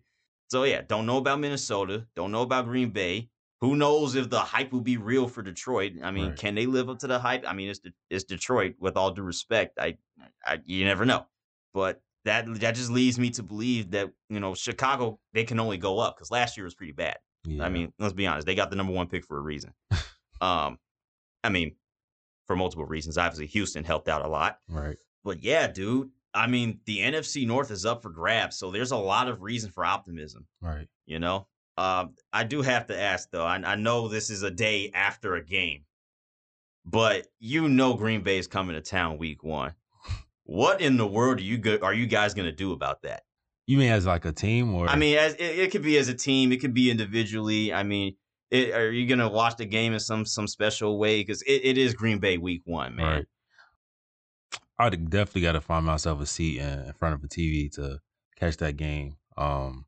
so 0.51 0.65
yeah, 0.65 0.83
don't 0.83 1.07
know 1.07 1.19
about 1.19 1.41
Minnesota, 1.41 2.07
don't 2.15 2.33
know 2.33 2.43
about 2.43 2.67
Green 2.67 2.91
Bay. 2.91 3.31
Who 3.65 3.77
knows 3.77 4.15
if 4.15 4.29
the 4.31 4.41
hype 4.41 4.73
will 4.73 4.81
be 4.81 4.97
real 4.97 5.27
for 5.29 5.43
Detroit? 5.43 5.93
I 6.03 6.11
mean, 6.11 6.31
Right. 6.31 6.39
can 6.39 6.55
they 6.55 6.67
live 6.67 6.89
up 6.91 6.99
to 7.01 7.07
the 7.07 7.19
hype? 7.19 7.45
I 7.47 7.53
mean, 7.55 7.69
it's 7.71 7.81
it's 8.11 8.25
Detroit. 8.25 8.75
With 8.79 8.97
all 8.97 9.11
due 9.11 9.23
respect, 9.23 9.79
I, 9.79 9.97
I 10.45 10.61
you 10.65 10.85
never 10.85 11.05
know. 11.05 11.27
But 11.73 12.03
that 12.25 12.47
that 12.61 12.75
just 12.75 12.91
leads 12.91 13.19
me 13.19 13.31
to 13.31 13.43
believe 13.43 13.91
that 13.93 14.11
you 14.29 14.41
know 14.41 14.55
Chicago 14.55 15.19
they 15.33 15.45
can 15.45 15.61
only 15.61 15.79
go 15.79 15.99
up 15.99 16.17
because 16.17 16.31
last 16.31 16.57
year 16.57 16.65
was 16.65 16.75
pretty 16.75 16.93
bad. 16.93 17.17
Yeah. 17.47 17.65
I 17.65 17.69
mean, 17.69 17.93
let's 17.99 18.15
be 18.15 18.27
honest, 18.27 18.47
they 18.47 18.55
got 18.55 18.71
the 18.71 18.77
number 18.77 18.93
one 18.93 19.09
pick 19.09 19.25
for 19.25 19.37
a 19.39 19.41
reason. 19.43 19.73
um, 20.41 20.79
I 21.43 21.51
mean, 21.51 21.77
for 22.47 22.57
multiple 22.57 22.87
reasons. 22.87 23.19
Obviously, 23.19 23.47
Houston 23.49 23.85
helped 23.85 24.09
out 24.09 24.25
a 24.25 24.29
lot. 24.29 24.59
right. 24.69 24.97
But 25.25 25.43
yeah, 25.43 25.69
dude. 25.69 26.11
I 26.37 26.49
mean, 26.49 26.81
the 26.85 26.99
NFC 26.99 27.47
North 27.47 27.71
is 27.71 27.87
up 27.87 28.03
for 28.03 28.11
grabs, 28.11 28.59
so 28.59 28.73
there's 28.73 28.91
a 28.91 28.97
lot 28.97 29.29
of 29.29 29.41
reason 29.43 29.71
for 29.71 29.85
optimism. 29.85 30.47
Right. 30.61 30.89
You 31.07 31.21
know, 31.21 31.47
um, 31.77 32.15
I 32.33 32.45
do 32.45 32.63
have 32.63 32.87
to 32.89 33.01
ask 33.01 33.31
though. 33.31 33.45
I, 33.45 33.57
I 33.57 33.77
know 33.77 34.09
this 34.09 34.31
is 34.31 34.43
a 34.43 34.51
day 34.51 34.91
after 34.95 35.35
a 35.35 35.45
game, 35.45 35.85
but 36.85 37.27
you 37.39 37.69
know 37.69 37.95
Green 37.95 38.23
Bay 38.23 38.39
is 38.39 38.47
coming 38.47 38.75
to 38.75 38.81
town 38.81 39.19
week 39.19 39.43
one. 39.43 39.75
What 40.45 40.81
in 40.81 40.97
the 40.97 41.07
world 41.07 41.39
are 41.39 41.43
you 41.43 41.59
go- 41.59 41.79
are 41.83 41.95
you 41.95 42.07
guys 42.07 42.35
gonna 42.35 42.53
do 42.53 42.73
about 42.73 43.03
that? 43.03 43.23
You 43.67 43.79
mean 43.79 43.91
as 43.91 44.07
like 44.07 44.25
a 44.25 44.33
team 44.33 44.75
or? 44.75 44.89
I 44.89 44.97
mean, 44.97 45.17
as 45.17 45.35
it, 45.35 45.59
it 45.59 45.71
could 45.71 45.83
be 45.83 45.97
as 45.97 46.09
a 46.09 46.15
team, 46.15 46.53
it 46.53 46.61
could 46.61 46.75
be 46.75 46.91
individually. 46.91 47.73
I 47.73 47.83
mean, 47.83 48.17
it, 48.51 48.75
are 48.75 48.93
you 48.93 49.07
gonna 49.07 49.29
watch 49.29 49.57
the 49.57 49.65
game 49.65 49.95
in 49.95 50.01
some 50.01 50.27
some 50.27 50.47
special 50.47 50.99
way? 50.99 51.21
Because 51.21 51.43
it, 51.43 51.63
it 51.65 51.79
is 51.79 51.95
Green 51.95 52.19
Bay 52.19 52.37
week 52.37 52.63
one, 52.65 52.95
man. 52.95 53.07
Right. 53.07 53.27
I'd 54.79 55.11
definitely 55.11 55.43
got 55.43 55.53
to 55.53 55.61
find 55.61 55.87
myself 55.87 56.21
a 56.21 56.27
seat 56.27 56.59
in, 56.59 56.81
in 56.81 56.93
front 56.95 57.15
of 57.15 57.23
a 57.23 57.29
TV 57.29 57.71
to 57.75 58.01
catch 58.37 58.57
that 58.57 58.77
game. 58.77 59.17
Um, 59.37 59.87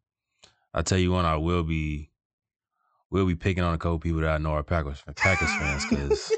I 0.77 0.83
tell 0.83 0.99
you 0.99 1.11
one, 1.11 1.25
I 1.25 1.37
will 1.37 1.63
be, 1.63 2.11
will 3.11 3.25
be 3.25 3.35
picking 3.35 3.65
on 3.65 3.73
a 3.73 3.79
couple 3.79 3.99
people 3.99 4.21
that 4.21 4.31
I 4.31 4.37
know 4.37 4.51
are 4.51 4.63
Packers 4.63 5.03
Packers 5.17 5.51
fans 5.55 5.87
because 5.87 6.37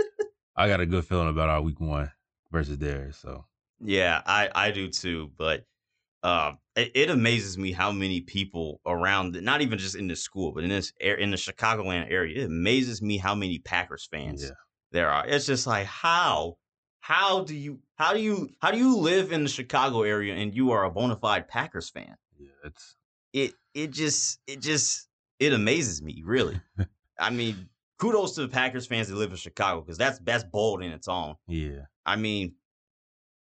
I 0.56 0.68
got 0.68 0.80
a 0.80 0.86
good 0.86 1.04
feeling 1.04 1.28
about 1.28 1.50
our 1.50 1.60
week 1.60 1.78
one 1.80 2.10
versus 2.50 2.78
theirs. 2.78 3.18
So 3.18 3.44
Yeah, 3.80 4.22
I 4.24 4.48
I 4.54 4.70
do 4.70 4.88
too, 4.88 5.32
but 5.36 5.66
uh, 6.22 6.52
it, 6.74 6.92
it 6.94 7.10
amazes 7.10 7.58
me 7.58 7.72
how 7.72 7.92
many 7.92 8.22
people 8.22 8.80
around, 8.86 9.38
not 9.42 9.60
even 9.60 9.78
just 9.78 9.96
in 9.96 10.08
the 10.08 10.16
school, 10.16 10.52
but 10.52 10.64
in 10.64 10.70
this 10.70 10.94
air 10.98 11.16
in 11.16 11.30
the 11.30 11.36
Chicagoland 11.36 12.10
area, 12.10 12.42
it 12.42 12.46
amazes 12.46 13.02
me 13.02 13.18
how 13.18 13.34
many 13.34 13.58
Packers 13.58 14.08
fans 14.10 14.44
yeah, 14.44 14.50
there 14.92 15.10
are. 15.10 15.26
It's 15.26 15.44
just 15.44 15.66
like 15.66 15.84
how 15.84 16.56
how 17.00 17.44
do 17.44 17.54
you 17.54 17.80
how 17.96 18.14
do 18.14 18.20
you 18.20 18.48
how 18.60 18.70
do 18.70 18.78
you 18.78 18.96
live 18.96 19.30
in 19.30 19.42
the 19.42 19.50
Chicago 19.50 20.04
area 20.04 20.34
and 20.34 20.54
you 20.54 20.70
are 20.70 20.84
a 20.84 20.90
bona 20.90 21.16
fide 21.16 21.48
Packers 21.48 21.90
fan? 21.90 22.16
yeah, 22.38 22.48
it's 22.64 22.96
It 23.34 23.52
it 23.74 23.90
just 23.90 24.38
it 24.46 24.62
just 24.62 25.08
it 25.38 25.52
amazes 25.52 26.00
me 26.00 26.22
really. 26.24 26.58
I 27.18 27.30
mean, 27.30 27.68
kudos 27.98 28.36
to 28.36 28.42
the 28.42 28.48
Packers 28.48 28.86
fans 28.86 29.08
that 29.08 29.16
live 29.16 29.30
in 29.30 29.36
Chicago 29.36 29.82
because 29.82 29.98
that's 29.98 30.18
that's 30.20 30.44
bold 30.44 30.82
in 30.82 30.92
its 30.92 31.08
own. 31.08 31.34
yeah, 31.46 31.82
I 32.06 32.16
mean, 32.16 32.54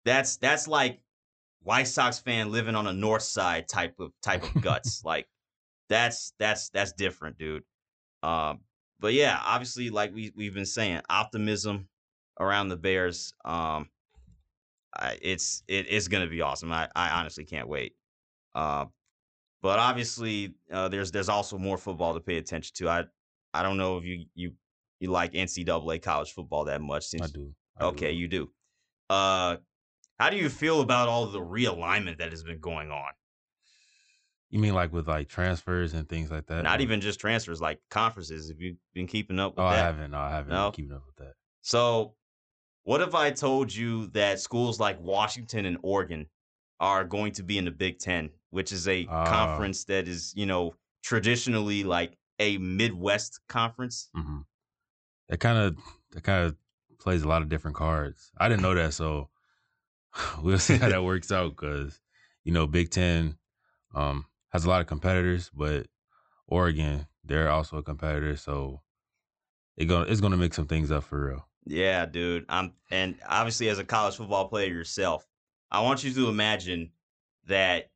that's 0.04 0.38
that's 0.38 0.68
like 0.68 1.00
White 1.62 1.88
Sox 1.88 2.20
fan 2.20 2.52
living 2.52 2.76
on 2.76 2.86
the 2.86 2.94
north 2.94 3.22
side 3.22 3.68
type 3.68 4.00
of 4.00 4.12
type 4.22 4.44
of 4.44 4.62
guts. 4.62 5.02
like 5.06 5.28
that's 5.90 6.34
that's 6.40 6.70
that's 6.70 6.94
different, 6.94 7.38
dude. 7.38 7.64
Um, 8.24 8.62
but 9.00 9.14
yeah, 9.14 9.40
obviously, 9.46 9.90
like 9.90 10.14
we 10.14 10.32
we've 10.36 10.54
been 10.54 10.66
saying, 10.66 11.02
optimism 11.10 11.88
around 12.40 12.70
the 12.70 12.78
Bears. 12.78 13.34
Um, 13.46 13.90
I, 14.96 15.18
it's 15.22 15.64
it 15.68 15.88
is 15.88 16.08
gonna 16.08 16.28
be 16.28 16.42
awesome. 16.42 16.72
I 16.72 16.90
I 16.96 17.20
honestly 17.20 17.46
can't 17.46 17.68
wait. 17.68 17.94
Uh, 18.56 18.86
but 19.64 19.80
obviously, 19.80 20.54
uh, 20.72 20.90
there's 20.90 21.12
there's 21.12 21.30
also 21.30 21.58
more 21.58 21.78
football 21.80 22.14
to 22.14 22.20
pay 22.20 22.38
attention 22.38 22.74
to. 22.76 22.90
I 22.90 23.06
I 23.56 23.64
don't 23.64 23.78
know 23.78 23.98
if 23.98 24.04
you 24.04 24.26
you 24.36 24.52
you 25.00 25.10
like 25.10 25.34
NCAA 25.34 26.02
college 26.04 26.32
football 26.34 26.66
that 26.66 26.82
much. 26.82 27.06
Since 27.08 27.24
I 27.24 27.28
do. 27.28 27.56
I 27.78 27.82
do. 27.82 27.86
Okay, 27.88 28.12
you 28.12 28.28
do. 28.28 28.52
Uh, 29.10 29.58
how 30.20 30.30
do 30.30 30.38
you 30.38 30.50
feel 30.50 30.82
about 30.82 31.10
all 31.10 31.26
the 31.26 31.40
realignment 31.42 32.20
that 32.20 32.30
has 32.32 32.44
been 32.44 32.60
going 32.60 32.92
on? 32.92 33.10
You 34.50 34.60
mean 34.60 34.76
like 34.76 34.94
with 34.94 35.08
like 35.08 35.30
transfers 35.30 35.94
and 35.94 36.08
things 36.08 36.30
like 36.30 36.46
that? 36.48 36.64
Not 36.64 36.80
or- 36.80 36.84
even 36.84 37.02
just 37.02 37.20
transfers, 37.20 37.60
like 37.60 37.80
conferences. 37.90 38.50
Have 38.50 38.60
you 38.62 38.76
been 38.94 39.08
keeping 39.08 39.40
up 39.40 39.54
with 39.56 39.64
Oh, 39.64 39.68
I 39.68 39.76
that? 39.78 39.82
haven't. 39.86 40.12
No, 40.12 40.20
I 40.20 40.30
haven't 40.30 40.52
No? 40.54 40.66
been 40.70 40.76
keeping 40.76 40.96
up 40.96 41.04
with 41.08 41.16
that. 41.26 41.34
So, 41.62 42.16
what 42.84 43.02
if 43.02 43.16
I 43.16 43.32
told 43.32 43.74
you 43.74 44.08
that 44.08 44.40
schools 44.40 44.80
like 44.80 45.00
Washington 45.02 45.66
and 45.66 45.78
Oregon 45.82 46.28
are 46.80 47.04
going 47.06 47.32
to 47.34 47.44
be 47.44 47.58
in 47.58 47.66
the 47.66 47.72
Big 47.72 47.98
Ten, 47.98 48.30
which 48.54 48.72
is 48.72 48.88
a 48.88 49.06
Ah. 49.10 49.26
conference 49.26 49.84
that 49.86 50.08
is, 50.08 50.34
you 50.36 50.46
know, 50.46 50.76
traditionally 51.04 51.84
like 51.84 52.18
a 52.40 52.58
Midwest 52.60 53.40
conference? 53.50 54.10
hmm 54.14 54.42
That 55.30 55.40
kind 55.40 55.58
of 55.58 55.78
that 56.12 56.24
kind 56.24 56.46
of 56.46 56.56
plays 57.00 57.24
a 57.24 57.28
lot 57.28 57.42
of 57.42 57.50
different 57.50 57.76
cards. 57.76 58.32
I 58.38 58.48
didn't 58.48 58.62
know 58.62 58.76
that, 58.76 58.94
so 58.94 59.30
we'll 60.42 60.60
see 60.60 60.78
how 60.78 60.90
that 60.90 61.04
works 61.12 61.32
out. 61.32 61.50
Because 61.56 62.00
you 62.44 62.54
know, 62.54 62.68
Big 62.68 62.90
Ten 62.92 63.38
um, 63.96 64.26
has 64.52 64.66
a 64.66 64.70
lot 64.70 64.82
of 64.82 64.88
competitors, 64.88 65.50
but 65.54 65.88
Oregon 66.48 67.08
they're 67.26 67.50
also 67.50 67.78
a 67.78 67.84
competitor, 67.84 68.36
so 68.36 68.82
it 69.78 69.86
going 69.86 70.10
it's 70.10 70.22
gonna 70.22 70.38
mix 70.38 70.56
some 70.56 70.68
things 70.68 70.92
up 70.92 71.04
for 71.06 71.28
real. 71.30 71.48
Yeah, 71.66 72.06
dude. 72.06 72.46
I'm 72.50 72.74
and 72.92 73.16
obviously 73.26 73.70
as 73.70 73.80
a 73.80 73.84
college 73.86 74.18
football 74.18 74.48
player 74.50 74.68
yourself, 74.72 75.26
I 75.72 75.82
want 75.82 76.04
you 76.04 76.14
to 76.14 76.30
imagine 76.30 76.92
that 77.48 77.90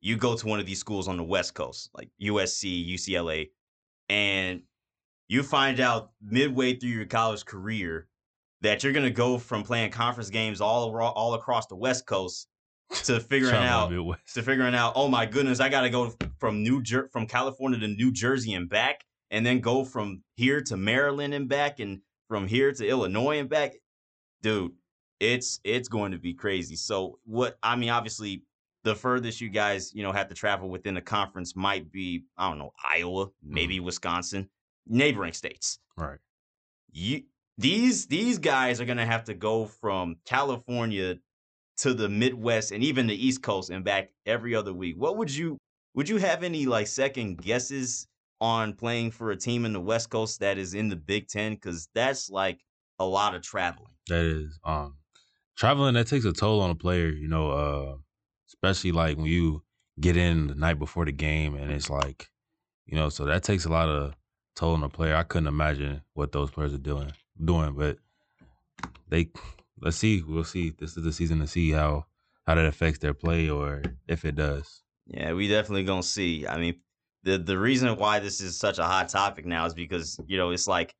you 0.00 0.16
go 0.16 0.36
to 0.36 0.46
one 0.46 0.60
of 0.60 0.66
these 0.66 0.80
schools 0.80 1.08
on 1.08 1.16
the 1.16 1.22
West 1.22 1.54
Coast, 1.54 1.90
like 1.94 2.10
USC, 2.22 2.88
UCLA, 2.94 3.50
and 4.08 4.62
you 5.28 5.42
find 5.42 5.80
out 5.80 6.10
midway 6.22 6.74
through 6.74 6.90
your 6.90 7.06
college 7.06 7.44
career 7.44 8.08
that 8.62 8.82
you're 8.82 8.92
gonna 8.92 9.10
go 9.10 9.38
from 9.38 9.62
playing 9.62 9.90
conference 9.90 10.30
games 10.30 10.60
all 10.60 10.96
all 10.96 11.34
across 11.34 11.66
the 11.66 11.76
West 11.76 12.06
Coast 12.06 12.48
to 13.04 13.20
figuring 13.20 13.54
out 13.54 13.90
to 14.34 14.42
figuring 14.42 14.74
out, 14.74 14.92
oh 14.96 15.08
my 15.08 15.26
goodness, 15.26 15.60
I 15.60 15.68
got 15.68 15.82
to 15.82 15.90
go 15.90 16.14
from 16.38 16.62
New 16.62 16.82
Jer- 16.82 17.08
from 17.12 17.26
California 17.26 17.78
to 17.78 17.88
New 17.88 18.12
Jersey 18.12 18.54
and 18.54 18.68
back, 18.68 19.04
and 19.30 19.44
then 19.46 19.60
go 19.60 19.84
from 19.84 20.22
here 20.34 20.60
to 20.62 20.76
Maryland 20.76 21.34
and 21.34 21.48
back, 21.48 21.80
and 21.80 22.00
from 22.28 22.46
here 22.46 22.72
to 22.72 22.86
Illinois 22.86 23.38
and 23.38 23.48
back. 23.48 23.74
Dude, 24.42 24.72
it's 25.20 25.60
it's 25.64 25.88
going 25.88 26.12
to 26.12 26.18
be 26.18 26.34
crazy. 26.34 26.76
So 26.76 27.18
what? 27.24 27.58
I 27.62 27.76
mean, 27.76 27.90
obviously, 27.90 28.44
the 28.82 28.94
furthest 28.94 29.40
you 29.40 29.48
guys 29.48 29.92
you 29.94 30.02
know 30.02 30.12
have 30.12 30.28
to 30.28 30.34
travel 30.34 30.68
within 30.68 30.94
the 30.94 31.00
conference 31.00 31.54
might 31.54 31.90
be 31.92 32.24
I 32.36 32.48
don't 32.48 32.58
know 32.58 32.72
Iowa, 32.94 33.28
maybe 33.42 33.80
Wisconsin, 33.80 34.48
neighboring 34.86 35.32
states 35.32 35.78
right. 35.96 36.18
you 36.92 37.22
these 37.58 38.06
these 38.06 38.38
guys 38.38 38.80
are 38.80 38.86
gonna 38.86 39.06
have 39.06 39.24
to 39.24 39.34
go 39.34 39.66
from 39.66 40.16
California 40.24 41.16
to 41.80 41.94
the 41.94 42.08
Midwest 42.08 42.72
and 42.72 42.82
even 42.84 43.06
the 43.06 43.26
East 43.26 43.42
Coast 43.42 43.70
and 43.70 43.84
back 43.84 44.10
every 44.26 44.54
other 44.54 44.72
week. 44.72 44.96
What 44.98 45.16
would 45.16 45.34
you 45.34 45.58
would 45.94 46.08
you 46.08 46.18
have 46.18 46.42
any 46.42 46.66
like 46.66 46.86
second 46.86 47.38
guesses 47.42 48.06
on 48.40 48.74
playing 48.74 49.10
for 49.10 49.30
a 49.30 49.36
team 49.36 49.64
in 49.64 49.72
the 49.72 49.80
West 49.80 50.10
Coast 50.10 50.40
that 50.40 50.58
is 50.58 50.74
in 50.74 50.88
the 50.88 50.96
Big 50.96 51.28
Ten? 51.28 51.54
Because 51.54 51.88
that's 51.94 52.30
like 52.30 52.60
a 52.98 53.04
lot 53.04 53.34
of 53.34 53.42
traveling. 53.42 53.92
That 54.08 54.24
is 54.24 54.58
um 54.64 54.96
traveling 55.56 55.94
that 55.94 56.06
takes 56.06 56.24
a 56.24 56.32
toll 56.32 56.60
on 56.60 56.70
a 56.70 56.74
player, 56.74 57.08
you 57.08 57.28
know, 57.28 57.50
uh 57.50 57.96
especially 58.52 58.92
like 58.92 59.16
when 59.16 59.26
you 59.26 59.62
get 60.00 60.16
in 60.16 60.48
the 60.48 60.54
night 60.54 60.78
before 60.78 61.04
the 61.04 61.12
game 61.12 61.54
and 61.54 61.70
it's 61.70 61.88
like, 61.90 62.30
you 62.86 62.96
know, 62.96 63.08
so 63.08 63.24
that 63.26 63.42
takes 63.42 63.64
a 63.64 63.68
lot 63.68 63.88
of 63.88 64.14
toll 64.56 64.74
on 64.74 64.82
a 64.82 64.88
player. 64.88 65.14
I 65.14 65.22
couldn't 65.22 65.46
imagine 65.46 66.02
what 66.14 66.32
those 66.32 66.50
players 66.50 66.74
are 66.74 66.78
doing 66.78 67.12
doing, 67.42 67.74
but 67.74 67.98
they 69.08 69.28
let's 69.80 69.96
see, 69.96 70.22
we'll 70.26 70.44
see. 70.44 70.70
This 70.70 70.96
is 70.96 71.04
the 71.04 71.12
season 71.12 71.40
to 71.40 71.46
see 71.46 71.70
how 71.70 72.06
how 72.46 72.54
that 72.54 72.66
affects 72.66 72.98
their 72.98 73.14
play 73.14 73.48
or 73.48 73.82
if 74.08 74.24
it 74.24 74.34
does. 74.36 74.82
Yeah, 75.06 75.32
we 75.32 75.48
definitely 75.48 75.84
gonna 75.84 76.02
see. 76.02 76.46
I 76.46 76.58
mean, 76.58 76.80
the 77.22 77.38
the 77.38 77.58
reason 77.58 77.94
why 77.96 78.18
this 78.20 78.40
is 78.40 78.58
such 78.58 78.78
a 78.78 78.84
hot 78.84 79.08
topic 79.08 79.46
now 79.46 79.66
is 79.66 79.74
because 79.74 80.20
you 80.26 80.36
know 80.38 80.50
it's 80.50 80.66
like 80.68 80.94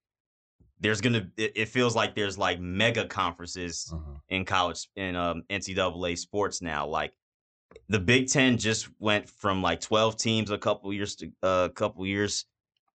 there's 0.80 1.00
gonna 1.00 1.28
it, 1.36 1.52
it 1.56 1.68
feels 1.68 1.94
like 1.94 2.14
there's 2.14 2.38
like 2.38 2.60
mega 2.60 3.06
conferences 3.06 3.90
Uh-huh. 3.92 4.18
in 4.28 4.44
college 4.44 4.88
in 4.96 5.16
um 5.16 5.42
NCAA 5.50 6.18
sports 6.18 6.62
now. 6.62 6.86
Like 6.86 7.12
the 7.88 7.98
Big 7.98 8.28
Ten 8.28 8.58
just 8.58 8.88
went 8.98 9.28
from 9.28 9.62
like 9.62 9.80
12 9.80 10.16
teams 10.16 10.50
a 10.50 10.58
couple 10.58 10.92
years 10.92 11.16
to 11.16 11.26
uh, 11.42 11.68
a 11.70 11.74
couple 11.74 12.06
years 12.06 12.46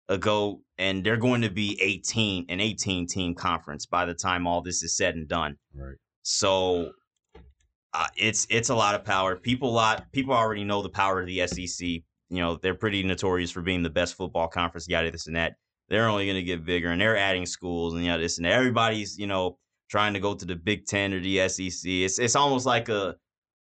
ago, 0.09 0.61
and 0.79 1.05
they're 1.05 1.17
going 1.17 1.43
to 1.43 1.51
be 1.51 1.79
18 1.81 2.47
an 2.49 2.61
18 2.61 3.07
team 3.07 3.35
conference 3.35 3.87
by 3.87 4.05
the 4.05 4.15
time 4.15 4.47
all 4.47 4.61
this 4.61 4.83
is 4.83 4.97
said 4.97 5.15
and 5.15 5.29
done. 5.29 5.57
Right. 5.75 5.97
So 6.23 6.93
uh, 7.95 8.07
it's 8.17 8.47
it's 8.51 8.69
a 8.69 8.75
lot 8.75 8.95
of 8.95 9.05
power. 9.05 9.37
People 9.37 9.73
lot 9.73 10.11
people 10.13 10.35
already 10.35 10.65
know 10.65 10.83
the 10.83 10.89
power 10.89 11.21
of 11.21 11.27
the 11.27 11.47
SEC. 11.47 11.87
You 11.89 12.41
know 12.41 12.57
they're 12.57 12.75
pretty 12.75 13.03
notorious 13.03 13.51
for 13.51 13.63
being 13.63 13.83
the 13.83 13.91
best 13.91 14.15
football 14.15 14.49
conference. 14.49 14.89
Yada 14.89 15.11
this 15.11 15.27
and 15.27 15.37
that. 15.37 15.55
They're 15.89 16.09
only 16.09 16.27
going 16.27 16.37
to 16.37 16.43
get 16.43 16.65
bigger, 16.65 16.91
and 16.91 17.01
they're 17.01 17.17
adding 17.17 17.47
schools 17.47 17.95
and 17.95 18.05
you 18.05 18.11
know 18.11 18.19
this 18.19 18.39
and 18.39 18.45
that. 18.45 18.53
Everybody's 18.53 19.19
you 19.19 19.27
know 19.27 19.59
trying 19.89 20.15
to 20.15 20.21
go 20.21 20.35
to 20.35 20.45
the 20.45 20.55
Big 20.55 20.87
Ten 20.87 21.13
or 21.13 21.21
the 21.21 21.49
SEC. 21.49 21.83
It's 21.85 22.19
it's 22.19 22.37
almost 22.37 22.67
like 22.67 22.89
a 22.89 23.17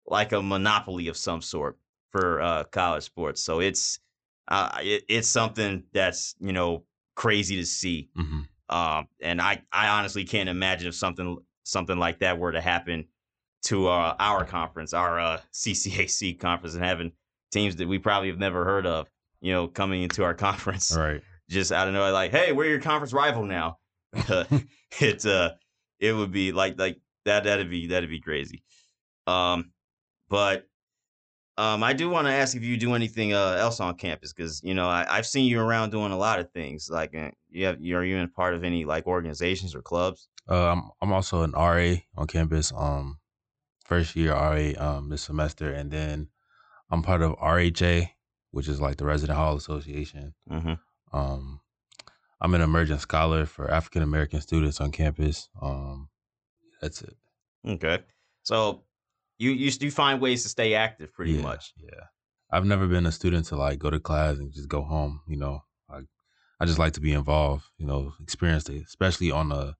like 0.06 0.32
a 0.32 0.42
monopoly 0.42 1.08
of 1.08 1.16
some 1.16 1.42
sort 1.42 1.78
for 2.10 2.40
uh, 2.40 2.64
college 2.64 3.04
sports. 3.04 3.40
So 3.42 3.60
it's 3.60 4.00
uh, 4.48 4.78
it, 4.80 5.04
it's 5.08 5.28
something 5.28 5.84
that's 5.92 6.34
you 6.40 6.52
know 6.52 6.84
crazy 7.16 7.56
to 7.56 7.66
see. 7.66 8.08
hmm 8.16 8.40
Um, 8.68 9.08
and 9.20 9.40
I, 9.40 9.62
I 9.72 9.88
honestly 9.88 10.24
can't 10.24 10.48
imagine 10.48 10.88
if 10.88 10.94
something 10.94 11.38
something 11.64 11.98
like 11.98 12.18
that 12.20 12.38
were 12.38 12.52
to 12.52 12.60
happen 12.60 13.06
to 13.64 13.88
uh, 13.88 14.16
our 14.18 14.44
conference, 14.44 14.92
our 14.94 15.20
uh, 15.20 15.40
CCAC 15.52 16.38
conference, 16.40 16.74
and 16.74 16.84
having 16.84 17.12
teams 17.52 17.76
that 17.76 17.86
we 17.88 17.98
probably 17.98 18.28
have 18.28 18.38
never 18.38 18.64
heard 18.64 18.86
of, 18.86 19.08
you 19.40 19.52
know, 19.52 19.68
coming 19.68 20.02
into 20.02 20.24
our 20.24 20.34
conference 20.48 20.96
Right. 20.96 21.20
just 21.48 21.70
out 21.72 21.86
of 21.88 21.94
nowhere, 21.94 22.12
like, 22.12 22.30
hey, 22.30 22.52
we're 22.52 22.70
your 22.70 22.80
conference 22.80 23.12
rival 23.12 23.44
now. 23.44 23.78
it's 25.00 25.26
uh, 25.26 25.50
it 26.00 26.12
would 26.12 26.32
be 26.32 26.50
like 26.52 26.78
like 26.78 26.98
that. 27.26 27.44
That'd 27.44 27.70
be 27.70 27.88
that'd 27.88 28.10
be 28.10 28.20
crazy. 28.20 28.62
Um, 29.26 29.72
but 30.30 30.66
um, 31.58 31.82
I 31.82 31.92
do 31.92 32.08
want 32.08 32.26
to 32.26 32.32
ask 32.32 32.56
if 32.56 32.62
you 32.62 32.78
do 32.78 32.94
anything 32.94 33.34
uh, 33.34 33.56
else 33.58 33.80
on 33.80 33.94
campus 33.96 34.32
because 34.32 34.62
you 34.64 34.72
know 34.72 34.88
I, 34.88 35.04
I've 35.10 35.26
seen 35.26 35.44
you 35.44 35.60
around 35.60 35.90
doing 35.90 36.12
a 36.12 36.16
lot 36.16 36.38
of 36.38 36.50
things. 36.52 36.88
Like, 36.90 37.14
uh, 37.14 37.30
you 37.50 37.66
have, 37.66 37.76
are 37.76 38.04
you 38.04 38.16
in 38.16 38.28
part 38.30 38.54
of 38.54 38.64
any 38.64 38.86
like 38.86 39.06
organizations 39.06 39.74
or 39.74 39.82
clubs? 39.82 40.28
Uh, 40.48 40.70
I'm 40.70 40.90
I'm 41.02 41.12
also 41.12 41.42
an 41.42 41.52
RA 41.52 41.96
on 42.16 42.26
campus. 42.28 42.72
Um, 42.74 43.18
first 43.84 44.16
year 44.16 44.32
RA 44.32 44.70
um 44.78 45.10
this 45.10 45.22
semester, 45.22 45.70
and 45.70 45.90
then 45.90 46.28
I'm 46.90 47.02
part 47.02 47.20
of 47.20 47.36
RHA, 47.38 48.08
which 48.52 48.68
is 48.68 48.80
like 48.80 48.96
the 48.96 49.04
Resident 49.04 49.36
Hall 49.36 49.56
Association. 49.56 50.34
Mm-hmm. 50.50 50.74
Um, 51.12 51.60
I'm 52.40 52.54
an 52.54 52.62
emergent 52.62 53.00
scholar 53.00 53.44
for 53.44 53.70
African 53.70 54.02
American 54.02 54.40
students 54.40 54.80
on 54.80 54.92
campus. 54.92 55.50
Um, 55.60 56.08
that's 56.80 57.02
it. 57.02 57.16
Okay, 57.68 57.98
so 58.44 58.84
you 59.40 59.52
you 59.52 59.72
you 59.80 59.90
find 59.90 60.20
ways 60.20 60.42
to 60.44 60.48
stay 60.48 60.74
active 60.74 61.12
pretty 61.12 61.32
Yeah, 61.32 61.42
much. 61.42 61.72
Yeah. 61.76 62.04
I've 62.52 62.66
never 62.66 62.86
been 62.86 63.06
a 63.06 63.12
student 63.12 63.46
to 63.46 63.56
like 63.56 63.78
go 63.78 63.90
to 63.90 64.00
class 64.00 64.38
and 64.38 64.52
just 64.52 64.68
go 64.68 64.82
home. 64.82 65.20
You 65.26 65.36
know, 65.38 65.60
like 65.88 66.06
I 66.60 66.66
just 66.66 66.78
like 66.78 66.92
to 66.94 67.00
be 67.00 67.12
involved. 67.12 67.64
You 67.78 67.86
know, 67.86 68.12
experience 68.20 68.68
it, 68.68 68.82
especially 68.86 69.30
on 69.30 69.50
a 69.50 69.74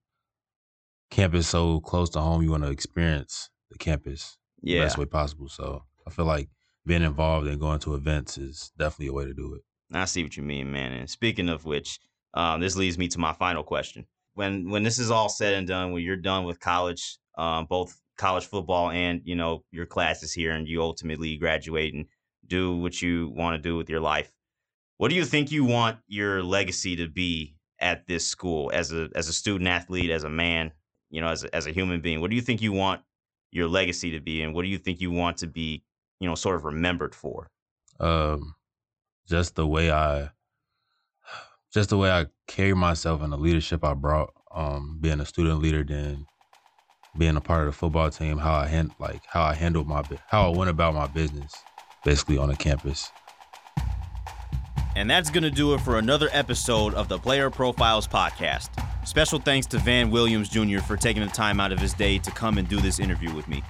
campus 1.09 1.47
so 1.47 1.79
close 1.81 2.09
to 2.11 2.21
home. 2.21 2.41
You 2.41 2.51
want 2.51 2.63
to 2.63 2.71
experience 2.71 3.49
the 3.69 3.77
campus 3.77 4.37
the 4.61 4.79
best 4.79 4.97
way 4.97 5.05
possible. 5.05 5.47
So 5.49 5.83
I 6.07 6.09
feel 6.09 6.25
like 6.25 6.49
being 6.85 7.03
involved 7.03 7.47
and 7.47 7.59
going 7.59 7.79
to 7.81 7.93
events 7.95 8.37
is 8.37 8.71
definitely 8.77 9.07
a 9.07 9.13
way 9.13 9.25
to 9.25 9.33
do 9.33 9.53
it. 9.55 9.61
I 9.93 10.05
see 10.05 10.23
what 10.23 10.37
you 10.37 10.43
mean, 10.43 10.71
man. 10.71 10.93
And 10.93 11.09
speaking 11.09 11.49
of 11.49 11.65
which, 11.65 11.99
um, 12.33 12.61
this 12.61 12.75
leads 12.77 12.97
me 12.97 13.09
to 13.09 13.19
my 13.19 13.33
final 13.33 13.63
question. 13.63 14.07
When 14.33 14.69
when 14.69 14.83
this 14.83 14.97
is 14.97 15.11
all 15.11 15.29
said 15.29 15.53
and 15.53 15.67
done, 15.67 15.91
when 15.91 16.03
you're 16.03 16.15
done 16.15 16.45
with 16.45 16.59
college, 16.59 17.17
um, 17.37 17.65
both 17.65 18.00
college 18.17 18.45
football 18.45 18.91
and 18.91 19.21
you 19.23 19.35
know 19.35 19.63
your 19.71 19.85
classes 19.85 20.33
here, 20.33 20.51
and 20.51 20.67
you 20.67 20.81
ultimately 20.81 21.37
graduate 21.37 21.93
and 21.93 22.05
do 22.47 22.77
what 22.77 23.01
you 23.01 23.31
want 23.35 23.55
to 23.55 23.61
do 23.61 23.77
with 23.77 23.89
your 23.89 23.99
life, 23.99 24.31
what 24.97 25.09
do 25.09 25.15
you 25.15 25.25
think 25.25 25.51
you 25.51 25.65
want 25.65 25.97
your 26.07 26.43
legacy 26.43 26.95
to 26.97 27.07
be 27.07 27.55
at 27.79 28.05
this 28.05 28.27
school 28.27 28.69
as 28.71 28.91
a 28.93 29.09
as 29.15 29.27
a 29.27 29.33
student 29.33 29.67
athlete, 29.67 30.11
as 30.11 30.23
a 30.23 30.29
man, 30.29 30.71
you 31.09 31.19
know, 31.19 31.27
as 31.27 31.43
a, 31.43 31.55
as 31.55 31.65
a 31.65 31.71
human 31.71 32.01
being? 32.01 32.21
What 32.21 32.29
do 32.29 32.35
you 32.35 32.41
think 32.43 32.61
you 32.61 32.71
want 32.71 33.01
your 33.51 33.67
legacy 33.67 34.11
to 34.11 34.19
be, 34.19 34.43
and 34.43 34.53
what 34.53 34.61
do 34.61 34.67
you 34.67 34.77
think 34.77 35.01
you 35.01 35.09
want 35.09 35.37
to 35.37 35.47
be, 35.47 35.83
you 36.19 36.29
know, 36.29 36.35
sort 36.35 36.55
of 36.55 36.65
remembered 36.65 37.15
for? 37.15 37.49
Um, 37.99 38.53
just 39.27 39.55
the 39.55 39.65
way 39.65 39.91
I, 39.91 40.29
just 41.73 41.89
the 41.89 41.97
way 41.97 42.11
I 42.11 42.27
carry 42.47 42.75
myself 42.75 43.23
and 43.23 43.33
the 43.33 43.37
leadership 43.37 43.83
I 43.83 43.95
brought. 43.95 44.31
Um, 44.53 44.97
being 44.99 45.21
a 45.21 45.25
student 45.25 45.61
leader, 45.61 45.83
then 45.83 46.27
being 47.17 47.35
a 47.35 47.41
part 47.41 47.61
of 47.61 47.67
the 47.67 47.71
football 47.73 48.09
team, 48.09 48.37
how 48.37 48.53
I 48.53 48.67
hand 48.67 48.91
like 48.99 49.21
how 49.27 49.43
I 49.43 49.53
handled 49.53 49.87
my 49.87 50.03
how 50.29 50.51
I 50.51 50.57
went 50.57 50.69
about 50.69 50.93
my 50.93 51.07
business, 51.07 51.53
basically 52.03 52.37
on 52.37 52.49
the 52.49 52.55
campus. 52.55 53.11
And 54.95 55.09
that's 55.09 55.29
going 55.29 55.43
to 55.43 55.51
do 55.51 55.73
it 55.73 55.81
for 55.81 55.97
another 55.97 56.27
episode 56.33 56.93
of 56.95 57.07
the 57.07 57.17
Player 57.17 57.49
Profiles 57.49 58.07
Podcast. 58.07 58.69
Special 59.07 59.39
thanks 59.39 59.65
to 59.67 59.77
Van 59.77 60.11
Williams 60.11 60.49
Jr. 60.49 60.79
for 60.79 60.97
taking 60.97 61.23
the 61.23 61.29
time 61.29 61.61
out 61.61 61.71
of 61.71 61.79
his 61.79 61.93
day 61.93 62.17
to 62.19 62.31
come 62.31 62.57
and 62.57 62.67
do 62.67 62.79
this 62.81 62.99
interview 62.99 63.33
with 63.33 63.47
me. 63.47 63.63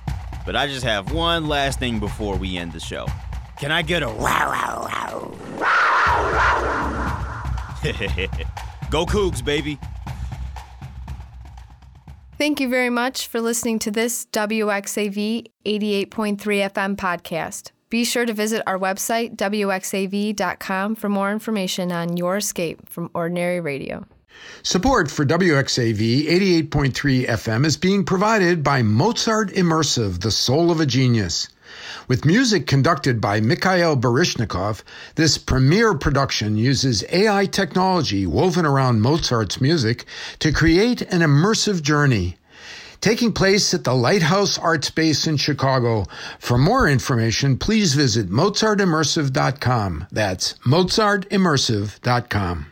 But 0.45 0.55
I 0.55 0.65
just 0.67 0.83
have 0.83 1.11
one 1.11 1.47
last 1.47 1.77
thing 1.79 1.99
before 1.99 2.35
we 2.35 2.57
end 2.57 2.71
the 2.73 2.79
show. 2.79 3.05
Can 3.57 3.71
I 3.71 3.83
get 3.83 4.01
a 4.01 4.09
wow, 4.09 4.87
wow, 4.89 5.31
wow? 5.59 5.81
Go 8.89 9.05
Cougs, 9.05 9.45
baby. 9.45 9.77
Thank 12.41 12.59
you 12.59 12.69
very 12.69 12.89
much 12.89 13.27
for 13.27 13.39
listening 13.39 13.77
to 13.77 13.91
this 13.91 14.25
WXAV 14.31 15.45
88.3 15.63 16.07
FM 16.09 16.95
podcast. 16.95 17.69
Be 17.91 18.03
sure 18.03 18.25
to 18.25 18.33
visit 18.33 18.63
our 18.65 18.79
website, 18.79 19.35
WXAV.com, 19.35 20.95
for 20.95 21.07
more 21.07 21.31
information 21.31 21.91
on 21.91 22.17
your 22.17 22.37
escape 22.37 22.89
from 22.89 23.11
ordinary 23.13 23.59
radio. 23.61 24.07
Support 24.63 25.11
for 25.11 25.23
WXAV 25.23 26.25
88.3 26.71 27.27
FM 27.27 27.63
is 27.63 27.77
being 27.77 28.03
provided 28.05 28.63
by 28.63 28.81
Mozart 28.81 29.51
Immersive, 29.51 30.21
the 30.21 30.31
soul 30.31 30.71
of 30.71 30.79
a 30.79 30.87
genius. 30.87 31.47
With 32.07 32.25
music 32.25 32.67
conducted 32.67 33.21
by 33.21 33.39
Mikhail 33.39 33.95
Baryshnikov, 33.95 34.81
this 35.15 35.37
premier 35.37 35.93
production 35.93 36.57
uses 36.57 37.05
AI 37.11 37.45
technology 37.45 38.25
woven 38.25 38.65
around 38.65 39.01
Mozart's 39.01 39.61
music 39.61 40.05
to 40.39 40.51
create 40.51 41.01
an 41.03 41.21
immersive 41.21 41.81
journey. 41.81 42.37
Taking 43.01 43.33
place 43.33 43.73
at 43.73 43.83
the 43.83 43.95
Lighthouse 43.95 44.59
Art 44.59 44.85
Space 44.85 45.25
in 45.25 45.37
Chicago. 45.37 46.05
For 46.37 46.57
more 46.57 46.87
information, 46.87 47.57
please 47.57 47.95
visit 47.95 48.29
mozartimmersive.com. 48.29 50.07
That's 50.11 50.53
mozartimmersive.com. 50.65 52.70